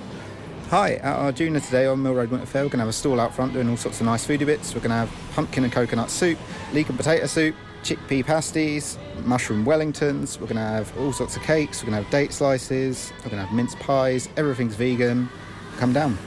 Hi, 0.71 0.93
at 0.95 1.17
Arjuna 1.17 1.59
today 1.59 1.85
on 1.85 2.01
Mill 2.01 2.15
Road 2.15 2.31
Winter 2.31 2.47
Fair, 2.47 2.63
we're 2.63 2.69
going 2.69 2.79
to 2.79 2.85
have 2.85 2.89
a 2.89 2.93
stall 2.93 3.19
out 3.19 3.35
front 3.35 3.53
doing 3.53 3.69
all 3.69 3.77
sorts 3.77 3.99
of 3.99 4.07
nice 4.07 4.25
foodie 4.25 4.45
bits. 4.45 4.73
We're 4.73 4.81
going 4.81 4.89
to 4.89 4.95
have 4.95 5.11
pumpkin 5.33 5.63
and 5.63 5.73
coconut 5.73 6.09
soup, 6.09 6.39
leek 6.73 6.89
and 6.89 6.97
potato 6.97 7.27
soup, 7.27 7.55
chickpea 7.83 8.25
pasties, 8.25 8.97
mushroom 9.23 9.65
wellingtons. 9.65 10.39
We're 10.39 10.47
going 10.47 10.57
to 10.57 10.61
have 10.61 10.97
all 10.97 11.13
sorts 11.13 11.35
of 11.35 11.43
cakes. 11.43 11.81
We're 11.81 11.91
going 11.91 11.97
to 11.99 12.03
have 12.03 12.11
date 12.11 12.33
slices. 12.33 13.11
We're 13.17 13.31
going 13.31 13.41
to 13.41 13.45
have 13.45 13.55
mince 13.55 13.75
pies. 13.75 14.29
Everything's 14.37 14.75
vegan. 14.75 15.29
Come 15.77 15.93
down. 15.93 16.17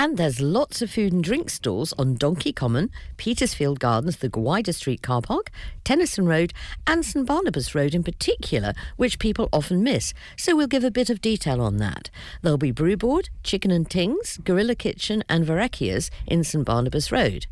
And 0.00 0.16
there's 0.16 0.40
lots 0.40 0.80
of 0.80 0.92
food 0.92 1.12
and 1.12 1.24
drink 1.24 1.50
stalls 1.50 1.92
on 1.94 2.14
Donkey 2.14 2.52
Common, 2.52 2.88
Petersfield 3.16 3.80
Gardens, 3.80 4.18
the 4.18 4.28
Gwydir 4.28 4.72
Street 4.72 5.02
car 5.02 5.20
park, 5.20 5.50
Tennyson 5.82 6.24
Road, 6.24 6.52
and 6.86 7.04
St 7.04 7.26
Barnabas 7.26 7.74
Road 7.74 7.96
in 7.96 8.04
particular, 8.04 8.74
which 8.96 9.18
people 9.18 9.48
often 9.52 9.82
miss. 9.82 10.14
So 10.36 10.54
we'll 10.54 10.68
give 10.68 10.84
a 10.84 10.92
bit 10.92 11.10
of 11.10 11.20
detail 11.20 11.60
on 11.60 11.78
that. 11.78 12.10
There'll 12.42 12.58
be 12.58 12.70
Brewboard, 12.70 13.28
Chicken 13.42 13.72
and 13.72 13.90
Tings, 13.90 14.38
Gorilla 14.44 14.76
Kitchen, 14.76 15.24
and 15.28 15.44
Varakias 15.44 16.10
in 16.28 16.44
St 16.44 16.64
Barnabas 16.64 17.10
Road. 17.10 17.46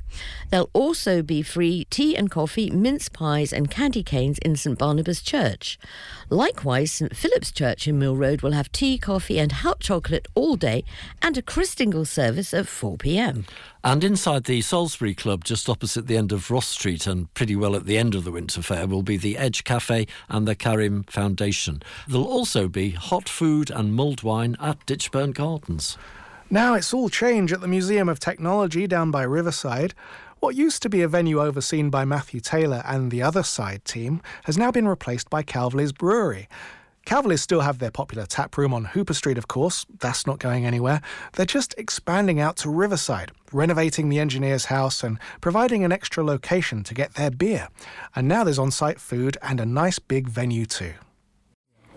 There'll 0.50 0.70
also 0.72 1.22
be 1.22 1.42
free 1.42 1.86
tea 1.90 2.16
and 2.16 2.30
coffee, 2.30 2.70
mince 2.70 3.08
pies, 3.08 3.52
and 3.52 3.68
candy 3.70 4.04
canes 4.04 4.38
in 4.38 4.54
St 4.54 4.78
Barnabas 4.78 5.20
Church. 5.20 5.80
Likewise, 6.28 6.90
St 6.92 7.14
Philip's 7.14 7.52
Church 7.52 7.86
in 7.86 8.00
Mill 8.00 8.16
Road 8.16 8.42
will 8.42 8.50
have 8.50 8.72
tea, 8.72 8.98
coffee, 8.98 9.38
and 9.38 9.52
hot 9.52 9.78
chocolate 9.78 10.26
all 10.34 10.56
day, 10.56 10.82
and 11.22 11.38
a 11.38 11.42
Christingle 11.42 12.06
service 12.06 12.52
at 12.52 12.66
4 12.66 12.96
pm. 12.96 13.46
And 13.84 14.02
inside 14.02 14.44
the 14.44 14.60
Salisbury 14.60 15.14
Club, 15.14 15.44
just 15.44 15.68
opposite 15.68 16.08
the 16.08 16.16
end 16.16 16.32
of 16.32 16.50
Ross 16.50 16.66
Street 16.66 17.06
and 17.06 17.32
pretty 17.34 17.54
well 17.54 17.76
at 17.76 17.86
the 17.86 17.96
end 17.96 18.16
of 18.16 18.24
the 18.24 18.32
Winter 18.32 18.60
Fair, 18.60 18.88
will 18.88 19.04
be 19.04 19.16
the 19.16 19.38
Edge 19.38 19.62
Cafe 19.62 20.08
and 20.28 20.48
the 20.48 20.56
Karim 20.56 21.04
Foundation. 21.04 21.80
There'll 22.08 22.26
also 22.26 22.66
be 22.66 22.90
hot 22.90 23.28
food 23.28 23.70
and 23.70 23.94
mulled 23.94 24.24
wine 24.24 24.56
at 24.60 24.84
Ditchburn 24.84 25.32
Gardens. 25.32 25.96
Now 26.50 26.74
it's 26.74 26.94
all 26.94 27.08
change 27.08 27.52
at 27.52 27.60
the 27.60 27.66
Museum 27.68 28.08
of 28.08 28.20
Technology 28.20 28.86
down 28.86 29.10
by 29.10 29.22
Riverside. 29.22 29.94
What 30.40 30.54
used 30.54 30.82
to 30.82 30.90
be 30.90 31.00
a 31.00 31.08
venue 31.08 31.40
overseen 31.40 31.88
by 31.88 32.04
Matthew 32.04 32.40
Taylor 32.40 32.82
and 32.84 33.10
the 33.10 33.22
other 33.22 33.42
side 33.42 33.86
team 33.86 34.20
has 34.44 34.58
now 34.58 34.70
been 34.70 34.86
replaced 34.86 35.30
by 35.30 35.42
Calverley's 35.42 35.92
Brewery. 35.92 36.46
Calverley's 37.06 37.40
still 37.40 37.62
have 37.62 37.78
their 37.78 37.90
popular 37.90 38.26
tap 38.26 38.58
room 38.58 38.74
on 38.74 38.84
Hooper 38.84 39.14
Street, 39.14 39.38
of 39.38 39.48
course. 39.48 39.86
That's 39.98 40.26
not 40.26 40.38
going 40.38 40.66
anywhere. 40.66 41.00
They're 41.32 41.46
just 41.46 41.74
expanding 41.78 42.38
out 42.38 42.56
to 42.58 42.68
Riverside, 42.68 43.32
renovating 43.50 44.10
the 44.10 44.18
engineer's 44.18 44.66
house 44.66 45.02
and 45.02 45.18
providing 45.40 45.84
an 45.84 45.92
extra 45.92 46.22
location 46.22 46.84
to 46.84 46.92
get 46.92 47.14
their 47.14 47.30
beer. 47.30 47.68
And 48.14 48.28
now 48.28 48.44
there's 48.44 48.58
on 48.58 48.70
site 48.70 49.00
food 49.00 49.38
and 49.40 49.58
a 49.58 49.66
nice 49.66 49.98
big 49.98 50.28
venue 50.28 50.66
too. 50.66 50.92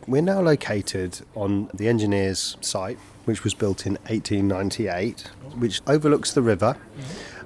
We're 0.07 0.21
now 0.21 0.39
located 0.39 1.19
on 1.35 1.69
the 1.73 1.89
engineer's 1.89 2.55
site, 2.61 2.99
which 3.25 3.43
was 3.43 3.53
built 3.53 3.85
in 3.85 3.93
1898, 4.07 5.29
which 5.57 5.81
overlooks 5.87 6.31
the 6.31 6.41
river. 6.41 6.77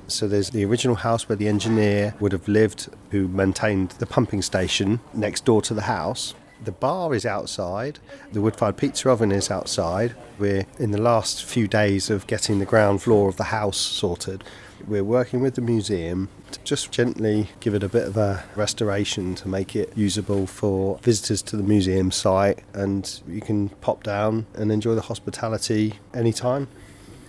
So 0.08 0.28
there's 0.28 0.50
the 0.50 0.66
original 0.66 0.96
house 0.96 1.28
where 1.28 1.36
the 1.36 1.48
engineer 1.48 2.14
would 2.20 2.32
have 2.32 2.48
lived, 2.48 2.90
who 3.12 3.28
maintained 3.28 3.92
the 3.92 4.06
pumping 4.06 4.42
station 4.42 5.00
next 5.14 5.46
door 5.46 5.62
to 5.64 5.74
the 5.74 5.84
house. 5.84 6.36
The 6.64 6.72
bar 6.72 7.14
is 7.14 7.26
outside, 7.26 8.00
the 8.32 8.40
wood 8.40 8.56
fired 8.56 8.78
pizza 8.78 9.10
oven 9.10 9.34
is 9.34 9.52
outside. 9.52 10.16
We're 10.40 10.66
in 10.80 10.92
the 10.92 11.02
last 11.02 11.44
few 11.44 11.68
days 11.68 12.10
of 12.10 12.26
getting 12.26 12.60
the 12.60 12.66
ground 12.66 13.02
floor 13.02 13.28
of 13.28 13.36
the 13.36 13.46
house 13.46 13.78
sorted. 13.78 14.46
We're 14.88 15.04
working 15.04 15.42
with 15.42 15.56
the 15.56 15.62
museum 15.62 16.30
to 16.52 16.60
just 16.64 16.92
gently 16.92 17.50
give 17.60 17.74
it 17.74 17.84
a 17.84 17.90
bit 17.90 18.08
of 18.08 18.16
a 18.16 18.46
restoration 18.56 19.36
to 19.36 19.48
make 19.48 19.76
it 19.76 19.92
usable 19.98 20.48
for 20.48 21.00
visitors 21.00 21.42
to 21.44 21.58
the 21.58 21.64
museum 21.64 22.12
site, 22.12 22.60
and 22.74 23.22
you 23.28 23.42
can 23.42 23.70
pop 23.70 24.04
down 24.04 24.46
and 24.54 24.72
enjoy 24.72 24.96
the 24.96 25.02
hospitality 25.02 26.00
anytime. 26.14 26.68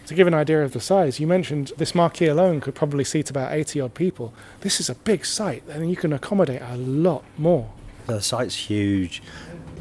To 0.07 0.15
give 0.15 0.27
an 0.27 0.35
idea 0.35 0.63
of 0.63 0.73
the 0.73 0.81
size, 0.81 1.19
you 1.19 1.27
mentioned 1.27 1.73
this 1.79 1.95
marquee 1.95 2.27
alone 2.27 2.61
could 2.61 2.75
probably 2.75 3.05
seat 3.05 3.31
about 3.31 3.53
80 3.53 3.81
odd 3.81 3.95
people. 3.95 4.35
This 4.61 4.79
is 4.79 4.91
a 4.91 4.95
big 4.95 5.25
site, 5.25 5.63
and 5.67 5.89
you 5.89 5.97
can 5.97 6.13
accommodate 6.13 6.61
a 6.61 6.77
lot 6.77 7.25
more. 7.39 7.71
The 8.07 8.21
site's 8.21 8.55
huge. 8.55 9.23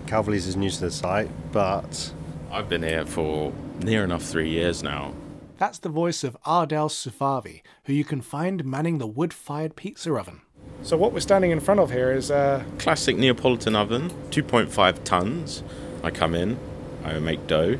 Calverley's 0.05 0.47
is 0.47 0.55
new 0.55 0.69
to 0.69 0.79
the 0.79 0.91
site, 0.91 1.29
but 1.51 2.13
I've 2.49 2.69
been 2.69 2.83
here 2.83 3.05
for 3.05 3.51
near 3.79 4.05
enough 4.05 4.23
three 4.23 4.49
years 4.49 4.81
now. 4.81 5.13
That's 5.57 5.79
the 5.79 5.89
voice 5.89 6.23
of 6.23 6.37
Ardell 6.45 6.87
Sufavi, 6.87 7.61
who 7.83 7.91
you 7.91 8.05
can 8.05 8.21
find 8.21 8.63
manning 8.63 8.99
the 8.99 9.07
wood 9.07 9.33
fired 9.33 9.75
pizza 9.75 10.13
oven. 10.15 10.39
So, 10.83 10.95
what 10.95 11.11
we're 11.11 11.19
standing 11.19 11.51
in 11.51 11.59
front 11.59 11.81
of 11.81 11.91
here 11.91 12.13
is 12.13 12.31
a 12.31 12.65
Classic 12.77 13.17
Neapolitan 13.17 13.75
oven, 13.75 14.09
2.5 14.29 15.03
tons. 15.03 15.63
I 16.01 16.11
come 16.11 16.33
in, 16.33 16.57
I 17.03 17.19
make 17.19 17.45
dough, 17.47 17.77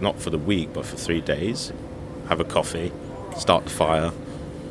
not 0.00 0.20
for 0.20 0.30
the 0.30 0.38
week, 0.38 0.72
but 0.72 0.84
for 0.86 0.96
three 0.96 1.20
days. 1.20 1.72
Have 2.28 2.40
a 2.40 2.44
coffee, 2.44 2.92
start 3.36 3.64
the 3.64 3.70
fire. 3.70 4.12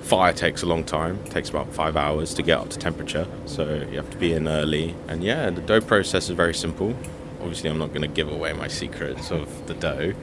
Fire 0.01 0.31
takes 0.31 0.61
a 0.61 0.65
long 0.65 0.83
time, 0.85 1.21
takes 1.25 1.49
about 1.49 1.73
five 1.73 1.97
hours 1.97 2.33
to 2.35 2.43
get 2.43 2.59
up 2.59 2.69
to 2.69 2.79
temperature, 2.79 3.27
so 3.45 3.85
you 3.91 3.97
have 3.97 4.09
to 4.09 4.17
be 4.17 4.31
in 4.31 4.47
early. 4.47 4.95
And 5.07 5.23
yeah, 5.23 5.49
the 5.49 5.61
dough 5.61 5.81
process 5.81 6.29
is 6.29 6.35
very 6.35 6.53
simple. 6.53 6.95
obviously 7.41 7.69
I'm 7.69 7.77
not 7.77 7.89
going 7.89 8.03
to 8.03 8.07
give 8.07 8.31
away 8.31 8.53
my 8.53 8.67
secrets 8.67 9.31
of 9.31 9.67
the 9.67 9.73
dough. 9.73 10.13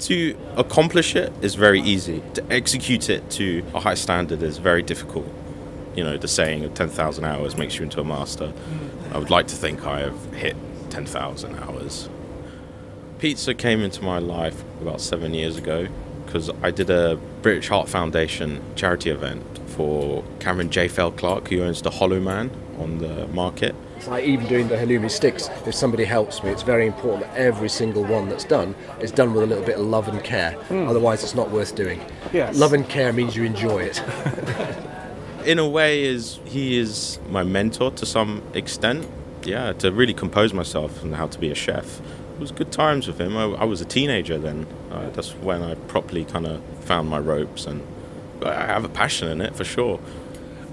To 0.00 0.36
accomplish 0.56 1.14
it 1.14 1.32
is 1.42 1.54
very 1.54 1.80
easy. 1.80 2.22
To 2.34 2.52
execute 2.52 3.10
it 3.10 3.30
to 3.32 3.62
a 3.74 3.80
high 3.80 3.94
standard 3.94 4.42
is 4.42 4.58
very 4.58 4.82
difficult. 4.82 5.26
You 5.94 6.04
know, 6.04 6.16
the 6.16 6.28
saying 6.28 6.64
of 6.64 6.74
10,000 6.74 7.24
hours 7.24 7.56
makes 7.56 7.76
you 7.76 7.82
into 7.84 8.00
a 8.00 8.04
master. 8.04 8.52
I 9.12 9.18
would 9.18 9.30
like 9.30 9.46
to 9.48 9.56
think 9.56 9.86
I 9.86 10.00
have 10.00 10.34
hit 10.34 10.56
10,000 10.90 11.56
hours. 11.56 12.08
Pizza 13.20 13.52
came 13.52 13.82
into 13.82 14.02
my 14.02 14.18
life 14.18 14.64
about 14.80 14.98
seven 14.98 15.34
years 15.34 15.58
ago 15.58 15.86
because 16.24 16.48
I 16.62 16.70
did 16.70 16.88
a 16.88 17.16
British 17.42 17.68
Heart 17.68 17.90
Foundation 17.90 18.62
charity 18.76 19.10
event 19.10 19.44
for 19.66 20.24
Cameron 20.38 20.70
J. 20.70 20.88
Fell 20.88 21.12
Clark, 21.12 21.48
who 21.48 21.62
owns 21.62 21.82
the 21.82 21.90
Hollow 21.90 22.18
Man 22.18 22.50
on 22.78 22.96
the 22.96 23.28
market. 23.28 23.74
It's 23.98 24.08
like 24.08 24.24
even 24.24 24.46
doing 24.46 24.68
the 24.68 24.76
halloumi 24.76 25.10
sticks. 25.10 25.50
If 25.66 25.74
somebody 25.74 26.04
helps 26.04 26.42
me, 26.42 26.48
it's 26.48 26.62
very 26.62 26.86
important 26.86 27.24
that 27.24 27.36
every 27.36 27.68
single 27.68 28.04
one 28.04 28.30
that's 28.30 28.44
done 28.44 28.74
is 29.00 29.12
done 29.12 29.34
with 29.34 29.42
a 29.42 29.46
little 29.46 29.64
bit 29.64 29.76
of 29.76 29.84
love 29.84 30.08
and 30.08 30.24
care. 30.24 30.52
Hmm. 30.52 30.88
Otherwise, 30.88 31.22
it's 31.22 31.34
not 31.34 31.50
worth 31.50 31.74
doing. 31.74 32.00
Yes. 32.32 32.56
Love 32.56 32.72
and 32.72 32.88
care 32.88 33.12
means 33.12 33.36
you 33.36 33.44
enjoy 33.44 33.80
it. 33.80 34.02
in 35.44 35.58
a 35.58 35.68
way 35.68 36.04
is 36.04 36.40
he 36.46 36.78
is 36.78 37.18
my 37.28 37.42
mentor 37.42 37.90
to 37.90 38.06
some 38.06 38.42
extent 38.54 39.06
yeah 39.42 39.72
to 39.72 39.90
really 39.90 40.12
compose 40.12 40.52
myself 40.52 41.02
and 41.02 41.14
how 41.14 41.26
to 41.26 41.38
be 41.38 41.50
a 41.50 41.54
chef 41.54 41.98
it 41.98 42.19
was 42.40 42.50
good 42.50 42.72
times 42.72 43.06
with 43.06 43.20
him 43.20 43.36
i, 43.36 43.44
I 43.44 43.64
was 43.64 43.80
a 43.80 43.84
teenager 43.84 44.38
then 44.38 44.66
uh, 44.90 45.10
that's 45.10 45.32
when 45.36 45.62
i 45.62 45.74
properly 45.74 46.24
kind 46.24 46.46
of 46.46 46.62
found 46.80 47.08
my 47.08 47.18
ropes 47.18 47.66
and 47.66 47.82
i 48.44 48.52
have 48.66 48.84
a 48.84 48.88
passion 48.88 49.28
in 49.28 49.40
it 49.40 49.54
for 49.54 49.64
sure 49.64 50.00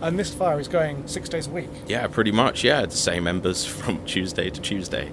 And 0.02 0.18
this 0.18 0.34
fire 0.34 0.60
is 0.60 0.68
going 0.68 1.08
six 1.08 1.28
days 1.30 1.48
a 1.48 1.52
week. 1.52 1.70
yeah 1.88 2.08
pretty 2.08 2.32
much 2.32 2.64
yeah 2.64 2.86
the 2.86 2.92
same 2.96 3.24
members 3.26 3.66
from 3.80 4.04
tuesday 4.06 4.50
to 4.50 4.62
tuesday 4.62 5.12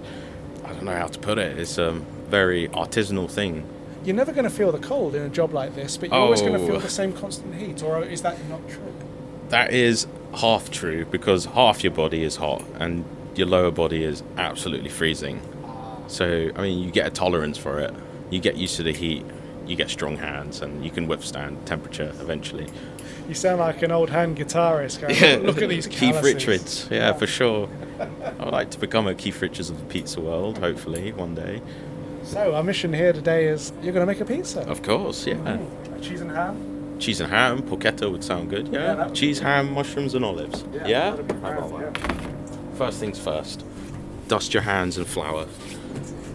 i 0.64 0.68
don't 0.72 0.84
know 0.84 0.96
how 0.96 1.08
to 1.08 1.18
put 1.18 1.38
it 1.38 1.58
it's 1.58 1.76
a 1.78 1.92
very 2.28 2.68
artisanal 2.68 3.28
thing 3.30 3.64
You're 4.04 4.16
never 4.16 4.32
going 4.32 4.44
to 4.44 4.56
feel 4.60 4.70
the 4.72 4.78
cold 4.86 5.14
in 5.14 5.22
a 5.22 5.28
job 5.30 5.52
like 5.54 5.74
this, 5.74 5.96
but 5.96 6.08
you're 6.10 6.18
always 6.18 6.40
going 6.42 6.52
to 6.54 6.58
Oh. 6.62 6.66
feel 6.66 6.80
the 6.80 6.88
same 6.90 7.12
constant 7.12 7.54
heat, 7.54 7.82
or 7.82 8.02
is 8.04 8.20
that 8.22 8.36
not 8.48 8.60
true? 8.68 8.92
That 9.48 9.72
is 9.72 10.06
half 10.34 10.70
true 10.70 11.04
because 11.16 11.46
half 11.46 11.82
your 11.84 11.92
body 11.92 12.22
is 12.22 12.36
hot 12.36 12.62
and 12.82 13.04
your 13.34 13.46
lower 13.46 13.70
body 13.70 14.02
is 14.04 14.22
absolutely 14.36 14.90
freezing. 14.90 15.40
So, 16.06 16.50
I 16.54 16.62
mean, 16.62 16.78
you 16.78 16.90
get 16.90 17.06
a 17.06 17.10
tolerance 17.10 17.58
for 17.58 17.80
it. 17.80 17.94
You 18.30 18.40
get 18.40 18.56
used 18.56 18.76
to 18.76 18.82
the 18.82 18.92
heat, 18.92 19.24
you 19.66 19.76
get 19.76 19.90
strong 19.90 20.16
hands, 20.16 20.60
and 20.60 20.84
you 20.84 20.90
can 20.90 21.06
withstand 21.06 21.66
temperature 21.66 22.12
eventually. 22.20 22.66
You 23.28 23.34
sound 23.34 23.60
like 23.60 23.82
an 23.82 23.90
old 23.90 24.10
hand 24.10 24.36
guitarist. 24.36 25.00
Going, 25.00 25.42
Look 25.46 25.62
at 25.62 25.68
these 25.68 25.86
Keith 25.86 26.14
calluses." 26.14 26.34
Richards, 26.34 26.88
yeah, 26.90 27.12
for 27.12 27.26
sure. 27.26 27.68
I 28.00 28.44
would 28.44 28.52
like 28.52 28.70
to 28.72 28.78
become 28.78 29.06
a 29.06 29.14
Keith 29.14 29.40
Richards 29.40 29.70
of 29.70 29.78
the 29.78 29.84
pizza 29.86 30.20
world, 30.20 30.58
hopefully, 30.58 31.12
one 31.12 31.34
day. 31.34 31.62
So 32.24 32.54
our 32.54 32.62
mission 32.62 32.92
here 32.92 33.12
today 33.12 33.46
is 33.46 33.72
you're 33.82 33.92
going 33.92 34.06
to 34.06 34.12
make 34.12 34.20
a 34.20 34.24
pizza. 34.24 34.60
Of 34.62 34.82
course, 34.82 35.26
yeah. 35.26 35.34
Mm. 35.34 36.02
Cheese 36.02 36.20
and 36.20 36.30
ham. 36.30 36.96
Cheese 36.98 37.20
and 37.20 37.30
ham, 37.30 37.62
porchetta 37.62 38.10
would 38.10 38.24
sound 38.24 38.50
good, 38.50 38.68
Yeah, 38.68 38.96
yeah. 38.96 39.08
Cheese, 39.10 39.40
ham, 39.40 39.72
mushrooms, 39.72 40.14
and 40.14 40.24
olives. 40.24 40.64
Yeah? 40.86 41.10
be 41.16 41.34
grand, 41.34 41.98
First 42.76 42.98
things 42.98 43.18
first, 43.18 43.64
dust 44.28 44.54
your 44.54 44.62
hands 44.62 44.96
in 44.96 45.04
flour. 45.04 45.46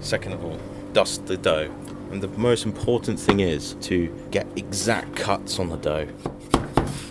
Second 0.02 0.34
of 0.34 0.43
all, 0.43 0.60
dust 0.93 1.26
the 1.26 1.38
dough. 1.38 1.72
And 2.12 2.22
the 2.22 2.28
most 2.30 2.66
important 2.66 3.20
thing 3.20 3.39
is 3.39 3.76
to 3.82 4.08
get 4.32 4.47
exact 4.56 5.16
cuts 5.16 5.60
on 5.60 5.70
the 5.70 5.78
dough. 5.78 6.08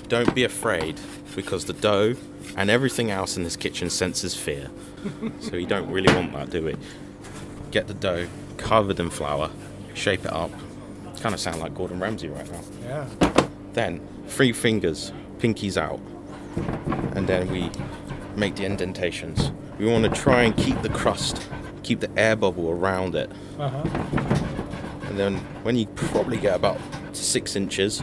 Don't 0.08 0.34
be 0.34 0.44
afraid 0.44 0.98
because 1.36 1.66
the 1.66 1.72
dough 1.72 2.16
and 2.56 2.70
everything 2.70 3.10
else 3.10 3.36
in 3.36 3.44
this 3.44 3.56
kitchen 3.56 3.90
senses 3.90 4.34
fear. 4.34 4.70
so 5.40 5.56
you 5.56 5.66
don't 5.66 5.88
really 5.90 6.12
want 6.12 6.32
that, 6.32 6.50
do 6.50 6.64
we? 6.64 6.74
Get 7.70 7.86
the 7.86 7.94
dough 7.94 8.26
covered 8.56 8.98
in 8.98 9.10
flour, 9.10 9.50
shape 9.94 10.24
it 10.24 10.32
up. 10.32 10.50
Kind 11.20 11.34
of 11.34 11.40
sound 11.40 11.60
like 11.60 11.74
Gordon 11.74 12.00
Ramsay 12.00 12.28
right 12.28 12.50
now. 12.50 12.60
Yeah. 12.84 13.48
Then 13.72 14.00
three 14.26 14.52
fingers, 14.52 15.12
pinkies 15.38 15.76
out, 15.76 16.00
and 17.16 17.28
then 17.28 17.50
we 17.50 17.70
make 18.36 18.56
the 18.56 18.64
indentations. 18.64 19.52
We 19.78 19.86
want 19.86 20.04
to 20.04 20.10
try 20.10 20.42
and 20.42 20.56
keep 20.56 20.80
the 20.82 20.88
crust, 20.88 21.48
keep 21.78 22.00
the 22.00 22.10
air 22.18 22.36
bubble 22.36 22.70
around 22.70 23.14
it. 23.14 23.30
Uh-huh. 23.58 23.82
And 25.08 25.18
then 25.18 25.36
when 25.62 25.76
you 25.76 25.86
probably 25.86 26.36
get 26.36 26.54
about 26.54 26.78
six 27.12 27.56
inches, 27.56 28.02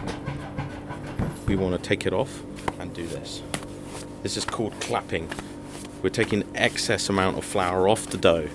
we 1.48 1.56
want 1.56 1.76
to 1.76 1.88
take 1.88 2.06
it 2.06 2.14
off 2.14 2.44
and 2.80 2.94
do 2.94 3.06
this. 3.06 3.42
This 4.24 4.38
is 4.38 4.46
called 4.46 4.74
clapping. 4.80 5.30
We're 6.02 6.10
taking 6.10 6.44
excess 6.56 7.10
amount 7.10 7.38
of 7.38 7.46
flour 7.46 7.88
off 7.88 8.08
the 8.08 8.18
dough 8.18 8.50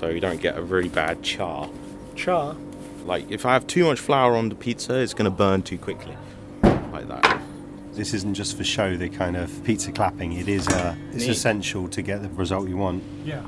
so 0.00 0.08
you 0.08 0.20
don't 0.20 0.40
get 0.40 0.56
a 0.56 0.62
really 0.62 0.88
bad 0.88 1.22
char. 1.22 1.68
Char. 2.14 2.56
Like 3.04 3.30
if 3.30 3.44
I 3.44 3.52
have 3.52 3.66
too 3.66 3.84
much 3.84 4.00
flour 4.00 4.34
on 4.34 4.48
the 4.48 4.54
pizza, 4.54 4.98
it's 4.98 5.12
going 5.12 5.30
to 5.30 5.36
burn 5.36 5.62
too 5.62 5.76
quickly. 5.76 6.16
Like 8.00 8.06
that. 8.06 8.10
This 8.10 8.14
isn't 8.14 8.34
just 8.34 8.56
for 8.56 8.64
show, 8.64 8.96
the 8.96 9.08
kind 9.08 9.36
of 9.36 9.64
pizza 9.64 9.92
clapping. 9.92 10.32
It 10.32 10.48
is 10.48 10.68
uh, 10.68 10.94
it's 11.12 11.26
Neat. 11.26 11.30
essential 11.30 11.88
to 11.88 12.02
get 12.02 12.22
the 12.22 12.28
result 12.30 12.68
you 12.68 12.76
want. 12.76 13.02
Yeah. 13.24 13.42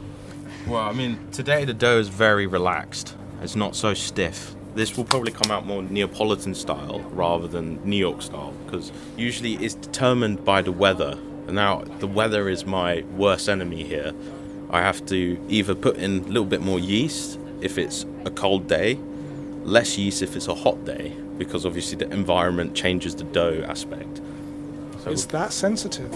Well, 0.66 0.82
I 0.82 0.92
mean, 0.92 1.18
today 1.32 1.64
the 1.64 1.74
dough 1.74 1.98
is 1.98 2.08
very 2.08 2.46
relaxed. 2.46 3.16
It's 3.42 3.56
not 3.56 3.74
so 3.74 3.94
stiff. 3.94 4.54
This 4.74 4.96
will 4.96 5.04
probably 5.04 5.32
come 5.32 5.50
out 5.50 5.66
more 5.66 5.82
Neapolitan 5.82 6.54
style 6.54 7.00
rather 7.12 7.48
than 7.48 7.80
New 7.84 7.96
York 7.96 8.22
style 8.22 8.54
because 8.64 8.92
usually 9.16 9.54
it's 9.54 9.74
determined 9.74 10.44
by 10.44 10.62
the 10.62 10.72
weather. 10.72 11.18
And 11.46 11.56
now 11.56 11.82
the 11.98 12.06
weather 12.06 12.48
is 12.48 12.64
my 12.64 13.04
worst 13.16 13.48
enemy 13.48 13.82
here. 13.82 14.12
I 14.70 14.80
have 14.80 15.04
to 15.06 15.38
either 15.48 15.74
put 15.74 15.96
in 15.96 16.20
a 16.20 16.28
little 16.28 16.46
bit 16.46 16.62
more 16.62 16.78
yeast 16.78 17.38
if 17.60 17.76
it's 17.76 18.06
a 18.24 18.30
cold 18.30 18.68
day, 18.68 18.98
less 19.64 19.98
yeast 19.98 20.22
if 20.22 20.36
it's 20.36 20.48
a 20.48 20.54
hot 20.54 20.84
day 20.84 21.12
because 21.38 21.66
obviously 21.66 21.96
the 21.96 22.10
environment 22.12 22.74
changes 22.74 23.14
the 23.14 23.24
dough 23.24 23.64
aspect. 23.66 24.20
So 25.02 25.10
It's 25.10 25.24
that 25.26 25.52
sensitive. 25.52 26.12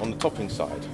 on 0.00 0.10
the 0.10 0.16
topping 0.16 0.48
side. 0.48 0.86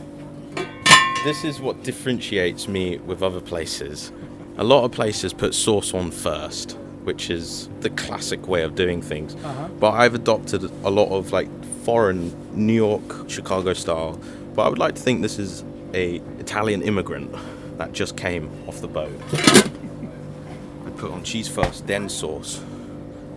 This 1.25 1.45
is 1.45 1.61
what 1.61 1.83
differentiates 1.85 2.66
me 2.66 2.99
with 2.99 3.23
other 3.23 3.41
places. 3.41 4.11
A 4.59 4.64
lot 4.64 4.85
of 4.85 4.91
places 4.91 5.33
put 5.33 5.55
sauce 5.55 5.95
on 5.95 6.11
first, 6.11 6.73
which 7.05 7.31
is 7.31 7.68
the 7.81 7.91
classic 7.91 8.49
way 8.49 8.62
of 8.62 8.75
doing 8.75 9.01
things. 9.01 9.37
Uh-huh. 9.37 9.68
But 9.79 9.93
I've 9.93 10.14
adopted 10.14 10.64
a 10.85 10.91
lot 10.91 11.11
of 11.11 11.33
like 11.33 11.49
foreign 11.85 12.33
New 12.55 12.73
York, 12.75 13.29
Chicago 13.29 13.73
style. 13.73 14.18
But 14.55 14.62
I 14.62 14.68
would 14.68 14.79
like 14.79 14.97
to 14.97 15.01
think 15.03 15.23
this 15.23 15.39
is 15.39 15.64
a 15.95 16.16
Italian 16.41 16.83
immigrant 16.83 17.33
that 17.79 17.93
just 17.93 18.16
came 18.16 18.51
off 18.66 18.81
the 18.81 18.89
boat. 18.89 19.12
I 19.33 20.91
put 20.97 21.12
on 21.12 21.23
cheese 21.23 21.47
first, 21.49 21.87
then 21.87 22.09
sauce. 22.09 22.61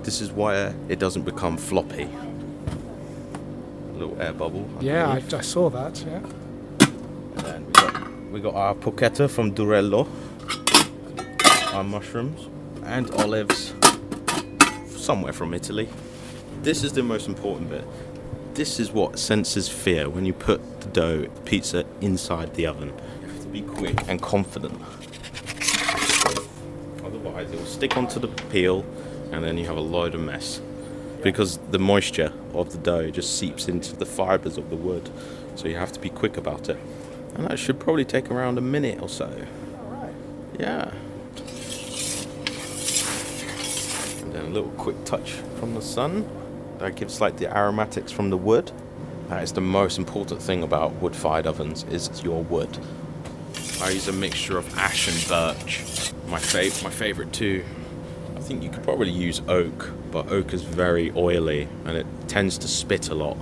This 0.04 0.22
is 0.22 0.32
why 0.32 0.74
it 0.90 0.98
doesn't 1.00 1.24
become 1.24 1.58
floppy. 1.58 2.10
Little 3.96 4.22
air 4.22 4.34
bubble. 4.34 4.68
Yeah. 4.82 5.08
I, 5.10 5.22
I 5.36 5.42
saw 5.42 5.70
that. 5.70 6.04
Yeah. 6.06 6.18
And 7.38 7.40
then 7.40 7.66
we 7.66 7.72
got, 7.72 8.12
we 8.32 8.42
got 8.42 8.56
our 8.56 8.76
porchetta 8.76 9.30
from 9.30 9.54
Durello, 9.54 10.08
our 11.74 11.84
mushrooms, 11.84 12.50
and 12.84 13.10
olives, 13.12 13.74
somewhere 14.90 15.34
from 15.34 15.54
Italy. 15.54 15.88
This 16.62 16.84
is 16.84 16.94
the 16.94 17.04
most 17.04 17.28
important 17.28 17.70
bit. 17.70 17.86
This 18.54 18.80
is 18.80 18.92
what 18.92 19.20
senses 19.20 19.68
fear 19.68 20.10
when 20.10 20.26
you 20.26 20.34
put 20.34 20.82
the 20.82 20.88
dough 20.88 21.28
pizza 21.46 21.86
inside 22.02 22.54
the 22.56 22.66
oven. 22.66 22.94
You 23.22 23.28
have 23.28 23.42
to 23.42 23.48
be 23.48 23.62
quick 23.62 24.08
and 24.08 24.22
confident. 24.22 24.82
Otherwise, 27.04 27.52
it 27.52 27.60
will 27.60 27.66
stick 27.66 27.98
onto 27.98 28.20
the 28.20 28.30
peel, 28.50 28.86
and 29.32 29.44
then 29.44 29.58
you 29.58 29.66
have 29.66 29.78
a 29.78 29.82
load 29.82 30.16
of 30.16 30.22
mess. 30.22 30.62
Because 31.26 31.58
the 31.72 31.80
moisture 31.80 32.32
of 32.54 32.72
the 32.72 32.78
dough 32.78 33.10
just 33.10 33.40
seeps 33.40 33.68
into 33.68 33.96
the 33.96 34.06
fibers 34.06 34.60
of 34.60 34.70
the 34.70 34.76
wood, 34.76 35.10
so 35.56 35.68
you 35.68 35.76
have 35.76 35.92
to 35.94 36.00
be 36.00 36.12
quick 36.12 36.38
about 36.38 36.70
it. 36.70 36.78
And 37.34 37.48
that 37.48 37.58
should 37.58 37.80
probably 37.80 38.06
take 38.06 38.30
around 38.30 38.60
a 38.60 38.62
minute 38.62 39.02
or 39.02 39.10
so. 39.10 39.36
Yeah. 40.60 40.92
And 44.22 44.34
then 44.34 44.46
a 44.46 44.50
little 44.50 44.70
quick 44.78 45.04
touch 45.04 45.32
from 45.60 45.74
the 45.74 45.82
sun. 45.82 46.30
That 46.78 46.96
gives 46.96 47.20
like 47.20 47.38
the 47.38 47.52
aromatics 47.52 48.12
from 48.12 48.30
the 48.30 48.38
wood. 48.38 48.72
That 49.30 49.42
is 49.42 49.52
the 49.52 49.62
most 49.62 49.98
important 49.98 50.44
thing 50.44 50.62
about 50.62 50.94
wood-fired 51.02 51.48
ovens 51.48 51.86
is 51.86 52.24
your 52.24 52.44
wood. 52.44 52.78
I 53.82 53.90
use 53.90 54.08
a 54.08 54.14
mixture 54.14 54.60
of 54.60 54.78
ash 54.78 55.08
and 55.08 55.28
birch. 55.28 55.82
My 56.28 56.38
fav- 56.38 56.84
my 56.84 56.92
favorite 56.92 57.34
too. 57.34 57.66
I 58.46 58.48
think 58.48 58.62
you 58.62 58.70
could 58.70 58.84
probably 58.84 59.10
use 59.10 59.42
oak, 59.48 59.92
but 60.12 60.32
oak 60.32 60.54
is 60.54 60.62
very 60.62 61.12
oily 61.16 61.68
and 61.86 61.98
it 61.98 62.06
tends 62.28 62.60
to 62.60 62.68
spit 62.68 63.10
a 63.10 63.16
lot. 63.16 63.38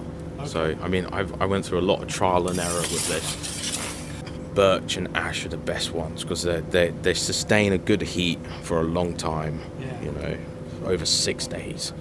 So 0.46 0.78
I 0.82 0.88
mean, 0.88 1.08
I've, 1.08 1.42
I 1.42 1.46
went 1.46 1.66
through 1.66 1.80
a 1.80 1.88
lot 1.92 2.02
of 2.02 2.08
trial 2.08 2.48
and 2.48 2.58
error 2.58 2.80
with 2.80 3.06
this. 3.10 4.24
Birch 4.56 4.96
and 4.96 5.10
ash 5.18 5.46
are 5.46 5.50
the 5.50 5.58
best 5.58 5.92
ones 5.92 6.24
because 6.24 6.44
they 6.44 6.62
they 6.62 6.92
they 7.02 7.14
sustain 7.14 7.74
a 7.74 7.78
good 7.78 8.02
heat 8.02 8.40
for 8.62 8.80
a 8.80 8.84
long 8.84 9.18
time. 9.18 9.60
Yeah. 9.82 10.02
You 10.04 10.12
know, 10.14 10.38
over 10.86 11.06
six 11.06 11.48
days. 11.48 11.92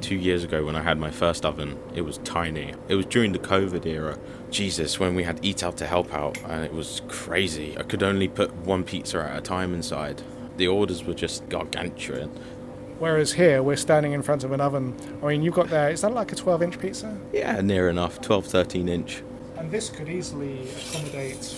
two 0.00 0.16
years 0.16 0.42
ago 0.42 0.64
when 0.64 0.74
I 0.74 0.82
had 0.82 0.98
my 0.98 1.12
first 1.12 1.44
oven, 1.44 1.78
it 1.94 2.02
was 2.02 2.18
tiny. 2.18 2.74
It 2.88 2.96
was 2.96 3.06
during 3.06 3.30
the 3.32 3.38
COVID 3.38 3.86
era. 3.86 4.18
Jesus, 4.50 4.98
when 4.98 5.14
we 5.14 5.22
had 5.22 5.38
Eat 5.44 5.62
Out 5.62 5.76
to 5.76 5.86
help 5.86 6.12
out, 6.12 6.38
and 6.44 6.64
it 6.64 6.72
was 6.72 7.02
crazy. 7.08 7.78
I 7.78 7.84
could 7.84 8.02
only 8.02 8.26
put 8.28 8.52
one 8.66 8.82
pizza 8.82 9.18
at 9.18 9.38
a 9.38 9.40
time 9.40 9.74
inside. 9.74 10.22
The 10.56 10.68
orders 10.68 11.04
were 11.04 11.14
just 11.14 11.48
gargantuan. 11.48 12.30
Whereas 12.98 13.32
here, 13.32 13.62
we're 13.62 13.76
standing 13.76 14.12
in 14.12 14.22
front 14.22 14.42
of 14.42 14.52
an 14.52 14.60
oven. 14.60 14.94
I 15.22 15.26
mean, 15.26 15.42
you've 15.42 15.54
got 15.54 15.68
there, 15.68 15.90
is 15.90 16.00
that 16.00 16.12
like 16.12 16.32
a 16.32 16.34
12 16.34 16.62
inch 16.62 16.78
pizza? 16.78 17.18
Yeah, 17.32 17.60
near 17.60 17.90
enough, 17.90 18.20
12, 18.22 18.46
13 18.46 18.88
inch. 18.88 19.22
And 19.58 19.70
this 19.70 19.90
could 19.90 20.08
easily 20.08 20.68
accommodate. 20.70 21.54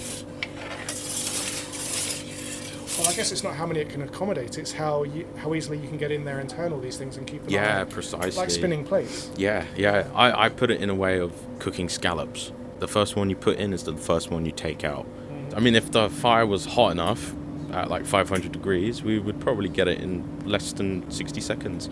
Well, 2.98 3.06
I 3.08 3.12
guess 3.14 3.30
it's 3.30 3.44
not 3.44 3.54
how 3.54 3.64
many 3.64 3.78
it 3.78 3.88
can 3.90 4.02
accommodate, 4.02 4.58
it's 4.58 4.72
how 4.72 5.04
you, 5.04 5.24
how 5.36 5.54
easily 5.54 5.78
you 5.78 5.86
can 5.86 5.98
get 5.98 6.10
in 6.10 6.24
there 6.24 6.40
and 6.40 6.50
turn 6.50 6.72
all 6.72 6.80
these 6.80 6.96
things 6.96 7.16
and 7.16 7.24
keep 7.28 7.44
them 7.44 7.52
Yeah, 7.52 7.82
on. 7.82 7.86
precisely. 7.86 8.32
Like 8.40 8.50
spinning 8.50 8.84
plates. 8.84 9.30
Yeah, 9.36 9.64
yeah. 9.76 10.08
I, 10.16 10.46
I 10.46 10.48
put 10.48 10.72
it 10.72 10.82
in 10.82 10.90
a 10.90 10.94
way 10.96 11.20
of 11.20 11.32
cooking 11.60 11.88
scallops. 11.88 12.50
The 12.80 12.88
first 12.88 13.14
one 13.14 13.30
you 13.30 13.36
put 13.36 13.58
in 13.58 13.72
is 13.72 13.84
the 13.84 13.96
first 13.96 14.32
one 14.32 14.44
you 14.44 14.50
take 14.50 14.82
out. 14.82 15.06
Mm. 15.30 15.56
I 15.56 15.60
mean, 15.60 15.76
if 15.76 15.92
the 15.92 16.10
fire 16.10 16.44
was 16.44 16.64
hot 16.64 16.90
enough, 16.90 17.32
at 17.72 17.90
like 17.90 18.06
500 18.06 18.52
degrees, 18.52 19.02
we 19.02 19.18
would 19.18 19.40
probably 19.40 19.68
get 19.68 19.88
it 19.88 20.00
in 20.00 20.24
less 20.44 20.72
than 20.72 21.10
60 21.10 21.40
seconds. 21.40 21.88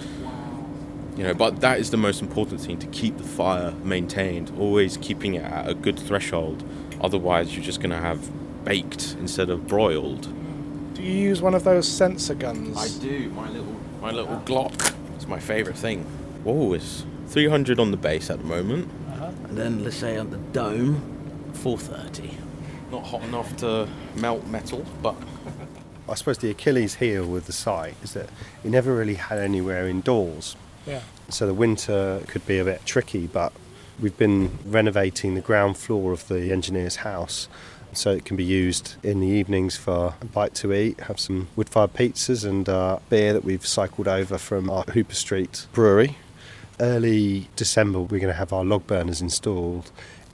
You 1.17 1.25
know, 1.25 1.35
but 1.35 1.61
that 1.61 1.81
is 1.81 1.91
the 1.91 1.97
most 1.97 2.21
important 2.21 2.61
thing 2.61 2.79
to 2.79 2.87
keep 2.89 3.17
the 3.17 3.25
fire 3.25 3.73
maintained, 3.83 4.53
always 4.59 4.99
keeping 4.99 5.35
it 5.35 5.45
at 5.45 5.69
a 5.69 5.75
good 5.75 5.99
threshold. 5.99 6.63
Otherwise, 7.01 7.55
you're 7.55 7.65
just 7.65 7.81
going 7.81 7.91
to 7.91 7.99
have 7.99 8.29
baked 8.65 9.17
instead 9.19 9.49
of 9.49 9.67
broiled. 9.67 10.29
Do 10.95 11.03
you 11.03 11.13
use 11.13 11.41
one 11.41 11.55
of 11.55 11.65
those 11.65 11.89
sensor 11.89 12.35
guns? 12.35 12.77
I 12.77 13.03
do. 13.03 13.31
My 13.31 13.49
little 13.49 13.77
my 14.01 14.11
little 14.11 14.35
ah. 14.35 14.43
Glock 14.45 14.95
is 15.19 15.27
my 15.27 15.39
favourite 15.39 15.79
thing. 15.79 16.07
Oh, 16.45 16.75
it's 16.75 17.05
300 17.29 17.81
on 17.81 17.91
the 17.91 17.97
base 17.97 18.31
at 18.31 18.39
the 18.39 18.45
moment. 18.45 18.91
Uh-huh. 19.09 19.31
And 19.45 19.57
then 19.57 19.85
let's 19.85 19.97
say 19.97 20.17
on 20.17 20.31
the 20.31 20.37
dome, 20.37 21.01
430. 21.55 22.31
Not 22.91 23.05
hot 23.05 23.23
enough 23.23 23.57
to 23.59 23.89
melt 24.15 24.47
metal, 24.47 24.85
but 25.03 25.17
I 26.09 26.15
suppose 26.15 26.39
the 26.39 26.51
Achilles 26.51 26.97
heel 26.97 27.27
with 27.27 27.47
the 27.47 27.53
site 27.53 27.97
is 28.03 28.13
that 28.15 28.29
you 28.63 28.71
never 28.71 28.95
really 28.95 29.15
had 29.15 29.39
anywhere 29.39 29.89
indoors. 29.89 30.57
Yeah. 30.87 31.01
So 31.29 31.47
the 31.47 31.55
winter 31.55 32.23
could 32.29 32.47
be 32.47 32.59
a 32.59 32.65
bit 32.65 32.87
tricky, 32.87 33.27
but 33.27 33.53
we've 34.01 34.17
been 34.17 34.59
renovating 34.65 35.35
the 35.35 35.41
ground 35.41 35.77
floor 35.77 36.13
of 36.13 36.29
the 36.29 36.53
engineer's 36.53 36.97
house 36.97 37.49
so 37.93 38.11
it 38.11 38.25
can 38.25 38.37
be 38.37 38.45
used 38.45 38.95
in 39.03 39.21
the 39.21 39.27
evenings 39.27 39.77
for 39.77 40.15
a 40.21 40.25
bite 40.27 40.55
to 40.55 40.73
eat, 40.73 41.01
have 41.01 41.19
some 41.19 41.49
wood 41.57 41.69
fired 41.69 41.95
pizzas 41.95 42.45
and 42.45 42.69
uh, 42.69 42.99
beer 43.09 43.33
that 43.33 43.45
we've 43.45 43.67
cycled 43.67 44.07
over 44.07 44.39
from 44.39 44.69
our 44.69 44.85
Hooper 44.85 45.15
Street 45.15 45.67
brewery. 45.73 46.19
Early 46.79 47.49
December, 47.57 48.01
we're 48.01 48.21
going 48.21 48.33
to 48.33 48.35
have 48.35 48.53
our 48.53 48.65
log 48.65 48.87
burners 48.87 49.23
installed 49.23 49.91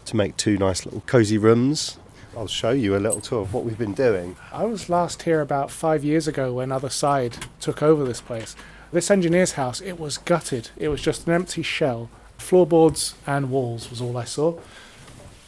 to 0.07 0.17
make 0.17 0.37
two 0.37 0.59
nice 0.59 0.85
little 0.85 1.03
cosy 1.07 1.39
rooms. 1.39 1.99
I'll 2.37 2.47
show 2.47 2.71
you 2.71 2.97
a 2.97 2.99
little 2.99 3.21
tour 3.21 3.43
of 3.43 3.53
what 3.53 3.65
we've 3.65 3.79
been 3.79 3.95
doing. 3.95 4.37
I 4.53 4.65
was 4.65 4.89
last 4.89 5.23
here 5.23 5.41
about 5.41 5.71
five 5.71 6.05
years 6.05 6.27
ago 6.27 6.55
when 6.55 6.73
Other 6.73 6.91
Side 6.91 7.37
took 7.61 7.83
over 7.83 8.05
this 8.05 8.21
place. 8.21 8.57
This 8.93 9.11
engineer's 9.11 9.53
house, 9.53 9.81
it 9.81 9.99
was 9.99 10.19
gutted. 10.19 10.71
It 10.77 10.89
was 10.89 11.01
just 11.01 11.27
an 11.27 11.33
empty 11.33 11.63
shell. 11.63 12.11
Floorboards 12.39 13.15
and 13.27 13.51
walls 13.51 13.91
was 13.91 14.01
all 14.01 14.17
I 14.17 14.25
saw. 14.25 14.59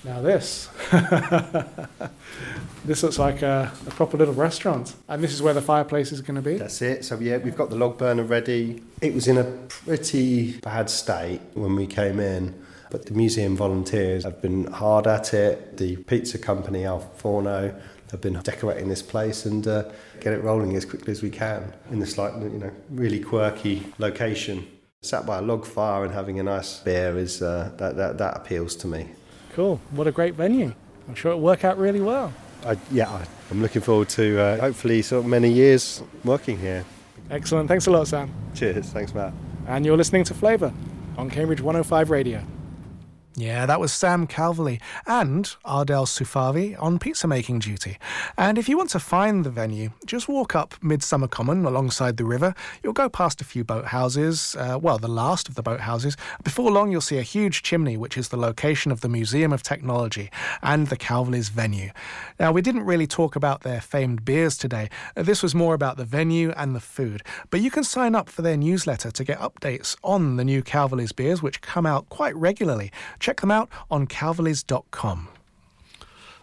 Now 0.05 0.21
this. 0.21 0.69
this 2.85 3.03
looks 3.03 3.19
like 3.19 3.41
a, 3.41 3.73
a 3.87 3.91
proper 3.91 4.19
little 4.19 4.35
restaurant. 4.35 4.95
And 5.09 5.25
this 5.25 5.33
is 5.33 5.41
where 5.41 5.55
the 5.55 5.63
fireplace 5.63 6.13
is 6.13 6.21
going 6.21 6.37
to 6.37 6.43
be. 6.43 6.59
That's 6.59 6.83
it. 6.83 7.05
So 7.05 7.19
yeah, 7.19 7.39
we've 7.39 7.57
got 7.57 7.71
the 7.71 7.77
log 7.77 7.97
burner 7.97 8.23
ready. 8.25 8.83
It 9.01 9.15
was 9.15 9.29
in 9.29 9.39
a 9.39 9.45
pretty 9.45 10.59
bad 10.59 10.91
state 10.91 11.41
when 11.55 11.75
we 11.75 11.87
came 11.87 12.21
in, 12.21 12.55
but 12.95 13.07
the 13.07 13.13
museum 13.13 13.57
volunteers 13.57 14.23
have 14.23 14.41
been 14.41 14.71
hard 14.71 15.09
at 15.09 15.35
it. 15.35 15.79
The 15.79 15.97
pizza 15.97 16.39
company 16.39 16.85
Al 16.85 17.01
Forno 17.01 17.75
have 18.13 18.21
been 18.21 18.35
decorating 18.35 18.89
this 18.89 19.03
place 19.03 19.47
and 19.47 19.67
uh, 19.67 19.91
get 20.21 20.33
it 20.33 20.45
rolling 20.45 20.77
as 20.77 20.85
quickly 20.85 21.11
as 21.11 21.21
we 21.21 21.29
can 21.29 21.73
in 21.91 21.99
this 21.99 22.17
like 22.17 22.33
you 22.35 22.51
know 22.51 22.71
really 22.91 23.19
quirky 23.19 23.85
location. 23.99 24.65
Sat 25.03 25.27
by 25.27 25.39
a 25.39 25.43
log 25.43 25.67
fire 25.67 26.05
and 26.05 26.15
having 26.15 26.39
a 26.39 26.45
nice 26.45 26.79
beer 26.79 27.19
is 27.19 27.43
uh, 27.43 27.73
that, 27.79 27.97
that 27.97 28.17
that 28.19 28.37
appeals 28.37 28.77
to 28.77 28.87
me. 28.87 29.09
Cool. 29.55 29.81
What 29.91 30.07
a 30.07 30.13
great 30.13 30.35
venue. 30.35 30.73
I'm 31.09 31.17
sure 31.17 31.33
it'll 31.33 31.43
work 31.43 31.65
out 31.65 31.77
really 31.79 32.01
well. 32.01 32.33
I, 32.65 32.79
yeah, 32.93 33.25
I'm 33.51 33.61
looking 33.61 33.83
forward 33.83 34.09
to 34.11 34.41
uh, 34.41 34.61
hopefully 34.61 35.03
so 35.03 35.21
many 35.21 35.51
years 35.51 36.01
working 36.23 36.61
here. 36.61 36.85
Excellent. 37.29 37.67
Thanks 37.67 37.89
a 37.89 37.91
lot, 37.91 38.07
Sam. 38.07 38.33
Cheers. 38.55 38.91
Thanks, 38.91 39.13
Matt. 39.13 39.33
And 39.67 39.85
you're 39.85 39.97
listening 39.97 40.23
to 40.23 40.35
Flavour 40.35 40.73
on 41.19 41.29
Cambridge 41.29 41.61
105 41.61 42.11
Radio. 42.11 42.45
Yeah, 43.37 43.67
that 43.67 43.81
was 43.81 43.93
Sam 43.93 44.29
Calverley 44.29 44.81
and 45.09 45.53
Ardell 45.65 46.07
Sufavi 46.07 46.81
on 46.81 47.01
pizza 47.01 47.27
making 47.27 47.59
duty. 47.59 47.99
And 48.39 48.59
if 48.59 48.69
you 48.69 48.77
want 48.77 48.91
to 48.91 49.01
find 49.01 49.43
the 49.43 49.51
venue, 49.51 49.91
just 50.07 50.29
walk 50.29 50.55
up 50.55 50.77
Midsummer 50.81 51.27
Common 51.27 51.65
alongside 51.65 52.17
the 52.17 52.25
river. 52.25 52.55
You'll 52.85 52.93
go 52.93 53.09
past 53.09 53.41
a 53.41 53.45
few 53.45 53.65
boathouses, 53.65 54.57
uh, 54.57 54.79
well, 54.79 54.99
the 54.99 55.09
last 55.09 55.49
of 55.49 55.57
the 55.57 55.65
boathouses. 55.65 56.17
Before 56.45 56.71
long, 56.71 56.93
you'll 56.93 57.01
see 57.01 57.19
a 57.19 57.23
huge 57.23 57.65
chimney, 57.65 57.97
which 57.97 58.17
is 58.17 58.29
the 58.29 58.37
location 58.37 58.93
of 58.93 59.01
the 59.01 59.09
Museum 59.09 59.53
of 59.53 59.65
Technology 59.65 60.31
and 60.63 60.87
the 60.87 60.97
Calverley's 60.97 61.49
venue. 61.49 61.91
Now, 62.39 62.53
we 62.53 62.63
didn't 62.63 62.85
really 62.85 63.09
talk 63.09 63.35
about 63.35 63.63
their 63.63 63.81
famed 63.81 64.25
beers 64.25 64.57
today. 64.57 64.91
This 65.17 65.43
was 65.43 65.57
more 65.57 65.75
about 65.75 65.97
the 65.97 66.05
venue 66.05 66.53
and 66.57 66.73
the 66.73 66.81
food. 66.81 67.25
But 67.51 67.63
you 67.63 67.73
can 67.73 67.83
sign 67.83 68.15
up 68.15 68.29
for 68.29 68.43
their 68.43 68.57
newsletter 68.57 69.11
to 69.11 69.25
get 69.25 69.41
updates 69.41 69.97
on 70.05 70.37
the 70.37 70.45
new 70.45 70.63
Calverley's 70.63 71.11
beers, 71.11 71.43
which 71.43 71.61
come 71.63 71.85
out 71.85 72.09
quite 72.11 72.37
regularly. 72.37 72.93
Check 73.25 73.41
them 73.41 73.51
out 73.51 73.71
on 73.91 74.07
calverleys.com. 74.07 75.34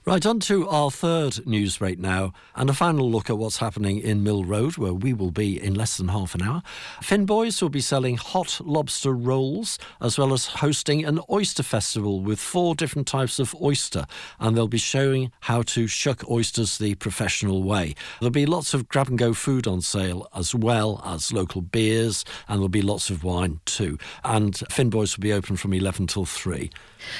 Right, 0.04 0.26
on 0.26 0.39
to 0.41 0.68
our 0.68 0.89
third 0.89 1.45
news 1.45 1.78
break 1.78 1.99
now, 1.99 2.34
and 2.56 2.72
a 2.72 2.74
final 2.74 3.08
look 3.12 3.30
at 3.30 3.38
what's 3.38 3.58
happening 3.58 3.99
in 3.99 4.24
Mill 4.24 4.43
Road, 4.43 4.76
where 4.76 4.95
we 4.95 5.14
will 5.14 5.30
be 5.30 5.62
in 5.62 5.76
less 5.76 5.97
than 5.97 6.08
half 6.08 6.34
an 6.34 6.41
hour. 6.41 6.64
Finn 7.04 7.28
Boys 7.28 7.62
will 7.62 7.70
be 7.70 7.82
selling 7.82 8.18
hot 8.18 8.60
lobster 8.66 9.14
rolls, 9.14 9.78
as 10.02 10.18
well 10.18 10.34
as 10.34 10.47
hosting 10.47 11.06
an 11.06 11.20
oyster 11.30 11.62
festival 11.62 12.20
with 12.20 12.39
four 12.39 12.74
different 12.74 13.08
types 13.08 13.38
of 13.38 13.54
oyster, 13.62 14.08
and 14.39 14.58
they'll 14.58 14.68
be 14.68 14.80
showing 14.80 15.32
how 15.41 15.62
to 15.62 15.86
shuck 15.86 16.28
oysters 16.28 16.80
the 16.80 16.95
professional 16.95 17.62
way. 17.62 17.93
There'll 18.20 18.32
be 18.32 18.47
lots 18.47 18.74
of 18.74 18.88
grab 18.88 19.08
and 19.08 19.20
go 19.20 19.36
food 19.36 19.68
on 19.68 19.82
sale, 19.82 20.28
as 20.36 20.56
well 20.56 20.99
as 21.06 21.32
local 21.32 21.62
beers, 21.62 22.26
and 22.47 22.58
there'll 22.58 22.70
be 22.70 22.82
lots 22.82 23.12
of 23.12 23.24
wine 23.24 23.60
too. 23.66 23.99
And 24.24 24.58
Finn 24.72 24.89
Boys 24.89 25.16
will 25.16 25.22
be 25.22 25.32
open 25.32 25.58
from 25.58 25.74
11 25.74 26.08
till 26.08 26.26
3. 26.26 26.72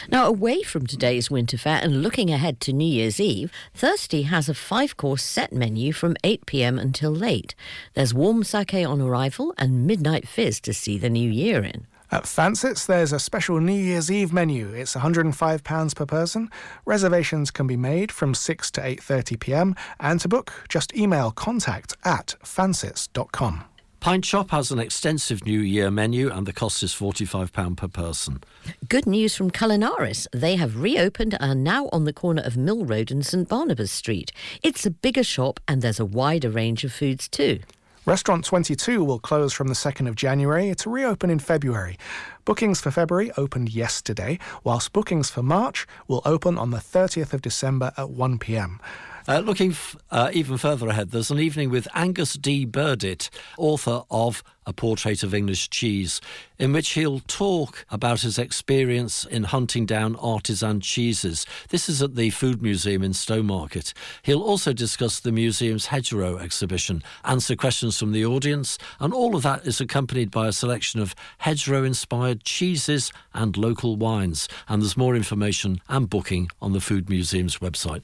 Now, 0.10 0.26
away 0.26 0.64
from 0.64 0.88
today's 0.88 1.30
winter 1.30 1.58
fair 1.58 1.80
and 1.82 2.02
looking 2.02 2.30
ahead 2.30 2.60
to 2.62 2.74
New 2.74 2.86
Year's 2.86 3.20
Eve, 3.20 3.52
Thirsty 3.74 4.24
has 4.24 4.50
a 4.50 4.54
five 4.54 4.98
course 4.98 5.24
set 5.24 5.54
menu 5.54 5.94
from 5.94 6.16
8 6.24 6.46
pm 6.46 6.80
until 6.80 7.12
late. 7.12 7.56
There's 7.94 8.14
warm 8.14 8.44
sake 8.44 8.74
on 8.74 9.02
arrival 9.02 9.54
and 9.58 9.86
midnight 9.86 10.28
fizz 10.28 10.60
to 10.62 10.74
see 10.74 10.98
the 10.98 11.10
new 11.10 11.30
year 11.30 11.64
in. 11.64 11.88
At 12.14 12.24
Fancits, 12.24 12.86
there's 12.86 13.14
a 13.14 13.20
special 13.20 13.62
New 13.62 13.72
Year's 13.72 14.12
Eve 14.12 14.34
menu. 14.34 14.74
It's 14.74 14.96
£105 14.96 15.96
per 15.96 16.06
person. 16.06 16.50
Reservations 16.84 17.52
can 17.52 17.68
be 17.68 17.78
made 17.78 18.12
from 18.12 18.34
6 18.34 18.70
to 18.72 18.82
8.30 18.82 19.40
pm. 19.40 19.76
And 19.98 20.20
to 20.20 20.28
book, 20.28 20.52
just 20.68 20.94
email 20.94 21.32
contact 21.32 21.96
at 22.04 22.36
fancits.com. 22.44 23.64
Pint 24.02 24.26
Shop 24.26 24.50
has 24.50 24.72
an 24.72 24.80
extensive 24.80 25.46
New 25.46 25.60
Year 25.60 25.92
menu, 25.92 26.32
and 26.32 26.48
the 26.48 26.54
cost 26.54 26.82
is 26.82 26.92
£45 26.92 27.78
per 27.78 27.88
person. 27.88 28.42
Good 28.90 29.06
news 29.06 29.36
from 29.36 29.52
Culinaris. 29.52 30.26
They 30.34 30.56
have 30.56 30.82
reopened 30.82 31.38
and 31.40 31.52
are 31.52 31.56
now 31.56 31.88
on 31.92 32.06
the 32.06 32.12
corner 32.12 32.42
of 32.42 32.58
Mill 32.58 32.84
Road 32.84 33.12
and 33.12 33.24
St 33.24 33.48
Barnabas 33.48 33.92
Street. 33.92 34.32
It's 34.64 34.88
a 34.88 34.90
bigger 34.90 35.24
shop 35.24 35.60
and 35.68 35.84
there's 35.84 36.00
a 36.00 36.06
wider 36.06 36.50
range 36.50 36.84
of 36.84 36.92
foods 36.92 37.28
too. 37.30 37.60
Restaurant 38.08 38.44
22 38.44 39.04
will 39.04 39.20
close 39.20 39.54
from 39.54 39.68
the 39.68 39.76
2nd 39.76 40.08
of 40.08 40.16
January 40.16 40.74
to 40.74 40.90
reopen 40.90 41.30
in 41.30 41.38
February. 41.38 42.00
Bookings 42.44 42.82
for 42.82 42.90
February 42.90 43.30
opened 43.38 43.70
yesterday, 43.70 44.40
whilst 44.64 44.94
bookings 44.94 45.30
for 45.30 45.44
March 45.44 45.86
will 46.08 46.24
open 46.26 46.58
on 46.58 46.72
the 46.72 46.80
30th 46.80 47.34
of 47.34 47.44
December 47.44 47.92
at 47.98 48.10
1 48.10 48.40
pm. 48.40 48.80
Uh, 49.28 49.40
looking 49.40 49.72
f- 49.72 49.96
uh, 50.10 50.30
even 50.34 50.58
further 50.58 50.88
ahead, 50.90 51.12
there's 51.12 51.32
an 51.32 51.40
evening 51.40 51.70
with 51.70 51.88
Angus 51.94 52.34
D. 52.34 52.66
Burdett, 52.66 53.30
author 53.58 54.02
of 54.10 54.44
A 54.68 54.74
Portrait 54.74 55.24
of 55.24 55.34
English 55.34 55.72
Cheese, 55.72 56.22
in 56.60 56.72
which 56.72 56.90
he'll 56.90 57.22
talk 57.22 57.84
about 57.90 58.22
his 58.22 58.38
experience 58.38 59.26
in 59.26 59.46
hunting 59.46 59.88
down 59.88 60.16
artisan 60.18 60.80
cheeses. 60.80 61.48
This 61.70 61.90
is 61.90 62.00
at 62.04 62.16
the 62.16 62.30
Food 62.30 62.62
Museum 62.62 63.02
in 63.02 63.14
Stowmarket. 63.14 63.94
He'll 64.22 64.44
also 64.44 64.72
discuss 64.72 65.20
the 65.20 65.32
museum's 65.32 65.88
hedgerow 65.88 66.38
exhibition, 66.38 67.02
answer 67.26 67.56
questions 67.56 67.98
from 67.98 68.12
the 68.12 68.24
audience, 68.24 68.78
and 69.00 69.16
all 69.16 69.36
of 69.36 69.42
that 69.42 69.66
is 69.66 69.82
accompanied 69.82 70.30
by 70.30 70.48
a 70.48 70.54
selection 70.54 71.00
of 71.00 71.16
hedgerow 71.40 71.84
inspired 71.84 72.44
cheeses 72.44 73.12
and 73.34 73.58
local 73.58 73.96
wines. 73.96 74.48
And 74.70 74.84
there's 74.84 74.96
more 74.96 75.16
information 75.16 75.82
and 75.90 76.08
booking 76.08 76.52
on 76.62 76.74
the 76.74 76.82
Food 76.82 77.10
Museum's 77.10 77.58
website. 77.58 78.04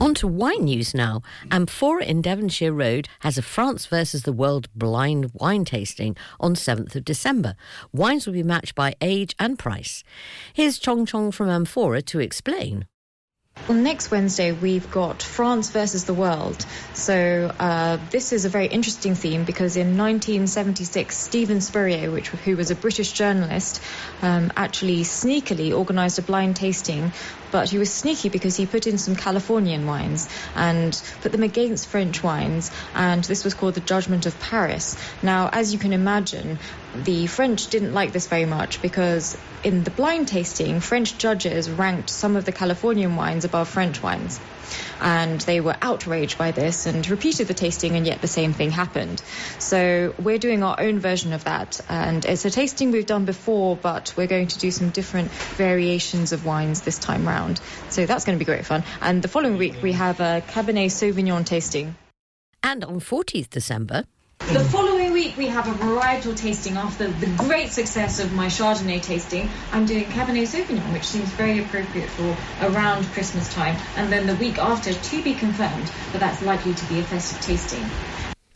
On 0.00 0.14
to 0.14 0.28
wine 0.28 0.66
news 0.66 0.94
now. 0.94 1.22
Amphora 1.50 2.04
in 2.04 2.22
Devonshire 2.22 2.72
Road 2.72 3.08
has 3.20 3.36
a 3.36 3.42
France 3.42 3.86
versus 3.86 4.22
the 4.22 4.32
World 4.32 4.68
blind 4.76 5.32
wine 5.34 5.64
tasting 5.64 5.95
on 6.40 6.54
7th 6.54 6.94
of 6.94 7.04
December. 7.04 7.54
Wines 7.92 8.26
will 8.26 8.34
be 8.34 8.42
matched 8.42 8.74
by 8.74 8.94
age 9.00 9.34
and 9.38 9.58
price. 9.58 10.04
Here's 10.52 10.78
Chong 10.78 11.06
Chong 11.06 11.30
from 11.32 11.48
Amphora 11.48 12.02
to 12.02 12.20
explain. 12.20 12.86
Well, 13.68 13.78
next 13.78 14.12
Wednesday, 14.12 14.52
we've 14.52 14.88
got 14.92 15.24
France 15.24 15.70
versus 15.70 16.04
the 16.04 16.14
world. 16.14 16.64
So, 16.94 17.52
uh, 17.58 17.98
this 18.10 18.32
is 18.32 18.44
a 18.44 18.48
very 18.48 18.68
interesting 18.68 19.16
theme 19.16 19.42
because 19.42 19.76
in 19.76 19.98
1976, 19.98 21.18
Steven 21.18 21.60
Spurrier, 21.60 22.12
which, 22.12 22.28
who 22.28 22.56
was 22.56 22.70
a 22.70 22.76
British 22.76 23.10
journalist, 23.10 23.82
um, 24.22 24.52
actually 24.56 25.00
sneakily 25.00 25.72
organised 25.72 26.20
a 26.20 26.22
blind 26.22 26.54
tasting. 26.54 27.10
But 27.50 27.68
he 27.70 27.78
was 27.78 27.92
sneaky 27.92 28.28
because 28.28 28.56
he 28.56 28.66
put 28.66 28.86
in 28.86 28.98
some 28.98 29.16
Californian 29.16 29.86
wines 29.86 30.28
and 30.54 31.00
put 31.22 31.32
them 31.32 31.42
against 31.42 31.88
French 31.88 32.22
wines, 32.22 32.70
and 32.94 33.24
this 33.24 33.42
was 33.42 33.54
called 33.54 33.74
the 33.74 33.80
Judgment 33.80 34.26
of 34.26 34.38
Paris. 34.38 34.96
Now, 35.24 35.50
as 35.52 35.72
you 35.72 35.80
can 35.80 35.92
imagine, 35.92 36.60
the 37.04 37.26
French 37.26 37.68
didn't 37.68 37.92
like 37.92 38.12
this 38.12 38.26
very 38.26 38.44
much 38.44 38.82
because 38.82 39.36
in 39.62 39.84
the 39.84 39.90
blind 39.90 40.28
tasting, 40.28 40.80
French 40.80 41.18
judges 41.18 41.70
ranked 41.70 42.10
some 42.10 42.36
of 42.36 42.44
the 42.44 42.52
Californian 42.52 43.16
wines 43.16 43.44
above 43.44 43.68
French 43.68 44.02
wines. 44.02 44.40
And 45.00 45.40
they 45.42 45.60
were 45.60 45.76
outraged 45.80 46.38
by 46.38 46.50
this 46.50 46.86
and 46.86 47.08
repeated 47.08 47.46
the 47.46 47.54
tasting, 47.54 47.96
and 47.96 48.06
yet 48.06 48.20
the 48.20 48.28
same 48.28 48.52
thing 48.52 48.70
happened. 48.70 49.22
So 49.58 50.14
we're 50.18 50.38
doing 50.38 50.62
our 50.62 50.80
own 50.80 50.98
version 50.98 51.32
of 51.32 51.44
that. 51.44 51.80
And 51.88 52.24
it's 52.24 52.44
a 52.44 52.50
tasting 52.50 52.90
we've 52.90 53.06
done 53.06 53.24
before, 53.26 53.76
but 53.76 54.12
we're 54.16 54.26
going 54.26 54.48
to 54.48 54.58
do 54.58 54.70
some 54.70 54.90
different 54.90 55.30
variations 55.30 56.32
of 56.32 56.44
wines 56.44 56.80
this 56.82 56.98
time 56.98 57.26
round. 57.26 57.60
So 57.90 58.06
that's 58.06 58.24
going 58.24 58.38
to 58.38 58.44
be 58.44 58.46
great 58.46 58.66
fun. 58.66 58.82
And 59.00 59.22
the 59.22 59.28
following 59.28 59.56
week, 59.56 59.76
we 59.82 59.92
have 59.92 60.20
a 60.20 60.42
Cabernet 60.48 60.90
Sauvignon 60.90 61.44
tasting. 61.44 61.94
And 62.62 62.84
on 62.84 63.00
14th 63.00 63.50
December, 63.50 64.04
The 64.40 64.64
following 64.64 65.05
week, 65.16 65.34
we 65.38 65.46
have 65.46 65.66
a 65.66 65.72
varietal 65.82 66.36
tasting 66.36 66.76
after 66.76 67.08
the 67.08 67.26
great 67.38 67.70
success 67.70 68.20
of 68.20 68.34
my 68.34 68.48
Chardonnay 68.48 69.00
tasting. 69.00 69.48
I'm 69.72 69.86
doing 69.86 70.04
Cabernet 70.04 70.46
Sauvignon, 70.46 70.92
which 70.92 71.04
seems 71.04 71.30
very 71.30 71.58
appropriate 71.58 72.10
for 72.10 72.36
around 72.60 73.06
Christmas 73.06 73.50
time. 73.54 73.78
And 73.96 74.12
then 74.12 74.26
the 74.26 74.34
week 74.34 74.58
after, 74.58 74.92
to 74.92 75.22
be 75.22 75.32
confirmed, 75.32 75.90
but 76.12 76.20
that's 76.20 76.42
likely 76.42 76.74
to 76.74 76.84
be 76.90 77.00
a 77.00 77.02
festive 77.02 77.40
tasting. 77.40 77.82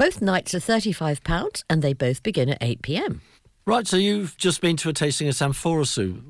both 0.00 0.22
nights 0.22 0.54
are 0.54 0.60
£35 0.60 1.62
and 1.68 1.82
they 1.82 1.92
both 1.92 2.22
begin 2.22 2.48
at 2.48 2.58
8 2.62 2.80
pm. 2.80 3.20
Right, 3.66 3.86
so 3.86 3.98
you've 3.98 4.36
just 4.38 4.62
been 4.62 4.76
to 4.78 4.88
a 4.88 4.92
tasting 4.94 5.28
at 5.28 5.42
Amphora 5.42 5.84
Sue. 5.84 6.22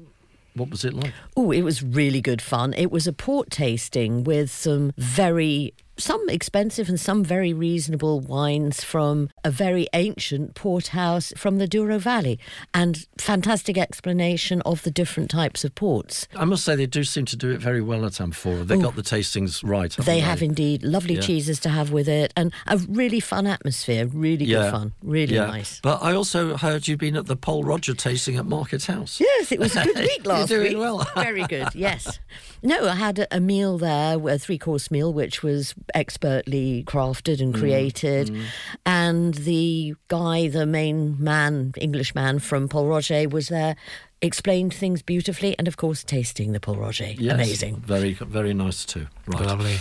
What 0.55 0.71
was 0.71 0.85
it 0.85 0.93
like? 0.93 1.13
Oh, 1.37 1.53
it 1.53 1.63
was 1.63 1.81
really 1.81 2.21
good 2.21 2.43
fun. 2.43 2.75
It 2.75 2.91
was 2.91 3.07
a 3.07 3.13
port 3.13 3.51
tasting 3.51 4.25
with 4.25 4.51
some 4.51 4.93
very, 4.97 5.73
some 6.01 6.29
expensive 6.29 6.89
and 6.89 6.99
some 6.99 7.23
very 7.25 7.53
reasonable 7.53 8.21
wines 8.21 8.83
from 8.83 9.29
a 9.45 9.51
very 9.51 9.87
ancient 9.93 10.55
port 10.55 10.89
house 10.89 11.33
from 11.37 11.59
the 11.59 11.67
Douro 11.69 11.99
Valley 11.99 12.39
and 12.75 13.07
fantastic 13.19 13.77
explanation 13.79 14.61
of 14.63 14.83
the 14.83 14.91
different 14.91 15.31
types 15.31 15.65
of 15.65 15.75
ports. 15.75 16.27
I 16.35 16.45
must 16.45 16.65
say 16.65 16.75
they 16.77 16.87
do 16.87 17.05
seem 17.05 17.25
to 17.27 17.37
do 17.37 17.51
it 17.51 17.61
very 17.61 17.81
well 17.81 18.05
at 18.07 18.21
Amphora. 18.21 18.65
They 18.65 18.77
Ooh. 18.77 18.83
got 18.83 18.97
the 18.97 19.03
tastings 19.03 19.61
right. 19.63 19.93
haven't 19.95 20.07
They 20.13 20.21
have 20.21 20.43
indeed 20.43 20.83
lovely 20.83 21.15
Yeah. 21.17 21.21
cheeses 21.21 21.61
to 21.61 21.69
have 21.69 21.91
with 21.93 22.09
it 22.09 22.33
and 22.37 22.53
a 22.67 22.79
really 22.79 23.21
fun 23.21 23.47
atmosphere, 23.47 24.07
really 24.07 24.47
good 24.47 24.71
fun, 24.71 24.93
really 25.03 25.35
yeah. 25.35 25.47
nice. 25.47 25.81
But 25.83 26.03
I 26.03 26.15
also 26.15 26.57
heard 26.57 26.89
you've 26.89 26.99
been 26.99 27.17
at 27.17 27.27
the 27.27 27.37
Pol 27.37 27.63
Roger 27.65 27.95
tasting 27.95 28.37
at 28.37 28.47
Market 28.47 28.85
House. 28.87 29.21
Yes, 29.21 29.53
it 29.53 29.59
was 29.59 29.77
a 29.77 29.85
good 29.85 29.99
week 30.11 30.27
last 30.27 30.51
You're 30.51 30.61
doing 30.61 30.73
week. 30.79 30.81
well. 30.81 31.07
Very 31.15 31.47
good, 31.47 31.69
yes. 31.75 32.19
No, 32.63 32.89
I 32.89 32.95
had 32.95 33.19
a- 33.21 33.37
a 33.37 33.41
meal 33.41 33.79
there, 33.79 34.19
a 34.29 34.39
three 34.39 34.59
course 34.59 34.91
meal, 34.91 35.13
which 35.13 35.43
was 35.43 35.75
expertly 35.95 36.85
crafted 36.87 37.41
and 37.41 37.55
Mm, 37.55 37.59
created. 37.59 38.29
mm. 38.31 38.43
And 38.85 39.35
the 39.35 39.95
guy, 40.09 40.49
the 40.49 40.67
main 40.67 41.17
man, 41.23 41.73
English 41.81 42.15
man 42.15 42.39
from 42.39 42.69
Pol 42.69 42.87
Roger, 42.87 43.29
was 43.29 43.49
there, 43.49 43.77
explained 44.23 44.75
things 44.75 45.01
beautifully, 45.01 45.59
and 45.59 45.67
of 45.67 45.79
course, 45.79 46.05
tasting 46.05 46.53
the 46.53 46.61
Pol 46.61 46.77
Roger. 46.77 47.07
Yes, 47.17 47.33
Amazing. 47.35 47.77
Very, 47.87 48.13
very 48.13 48.53
nice 48.53 48.85
too. 48.85 49.07
Right. 49.27 49.47
Lovely. 49.47 49.79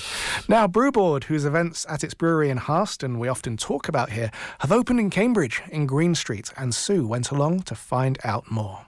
Now, 0.47 0.65
Brewboard, 0.65 1.25
whose 1.25 1.43
events 1.43 1.85
at 1.89 2.05
its 2.05 2.13
brewery 2.13 2.49
in 2.49 2.55
Harston 2.55 3.19
we 3.19 3.27
often 3.27 3.57
talk 3.57 3.89
about 3.89 4.11
here, 4.11 4.31
have 4.59 4.71
opened 4.71 5.01
in 5.01 5.09
Cambridge 5.09 5.61
in 5.69 5.85
Green 5.85 6.15
Street, 6.15 6.53
and 6.55 6.73
Sue 6.73 7.05
went 7.05 7.31
along 7.31 7.63
to 7.63 7.75
find 7.75 8.17
out 8.23 8.49
more. 8.49 8.85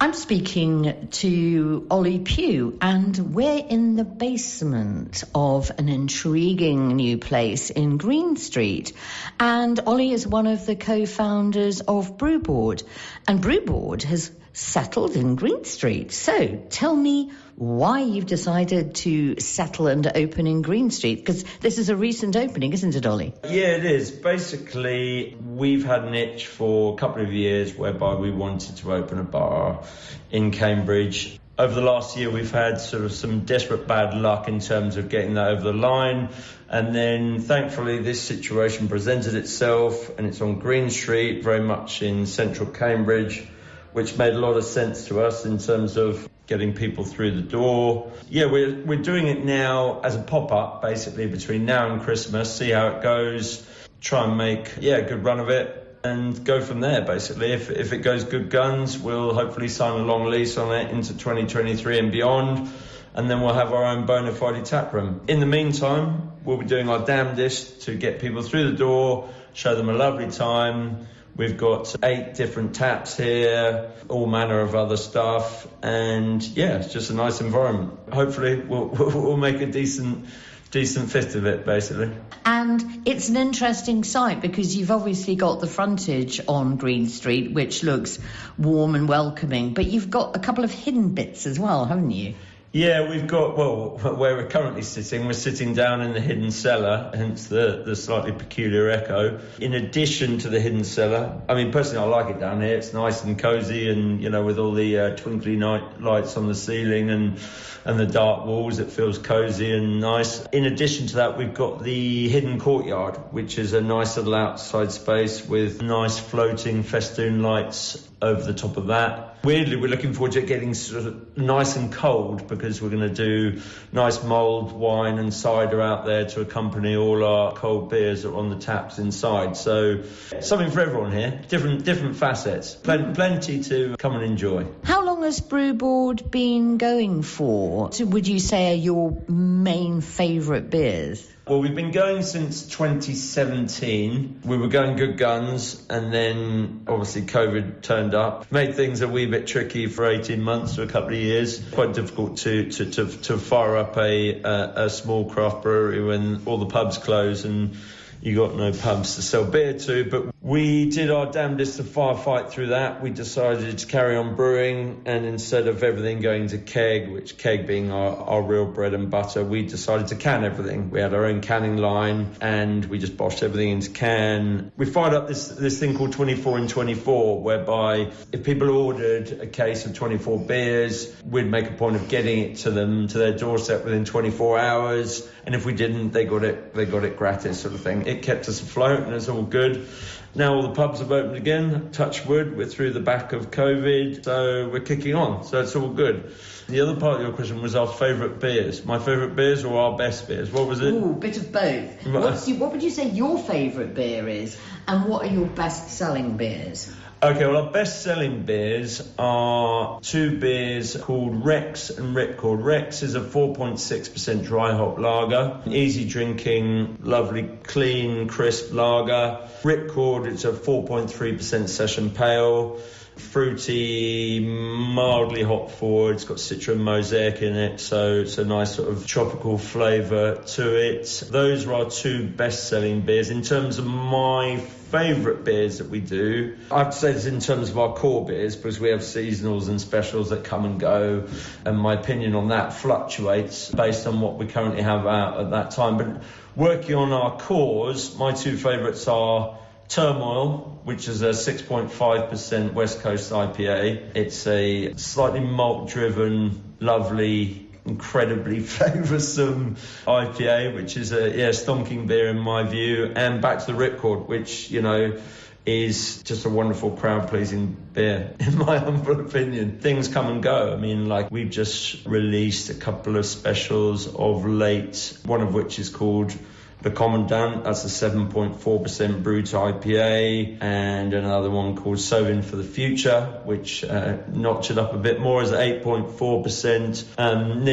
I'm 0.00 0.14
speaking 0.14 1.08
to 1.10 1.86
Ollie 1.90 2.20
Pugh, 2.20 2.78
and 2.80 3.34
we're 3.34 3.64
in 3.68 3.96
the 3.96 4.04
basement 4.04 5.24
of 5.34 5.72
an 5.76 5.88
intriguing 5.88 6.94
new 6.94 7.18
place 7.18 7.70
in 7.70 7.96
Green 7.96 8.36
Street. 8.36 8.92
And 9.40 9.80
Ollie 9.80 10.12
is 10.12 10.24
one 10.24 10.46
of 10.46 10.66
the 10.66 10.76
co 10.76 11.04
founders 11.04 11.80
of 11.80 12.16
Brewboard, 12.16 12.84
and 13.26 13.42
Brewboard 13.42 14.04
has 14.04 14.30
settled 14.52 15.16
in 15.16 15.34
Green 15.34 15.64
Street. 15.64 16.12
So 16.12 16.62
tell 16.70 16.94
me 16.94 17.32
why 17.58 18.02
you've 18.02 18.26
decided 18.26 18.94
to 18.94 19.40
settle 19.40 19.88
and 19.88 20.06
open 20.06 20.46
in 20.46 20.62
Green 20.62 20.92
Street, 20.92 21.16
because 21.16 21.42
this 21.60 21.78
is 21.78 21.88
a 21.88 21.96
recent 21.96 22.36
opening, 22.36 22.72
isn't 22.72 22.94
it, 22.94 23.04
Ollie? 23.04 23.34
Yeah, 23.42 23.74
it 23.74 23.84
is. 23.84 24.12
Basically, 24.12 25.36
we've 25.44 25.84
had 25.84 26.04
an 26.04 26.14
itch 26.14 26.46
for 26.46 26.94
a 26.94 26.96
couple 26.96 27.20
of 27.20 27.32
years 27.32 27.74
whereby 27.74 28.14
we 28.14 28.30
wanted 28.30 28.76
to 28.76 28.94
open 28.94 29.18
a 29.18 29.24
bar 29.24 29.82
in 30.30 30.52
Cambridge. 30.52 31.40
Over 31.58 31.74
the 31.74 31.80
last 31.80 32.16
year, 32.16 32.30
we've 32.30 32.52
had 32.52 32.80
sort 32.80 33.02
of 33.02 33.10
some 33.10 33.40
desperate 33.40 33.88
bad 33.88 34.14
luck 34.14 34.46
in 34.46 34.60
terms 34.60 34.96
of 34.96 35.08
getting 35.08 35.34
that 35.34 35.48
over 35.48 35.62
the 35.62 35.72
line. 35.72 36.28
And 36.68 36.94
then 36.94 37.40
thankfully, 37.40 37.98
this 37.98 38.22
situation 38.22 38.86
presented 38.86 39.34
itself, 39.34 40.16
and 40.16 40.28
it's 40.28 40.40
on 40.40 40.60
Green 40.60 40.90
Street, 40.90 41.42
very 41.42 41.64
much 41.64 42.02
in 42.02 42.26
central 42.26 42.70
Cambridge, 42.70 43.44
which 43.92 44.16
made 44.16 44.34
a 44.34 44.38
lot 44.38 44.56
of 44.56 44.62
sense 44.62 45.08
to 45.08 45.22
us 45.22 45.44
in 45.44 45.58
terms 45.58 45.96
of 45.96 46.28
getting 46.48 46.74
people 46.74 47.04
through 47.04 47.30
the 47.30 47.42
door. 47.42 48.10
Yeah, 48.28 48.46
we're, 48.46 48.74
we're 48.84 49.02
doing 49.02 49.28
it 49.28 49.44
now 49.44 50.00
as 50.00 50.16
a 50.16 50.20
pop 50.20 50.50
up, 50.50 50.82
basically, 50.82 51.28
between 51.28 51.64
now 51.64 51.92
and 51.92 52.02
Christmas, 52.02 52.56
see 52.56 52.70
how 52.70 52.88
it 52.88 53.02
goes, 53.02 53.64
try 54.00 54.24
and 54.24 54.36
make, 54.36 54.72
yeah, 54.80 54.96
a 54.96 55.08
good 55.08 55.24
run 55.24 55.38
of 55.38 55.50
it. 55.50 55.84
And 56.02 56.44
go 56.44 56.60
from 56.60 56.80
there, 56.80 57.02
basically. 57.02 57.52
If, 57.52 57.70
if 57.70 57.92
it 57.92 57.98
goes 57.98 58.24
good 58.24 58.50
guns, 58.50 58.98
we'll 58.98 59.34
hopefully 59.34 59.68
sign 59.68 60.00
a 60.00 60.04
long 60.04 60.26
lease 60.26 60.56
on 60.56 60.74
it 60.74 60.90
into 60.90 61.12
2023 61.12 61.98
and 61.98 62.12
beyond 62.12 62.68
and 63.14 63.28
then 63.28 63.40
we'll 63.40 63.54
have 63.54 63.72
our 63.72 63.84
own 63.84 64.06
bona 64.06 64.32
fide 64.32 64.64
tap 64.64 64.92
room. 64.92 65.22
In 65.26 65.40
the 65.40 65.46
meantime, 65.46 66.32
we'll 66.44 66.58
be 66.58 66.66
doing 66.66 66.88
our 66.88 67.04
damnedest 67.04 67.82
to 67.82 67.96
get 67.96 68.20
people 68.20 68.42
through 68.42 68.70
the 68.70 68.76
door, 68.76 69.28
show 69.54 69.74
them 69.74 69.88
a 69.88 69.92
lovely 69.92 70.30
time. 70.30 71.08
We've 71.38 71.56
got 71.56 71.94
eight 72.02 72.34
different 72.34 72.74
taps 72.74 73.16
here, 73.16 73.92
all 74.08 74.26
manner 74.26 74.58
of 74.60 74.74
other 74.74 74.96
stuff, 74.96 75.68
and 75.84 76.42
yeah, 76.42 76.78
it's 76.78 76.92
just 76.92 77.10
a 77.10 77.14
nice 77.14 77.40
environment. 77.40 77.96
Hopefully, 78.12 78.60
we'll, 78.60 78.86
we'll 78.88 79.36
make 79.36 79.60
a 79.60 79.66
decent, 79.66 80.26
decent 80.72 81.12
fist 81.12 81.36
of 81.36 81.46
it, 81.46 81.64
basically. 81.64 82.10
And 82.44 83.06
it's 83.06 83.28
an 83.28 83.36
interesting 83.36 84.02
site 84.02 84.40
because 84.40 84.76
you've 84.76 84.90
obviously 84.90 85.36
got 85.36 85.60
the 85.60 85.68
frontage 85.68 86.40
on 86.48 86.76
Green 86.76 87.06
Street, 87.06 87.52
which 87.52 87.84
looks 87.84 88.18
warm 88.58 88.96
and 88.96 89.08
welcoming, 89.08 89.74
but 89.74 89.86
you've 89.86 90.10
got 90.10 90.34
a 90.34 90.40
couple 90.40 90.64
of 90.64 90.72
hidden 90.72 91.14
bits 91.14 91.46
as 91.46 91.56
well, 91.56 91.84
haven't 91.84 92.10
you? 92.10 92.34
Yeah, 92.70 93.08
we've 93.08 93.26
got, 93.26 93.56
well, 93.56 93.96
where 93.96 94.36
we're 94.36 94.46
currently 94.46 94.82
sitting, 94.82 95.24
we're 95.24 95.32
sitting 95.32 95.72
down 95.72 96.02
in 96.02 96.12
the 96.12 96.20
hidden 96.20 96.50
cellar, 96.50 97.10
hence 97.14 97.46
the, 97.46 97.82
the 97.82 97.96
slightly 97.96 98.32
peculiar 98.32 98.90
echo. 98.90 99.40
In 99.58 99.72
addition 99.72 100.36
to 100.40 100.50
the 100.50 100.60
hidden 100.60 100.84
cellar, 100.84 101.40
I 101.48 101.54
mean, 101.54 101.72
personally, 101.72 102.04
I 102.04 102.08
like 102.08 102.36
it 102.36 102.38
down 102.38 102.60
here. 102.60 102.76
It's 102.76 102.92
nice 102.92 103.24
and 103.24 103.38
cozy 103.38 103.88
and, 103.88 104.22
you 104.22 104.28
know, 104.28 104.44
with 104.44 104.58
all 104.58 104.72
the 104.72 104.98
uh, 104.98 105.16
twinkly 105.16 105.56
night 105.56 106.02
lights 106.02 106.36
on 106.36 106.46
the 106.46 106.54
ceiling 106.54 107.08
and, 107.08 107.38
and 107.86 107.98
the 107.98 108.06
dark 108.06 108.44
walls, 108.44 108.80
it 108.80 108.90
feels 108.90 109.16
cozy 109.16 109.72
and 109.72 109.98
nice. 109.98 110.44
In 110.48 110.66
addition 110.66 111.06
to 111.06 111.16
that, 111.16 111.38
we've 111.38 111.54
got 111.54 111.82
the 111.82 112.28
hidden 112.28 112.60
courtyard, 112.60 113.16
which 113.30 113.58
is 113.58 113.72
a 113.72 113.80
nice 113.80 114.18
little 114.18 114.34
outside 114.34 114.92
space 114.92 115.42
with 115.42 115.80
nice 115.80 116.18
floating 116.18 116.82
festoon 116.82 117.42
lights 117.42 118.07
over 118.20 118.42
the 118.42 118.54
top 118.54 118.76
of 118.76 118.88
that. 118.88 119.38
Weirdly, 119.44 119.76
we're 119.76 119.88
looking 119.88 120.12
forward 120.12 120.32
to 120.32 120.40
it 120.40 120.46
getting 120.46 120.74
sort 120.74 121.06
of 121.06 121.36
nice 121.36 121.76
and 121.76 121.92
cold 121.92 122.48
because 122.48 122.82
we're 122.82 122.88
going 122.88 123.14
to 123.14 123.14
do 123.14 123.60
nice 123.92 124.22
mulled 124.24 124.72
wine 124.72 125.18
and 125.18 125.32
cider 125.32 125.80
out 125.80 126.04
there 126.04 126.24
to 126.24 126.40
accompany 126.40 126.96
all 126.96 127.24
our 127.24 127.52
cold 127.52 127.90
beers 127.90 128.22
that 128.22 128.30
are 128.30 128.36
on 128.36 128.50
the 128.50 128.56
taps 128.56 128.98
inside. 128.98 129.56
So 129.56 130.02
something 130.40 130.70
for 130.70 130.80
everyone 130.80 131.12
here, 131.12 131.40
different 131.48 131.84
different 131.84 132.16
facets, 132.16 132.74
Plen- 132.74 133.14
plenty 133.14 133.62
to 133.64 133.96
come 133.96 134.16
and 134.16 134.24
enjoy. 134.24 134.66
How 134.82 135.04
long 135.04 135.22
has 135.22 135.40
Brewboard 135.40 136.30
been 136.30 136.78
going 136.78 137.22
for? 137.22 137.90
Would 138.00 138.26
you 138.26 138.40
say 138.40 138.72
are 138.72 138.76
your 138.76 139.22
main 139.28 140.00
favourite 140.00 140.70
beers? 140.70 141.26
Well, 141.48 141.60
we've 141.60 141.74
been 141.74 141.92
going 141.92 142.24
since 142.24 142.66
2017. 142.66 144.42
We 144.44 144.58
were 144.58 144.68
going 144.68 144.96
good 144.96 145.16
guns, 145.16 145.82
and 145.88 146.12
then 146.12 146.82
obviously 146.86 147.22
COVID 147.22 147.80
turned 147.80 148.14
up, 148.14 148.52
made 148.52 148.74
things 148.74 149.00
a 149.00 149.08
wee 149.08 149.24
bit 149.24 149.46
tricky 149.46 149.86
for 149.86 150.04
18 150.04 150.42
months 150.42 150.74
to 150.74 150.82
a 150.82 150.86
couple 150.86 151.14
of 151.14 151.20
years. 151.20 151.58
Quite 151.70 151.94
difficult 151.94 152.36
to 152.38 152.68
to, 152.68 152.90
to, 152.90 153.06
to 153.06 153.38
fire 153.38 153.78
up 153.78 153.96
a, 153.96 154.42
a 154.42 154.72
a 154.84 154.90
small 154.90 155.30
craft 155.30 155.62
brewery 155.62 156.04
when 156.04 156.42
all 156.44 156.58
the 156.58 156.66
pubs 156.66 156.98
close 156.98 157.46
and 157.46 157.78
you 158.20 158.36
got 158.36 158.54
no 158.54 158.72
pubs 158.72 159.16
to 159.16 159.22
sell 159.22 159.44
beer 159.44 159.74
to. 159.78 160.04
But 160.04 160.34
we 160.40 160.90
did 160.90 161.10
our 161.10 161.30
damnedest 161.30 161.76
to 161.76 161.82
firefight 161.82 162.50
through 162.50 162.68
that. 162.68 163.02
We 163.02 163.10
decided 163.10 163.78
to 163.78 163.86
carry 163.86 164.16
on 164.16 164.34
brewing, 164.34 165.02
and 165.06 165.24
instead 165.26 165.68
of 165.68 165.82
everything 165.82 166.20
going 166.20 166.48
to 166.48 166.58
keg, 166.58 167.10
which 167.10 167.38
keg 167.38 167.66
being 167.66 167.90
our, 167.92 168.16
our 168.16 168.42
real 168.42 168.64
bread 168.64 168.94
and 168.94 169.10
butter, 169.10 169.44
we 169.44 169.62
decided 169.62 170.08
to 170.08 170.16
can 170.16 170.44
everything. 170.44 170.90
We 170.90 171.00
had 171.00 171.14
our 171.14 171.26
own 171.26 171.40
canning 171.40 171.76
line, 171.76 172.34
and 172.40 172.84
we 172.84 172.98
just 172.98 173.16
boshed 173.16 173.42
everything 173.42 173.70
into 173.70 173.90
can. 173.90 174.72
We 174.76 174.86
fired 174.86 175.14
up 175.14 175.28
this 175.28 175.48
this 175.48 175.78
thing 175.78 175.96
called 175.96 176.12
24 176.12 176.58
in 176.58 176.68
24, 176.68 177.42
whereby 177.42 178.12
if 178.32 178.44
people 178.44 178.70
ordered 178.70 179.32
a 179.40 179.46
case 179.46 179.86
of 179.86 179.94
24 179.94 180.38
beers, 180.40 181.14
we'd 181.24 181.46
make 181.46 181.68
a 181.68 181.74
point 181.74 181.96
of 181.96 182.08
getting 182.08 182.38
it 182.40 182.56
to 182.58 182.70
them 182.70 183.08
to 183.08 183.18
their 183.18 183.36
doorstep 183.36 183.84
within 183.84 184.04
24 184.04 184.58
hours, 184.58 185.28
and 185.48 185.54
if 185.54 185.64
we 185.64 185.72
didn't, 185.72 186.10
they 186.10 186.26
got 186.26 186.44
it 186.44 186.74
they 186.74 186.84
got 186.84 187.04
it 187.04 187.16
gratis, 187.16 187.60
sort 187.60 187.72
of 187.72 187.80
thing. 187.80 188.06
It 188.06 188.20
kept 188.20 188.50
us 188.50 188.60
afloat, 188.60 189.04
and 189.04 189.14
it's 189.14 189.30
all 189.30 189.42
good. 189.42 189.88
Now 190.34 190.56
all 190.56 190.60
the 190.60 190.74
pubs 190.74 190.98
have 190.98 191.10
opened 191.10 191.36
again. 191.36 191.90
Touch 191.90 192.26
wood, 192.26 192.54
we're 192.54 192.66
through 192.66 192.92
the 192.92 193.00
back 193.00 193.32
of 193.32 193.50
COVID, 193.50 194.26
so 194.26 194.68
we're 194.68 194.80
kicking 194.80 195.14
on. 195.14 195.44
So 195.44 195.62
it's 195.62 195.74
all 195.74 195.88
good. 195.88 196.34
The 196.68 196.82
other 196.82 197.00
part 197.00 197.16
of 197.16 197.22
your 197.22 197.32
question 197.32 197.62
was 197.62 197.74
our 197.74 197.86
favourite 197.86 198.40
beers. 198.40 198.84
My 198.84 198.98
favourite 198.98 199.36
beers 199.36 199.64
or 199.64 199.80
our 199.80 199.96
best 199.96 200.28
beers? 200.28 200.50
What 200.50 200.68
was 200.68 200.80
it? 200.80 200.92
Ooh, 200.92 201.14
bit 201.14 201.38
of 201.38 201.50
both. 201.50 202.06
Right. 202.06 202.46
Your, 202.46 202.58
what 202.58 202.72
would 202.72 202.82
you 202.82 202.90
say 202.90 203.08
your 203.08 203.38
favourite 203.38 203.94
beer 203.94 204.28
is, 204.28 204.54
and 204.86 205.06
what 205.06 205.24
are 205.24 205.32
your 205.32 205.46
best-selling 205.46 206.36
beers? 206.36 206.94
Okay, 207.20 207.44
well, 207.46 207.64
our 207.64 207.72
best 207.72 208.02
selling 208.02 208.44
beers 208.44 209.02
are 209.18 210.00
two 210.02 210.38
beers 210.38 210.96
called 210.96 211.44
Rex 211.44 211.90
and 211.90 212.14
Ripcord. 212.14 212.62
Rex 212.62 213.02
is 213.02 213.16
a 213.16 213.20
4.6% 213.20 214.44
dry 214.44 214.72
hop 214.72 215.00
lager, 215.00 215.60
easy 215.66 216.08
drinking, 216.08 216.98
lovely, 217.02 217.50
clean, 217.64 218.28
crisp 218.28 218.72
lager. 218.72 219.48
Ripcord, 219.62 220.26
it's 220.28 220.44
a 220.44 220.52
4.3% 220.52 221.68
session 221.68 222.10
pale. 222.10 222.78
Fruity, 223.18 224.40
mildly 224.40 225.42
hop 225.42 225.70
forward. 225.70 226.14
It's 226.14 226.24
got 226.24 226.38
Citra 226.38 226.78
Mosaic 226.78 227.42
in 227.42 227.56
it, 227.56 227.80
so 227.80 228.20
it's 228.20 228.38
a 228.38 228.44
nice 228.44 228.74
sort 228.74 228.88
of 228.88 229.06
tropical 229.06 229.58
flavour 229.58 230.36
to 230.36 230.76
it. 230.76 231.24
Those 231.30 231.66
are 231.66 231.74
our 231.74 231.90
two 231.90 232.26
best 232.26 232.68
selling 232.68 233.02
beers. 233.02 233.30
In 233.30 233.42
terms 233.42 233.78
of 233.78 233.86
my 233.86 234.58
favourite 234.90 235.44
beers 235.44 235.78
that 235.78 235.90
we 235.90 236.00
do. 236.00 236.56
I 236.70 236.78
have 236.78 236.90
to 236.90 236.96
say 236.96 237.12
this 237.12 237.26
in 237.26 237.40
terms 237.40 237.68
of 237.68 237.78
our 237.78 237.94
core 237.94 238.24
beers 238.24 238.56
because 238.56 238.80
we 238.80 238.88
have 238.88 239.00
seasonals 239.00 239.68
and 239.68 239.78
specials 239.80 240.30
that 240.30 240.44
come 240.44 240.64
and 240.64 240.80
go, 240.80 241.26
and 241.64 241.78
my 241.78 241.94
opinion 241.94 242.34
on 242.34 242.48
that 242.48 242.72
fluctuates 242.72 243.70
based 243.70 244.06
on 244.06 244.20
what 244.20 244.38
we 244.38 244.46
currently 244.46 244.82
have 244.82 245.06
out 245.06 245.40
at 245.40 245.50
that 245.50 245.72
time. 245.72 245.98
But 245.98 246.22
working 246.56 246.94
on 246.94 247.12
our 247.12 247.38
cores, 247.38 248.16
my 248.16 248.32
two 248.32 248.56
favourites 248.56 249.06
are 249.08 249.58
Turmoil, 249.88 250.80
which 250.84 251.08
is 251.08 251.22
a 251.22 251.30
6.5% 251.30 252.72
West 252.74 253.00
Coast 253.00 253.32
IPA. 253.32 254.16
It's 254.16 254.46
a 254.46 254.94
slightly 254.96 255.40
malt 255.40 255.88
driven, 255.88 256.76
lovely, 256.78 257.68
incredibly 257.86 258.58
flavoursome 258.60 259.78
IPA, 260.06 260.74
which 260.74 260.96
is 260.98 261.12
a 261.12 261.30
yeah 261.30 261.48
stonking 261.50 262.06
beer 262.06 262.28
in 262.28 262.38
my 262.38 262.64
view, 262.64 263.12
and 263.16 263.40
back 263.40 263.64
to 263.64 263.72
the 263.72 263.78
Ripcord, 263.78 264.28
which 264.28 264.70
you 264.70 264.82
know 264.82 265.18
is 265.64 266.22
just 266.22 266.46
a 266.46 266.48
wonderful 266.48 266.90
crowd 266.92 267.28
pleasing 267.28 267.76
beer 267.92 268.34
in 268.40 268.58
my 268.58 268.78
humble 268.78 269.20
opinion. 269.20 269.78
Things 269.80 270.08
come 270.08 270.26
and 270.28 270.42
go. 270.42 270.72
I 270.72 270.76
mean, 270.76 271.06
like 271.06 271.30
we've 271.30 271.50
just 271.50 272.06
released 272.06 272.68
a 272.68 272.74
couple 272.74 273.16
of 273.16 273.24
specials 273.24 274.06
of 274.14 274.46
late, 274.46 275.18
one 275.24 275.40
of 275.40 275.54
which 275.54 275.78
is 275.78 275.88
called 275.88 276.34
the 276.80 276.90
Commandant, 276.90 277.64
that's 277.64 277.84
a 277.84 278.10
7.4% 278.10 279.22
brut 279.22 279.44
IPA, 279.44 280.58
and 280.62 281.12
another 281.12 281.50
one 281.50 281.76
called 281.76 281.98
Sowin 281.98 282.42
for 282.42 282.56
the 282.56 282.64
Future, 282.64 283.40
which 283.44 283.84
uh, 283.84 284.18
notched 284.28 284.70
it 284.70 284.78
up 284.78 284.94
a 284.94 284.98
bit 284.98 285.20
more 285.20 285.42
as 285.42 285.50
8.4%. 285.50 287.04
Um, 287.18 287.64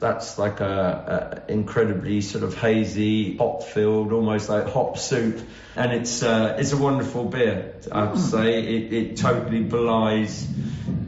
that's 0.00 0.38
like 0.38 0.60
a, 0.60 1.42
a 1.48 1.52
incredibly 1.52 2.20
sort 2.20 2.44
of 2.44 2.54
hazy, 2.54 3.36
hop 3.36 3.62
filled, 3.62 4.12
almost 4.12 4.48
like 4.48 4.68
hop 4.68 4.98
soup, 4.98 5.40
and 5.76 5.92
it's 5.92 6.22
uh, 6.22 6.56
it's 6.58 6.72
a 6.72 6.76
wonderful 6.76 7.24
beer. 7.24 7.74
I 7.90 8.06
have 8.06 8.14
to 8.14 8.20
say, 8.20 8.62
it, 8.62 8.92
it 8.92 9.16
totally 9.16 9.62
belies 9.62 10.46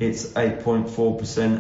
it's 0.00 0.28
8.4% 0.28 0.88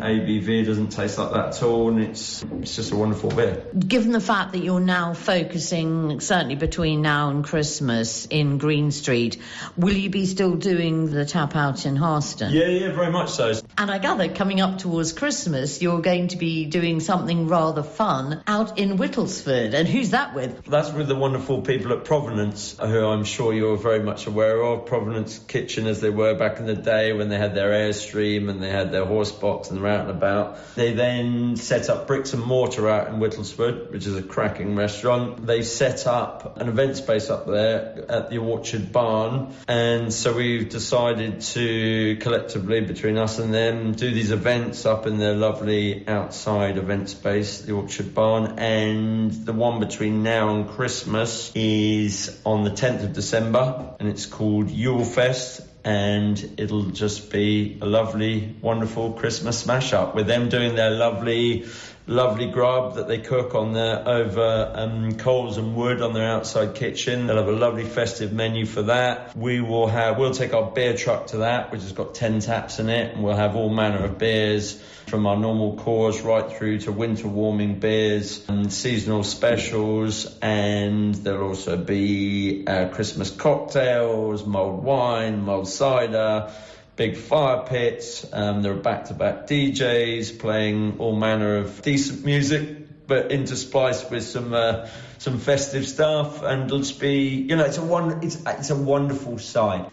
ABV. 0.00 0.48
It 0.48 0.64
doesn't 0.64 0.88
taste 0.88 1.18
like 1.18 1.32
that 1.32 1.48
at 1.48 1.62
all, 1.62 1.90
and 1.90 2.00
it's 2.00 2.42
it's 2.42 2.74
just 2.74 2.90
a 2.90 2.96
wonderful 2.96 3.28
beer. 3.28 3.64
Given 3.78 4.12
the 4.12 4.20
fact 4.20 4.52
that 4.52 4.60
you're 4.60 4.80
now 4.80 5.12
focusing, 5.12 6.20
certainly 6.20 6.54
between 6.54 7.02
now 7.02 7.28
and 7.28 7.44
Christmas, 7.44 8.26
in 8.30 8.56
Green 8.56 8.92
Street, 8.92 9.36
will 9.76 9.94
you 9.94 10.08
be 10.08 10.24
still 10.24 10.56
doing 10.56 11.10
the 11.10 11.26
tap 11.26 11.54
out 11.54 11.84
in 11.84 11.96
Harston? 11.96 12.52
Yeah, 12.52 12.66
yeah, 12.66 12.92
very 12.92 13.12
much 13.12 13.30
so. 13.30 13.52
And 13.76 13.90
I 13.90 13.98
gather 13.98 14.28
coming 14.28 14.62
up 14.62 14.78
towards 14.78 15.12
Christmas, 15.12 15.82
you're 15.82 16.00
going 16.00 16.28
to 16.28 16.38
be 16.38 16.64
doing 16.64 17.00
something 17.20 17.48
rather 17.48 17.82
fun 17.82 18.42
out 18.46 18.78
in 18.78 18.96
Whittlesford. 18.96 19.74
And 19.74 19.86
who's 19.86 20.10
that 20.10 20.34
with? 20.34 20.64
That's 20.64 20.90
with 20.90 21.06
the 21.06 21.14
wonderful 21.14 21.60
people 21.60 21.92
at 21.92 22.06
Provenance, 22.06 22.78
who 22.80 23.06
I'm 23.06 23.24
sure 23.24 23.52
you're 23.52 23.76
very 23.76 24.02
much 24.02 24.26
aware 24.26 24.62
of. 24.62 24.86
Provenance 24.86 25.38
Kitchen, 25.38 25.86
as 25.86 26.00
they 26.00 26.08
were 26.08 26.34
back 26.34 26.60
in 26.60 26.64
the 26.64 26.74
day 26.74 27.12
when 27.12 27.28
they 27.28 27.36
had 27.36 27.54
their 27.54 27.72
Airstream 27.72 28.48
and 28.48 28.62
they 28.62 28.70
had 28.70 28.90
their 28.90 29.04
horse 29.04 29.32
box 29.32 29.68
and 29.68 29.78
they're 29.78 29.90
out 29.90 30.08
and 30.08 30.10
about. 30.10 30.56
They 30.76 30.94
then 30.94 31.56
set 31.56 31.90
up 31.90 32.06
Bricks 32.06 32.32
and 32.32 32.42
Mortar 32.42 32.88
out 32.88 33.08
in 33.08 33.20
Whittlesford, 33.20 33.92
which 33.92 34.06
is 34.06 34.16
a 34.16 34.22
cracking 34.22 34.74
restaurant. 34.76 35.46
They 35.46 35.60
set 35.60 36.06
up 36.06 36.56
an 36.58 36.68
event 36.68 36.96
space 36.96 37.28
up 37.28 37.46
there 37.46 38.06
at 38.08 38.30
the 38.30 38.38
Orchard 38.38 38.92
Barn, 38.92 39.54
and 39.68 40.10
so 40.10 40.32
we've 40.32 40.70
decided 40.70 41.42
to 41.42 42.16
collectively, 42.16 42.80
between 42.80 43.18
us 43.18 43.38
and 43.38 43.52
them, 43.52 43.92
do 43.92 44.10
these 44.10 44.30
events 44.30 44.86
up 44.86 45.06
in 45.06 45.18
their 45.18 45.34
lovely 45.34 46.08
outside 46.08 46.78
event 46.78 47.09
space, 47.10 47.60
the 47.62 47.72
Orchard 47.72 48.14
Barn, 48.14 48.58
and 48.58 49.32
the 49.32 49.52
one 49.52 49.80
between 49.80 50.22
now 50.22 50.54
and 50.54 50.68
Christmas 50.68 51.52
is 51.54 52.40
on 52.44 52.64
the 52.64 52.70
10th 52.70 53.04
of 53.04 53.12
December, 53.12 53.94
and 53.98 54.08
it's 54.08 54.26
called 54.26 54.70
Yule 54.70 55.04
Fest 55.04 55.62
and 55.84 56.54
it'll 56.58 56.90
just 56.90 57.30
be 57.30 57.78
a 57.80 57.86
lovely, 57.86 58.54
wonderful 58.60 59.12
Christmas 59.12 59.60
smash 59.60 59.92
up 59.92 60.14
with 60.14 60.26
them 60.26 60.48
doing 60.48 60.74
their 60.74 60.90
lovely, 60.90 61.64
lovely 62.10 62.46
grub 62.46 62.96
that 62.96 63.06
they 63.06 63.18
cook 63.18 63.54
on 63.54 63.72
their 63.72 64.06
over 64.06 64.72
um, 64.74 65.14
coals 65.16 65.58
and 65.58 65.76
wood 65.76 66.02
on 66.02 66.12
their 66.12 66.28
outside 66.28 66.74
kitchen. 66.74 67.28
They'll 67.28 67.36
have 67.36 67.46
a 67.46 67.52
lovely 67.52 67.84
festive 67.84 68.32
menu 68.32 68.66
for 68.66 68.82
that. 68.82 69.36
We 69.36 69.60
will 69.60 69.86
have, 69.86 70.18
we'll 70.18 70.32
take 70.32 70.52
our 70.52 70.68
beer 70.72 70.96
truck 70.96 71.28
to 71.28 71.38
that, 71.38 71.70
which 71.70 71.82
has 71.82 71.92
got 71.92 72.14
10 72.14 72.40
taps 72.40 72.80
in 72.80 72.88
it, 72.88 73.14
and 73.14 73.22
we'll 73.22 73.36
have 73.36 73.54
all 73.54 73.68
manner 73.68 74.04
of 74.04 74.18
beers 74.18 74.82
from 75.06 75.24
our 75.26 75.36
normal 75.36 75.76
cores 75.76 76.20
right 76.20 76.52
through 76.52 76.78
to 76.78 76.92
winter 76.92 77.28
warming 77.28 77.78
beers 77.78 78.48
and 78.48 78.72
seasonal 78.72 79.24
specials 79.24 80.38
and 80.40 81.14
there'll 81.16 81.48
also 81.48 81.76
be 81.76 82.64
uh, 82.66 82.88
Christmas 82.88 83.30
cocktails, 83.30 84.44
mulled 84.44 84.84
wine, 84.84 85.42
mulled 85.42 85.68
cider, 85.68 86.52
big 87.00 87.16
fire 87.16 87.64
pits. 87.64 88.26
Um, 88.30 88.60
there 88.60 88.72
are 88.72 88.76
back-to-back 88.76 89.46
DJs 89.46 90.38
playing 90.38 90.98
all 90.98 91.16
manner 91.16 91.56
of 91.56 91.80
decent 91.80 92.26
music, 92.26 93.06
but 93.06 93.30
interspliced 93.30 94.10
with 94.10 94.22
some 94.22 94.52
uh, 94.52 94.86
some 95.16 95.38
festive 95.38 95.88
stuff, 95.88 96.42
and 96.42 96.64
it'll 96.64 96.80
just 96.80 97.00
be 97.00 97.46
you 97.48 97.56
know 97.56 97.64
it's 97.64 97.78
a 97.78 97.82
one 97.82 98.22
it's 98.22 98.36
it's 98.44 98.68
a 98.68 98.76
wonderful 98.76 99.38
sight. 99.38 99.88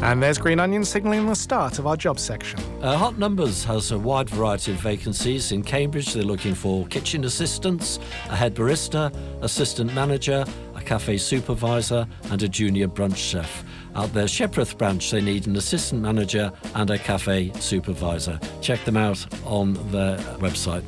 And 0.00 0.22
there's 0.22 0.38
Green 0.38 0.60
Onion 0.60 0.84
signalling 0.84 1.26
the 1.26 1.34
start 1.34 1.80
of 1.80 1.86
our 1.86 1.96
job 1.96 2.20
section. 2.20 2.60
Uh, 2.80 2.96
Hot 2.96 3.18
Numbers 3.18 3.64
has 3.64 3.90
a 3.90 3.98
wide 3.98 4.30
variety 4.30 4.70
of 4.70 4.78
vacancies. 4.78 5.50
In 5.50 5.62
Cambridge, 5.64 6.14
they're 6.14 6.22
looking 6.22 6.54
for 6.54 6.86
kitchen 6.86 7.24
assistants, 7.24 7.98
a 8.30 8.36
head 8.36 8.54
barista, 8.54 9.12
assistant 9.42 9.92
manager, 9.94 10.44
a 10.76 10.80
cafe 10.80 11.18
supervisor, 11.18 12.06
and 12.30 12.40
a 12.44 12.48
junior 12.48 12.86
brunch 12.86 13.16
chef. 13.16 13.64
At 13.96 14.14
their 14.14 14.28
Shelford 14.28 14.78
branch, 14.78 15.10
they 15.10 15.20
need 15.20 15.48
an 15.48 15.56
assistant 15.56 16.00
manager 16.00 16.52
and 16.76 16.88
a 16.90 16.98
cafe 16.98 17.50
supervisor. 17.54 18.38
Check 18.62 18.84
them 18.84 18.96
out 18.96 19.26
on 19.44 19.74
their 19.90 20.16
website. 20.38 20.84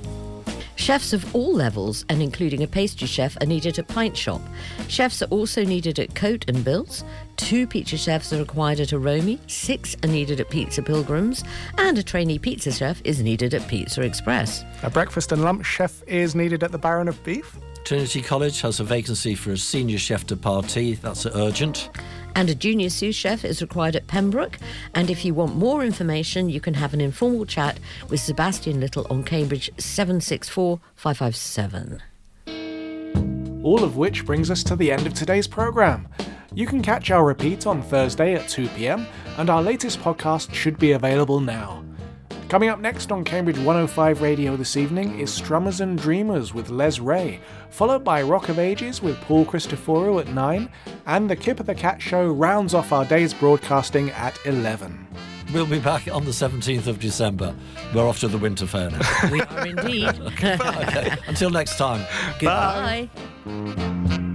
Chefs 0.76 1.12
of 1.12 1.34
all 1.34 1.52
levels, 1.52 2.06
and 2.08 2.22
including 2.22 2.62
a 2.62 2.66
pastry 2.66 3.06
chef, 3.06 3.36
are 3.42 3.46
needed 3.46 3.78
at 3.78 3.86
Pint 3.88 4.16
Shop. 4.16 4.40
Chefs 4.88 5.20
are 5.20 5.26
also 5.26 5.62
needed 5.62 5.98
at 5.98 6.14
Côte 6.14 6.48
and 6.48 6.64
Bills. 6.64 7.04
Two 7.40 7.66
pizza 7.66 7.96
chefs 7.96 8.32
are 8.32 8.38
required 8.38 8.80
at 8.80 8.90
Aromi. 8.90 9.38
Six 9.50 9.96
are 10.04 10.08
needed 10.08 10.40
at 10.40 10.50
Pizza 10.50 10.82
Pilgrims. 10.82 11.42
And 11.78 11.98
a 11.98 12.02
trainee 12.02 12.38
pizza 12.38 12.70
chef 12.70 13.00
is 13.02 13.22
needed 13.22 13.54
at 13.54 13.66
Pizza 13.66 14.02
Express. 14.02 14.64
A 14.82 14.90
breakfast 14.90 15.32
and 15.32 15.42
lunch 15.42 15.66
chef 15.66 16.02
is 16.06 16.34
needed 16.34 16.62
at 16.62 16.70
the 16.70 16.78
Baron 16.78 17.08
of 17.08 17.22
Beef. 17.24 17.58
Trinity 17.82 18.20
College 18.20 18.60
has 18.60 18.78
a 18.78 18.84
vacancy 18.84 19.34
for 19.34 19.52
a 19.52 19.56
senior 19.56 19.98
chef 19.98 20.26
de 20.26 20.36
partie. 20.36 20.94
That's 20.94 21.26
urgent. 21.26 21.88
And 22.36 22.50
a 22.50 22.54
junior 22.54 22.90
sous 22.90 23.16
chef 23.16 23.44
is 23.44 23.62
required 23.62 23.96
at 23.96 24.06
Pembroke. 24.06 24.58
And 24.94 25.10
if 25.10 25.24
you 25.24 25.34
want 25.34 25.56
more 25.56 25.82
information, 25.82 26.50
you 26.50 26.60
can 26.60 26.74
have 26.74 26.94
an 26.94 27.00
informal 27.00 27.46
chat 27.46 27.80
with 28.10 28.20
Sebastian 28.20 28.80
Little 28.80 29.06
on 29.10 29.24
Cambridge 29.24 29.70
764 29.78 30.78
557. 30.94 32.02
All 33.62 33.84
of 33.84 33.98
which 33.98 34.24
brings 34.24 34.50
us 34.50 34.62
to 34.64 34.76
the 34.76 34.90
end 34.90 35.06
of 35.06 35.12
today's 35.12 35.46
programme. 35.46 36.08
You 36.54 36.66
can 36.66 36.80
catch 36.80 37.10
our 37.10 37.26
repeat 37.26 37.66
on 37.66 37.82
Thursday 37.82 38.34
at 38.34 38.48
2 38.48 38.68
pm, 38.68 39.06
and 39.36 39.50
our 39.50 39.62
latest 39.62 40.00
podcast 40.00 40.54
should 40.54 40.78
be 40.78 40.92
available 40.92 41.40
now. 41.40 41.84
Coming 42.48 42.70
up 42.70 42.80
next 42.80 43.12
on 43.12 43.22
Cambridge 43.22 43.58
105 43.58 44.22
Radio 44.22 44.56
this 44.56 44.78
evening 44.78 45.20
is 45.20 45.30
Strummers 45.30 45.82
and 45.82 45.98
Dreamers 45.98 46.54
with 46.54 46.70
Les 46.70 46.98
Ray, 46.98 47.38
followed 47.68 48.02
by 48.02 48.22
Rock 48.22 48.48
of 48.48 48.58
Ages 48.58 49.02
with 49.02 49.20
Paul 49.20 49.44
Christoforou 49.44 50.20
at 50.20 50.28
9, 50.28 50.70
and 51.06 51.28
The 51.28 51.36
Kip 51.36 51.60
of 51.60 51.66
the 51.66 51.74
Cat 51.74 52.00
Show 52.00 52.28
rounds 52.32 52.72
off 52.72 52.92
our 52.92 53.04
day's 53.04 53.34
broadcasting 53.34 54.08
at 54.10 54.38
11. 54.46 55.06
We'll 55.52 55.66
be 55.66 55.80
back 55.80 56.06
on 56.12 56.24
the 56.24 56.30
17th 56.30 56.86
of 56.86 57.00
December. 57.00 57.54
We're 57.92 58.06
off 58.06 58.20
to 58.20 58.28
the 58.28 58.38
Winter 58.38 58.66
Fair 58.66 58.90
now. 58.90 59.00
We 59.32 59.40
are 59.40 59.66
indeed. 59.66 60.08
okay, 60.20 61.16
until 61.26 61.50
next 61.50 61.76
time. 61.76 62.06
Goodbye. 62.38 63.08
Bye. 63.44 64.26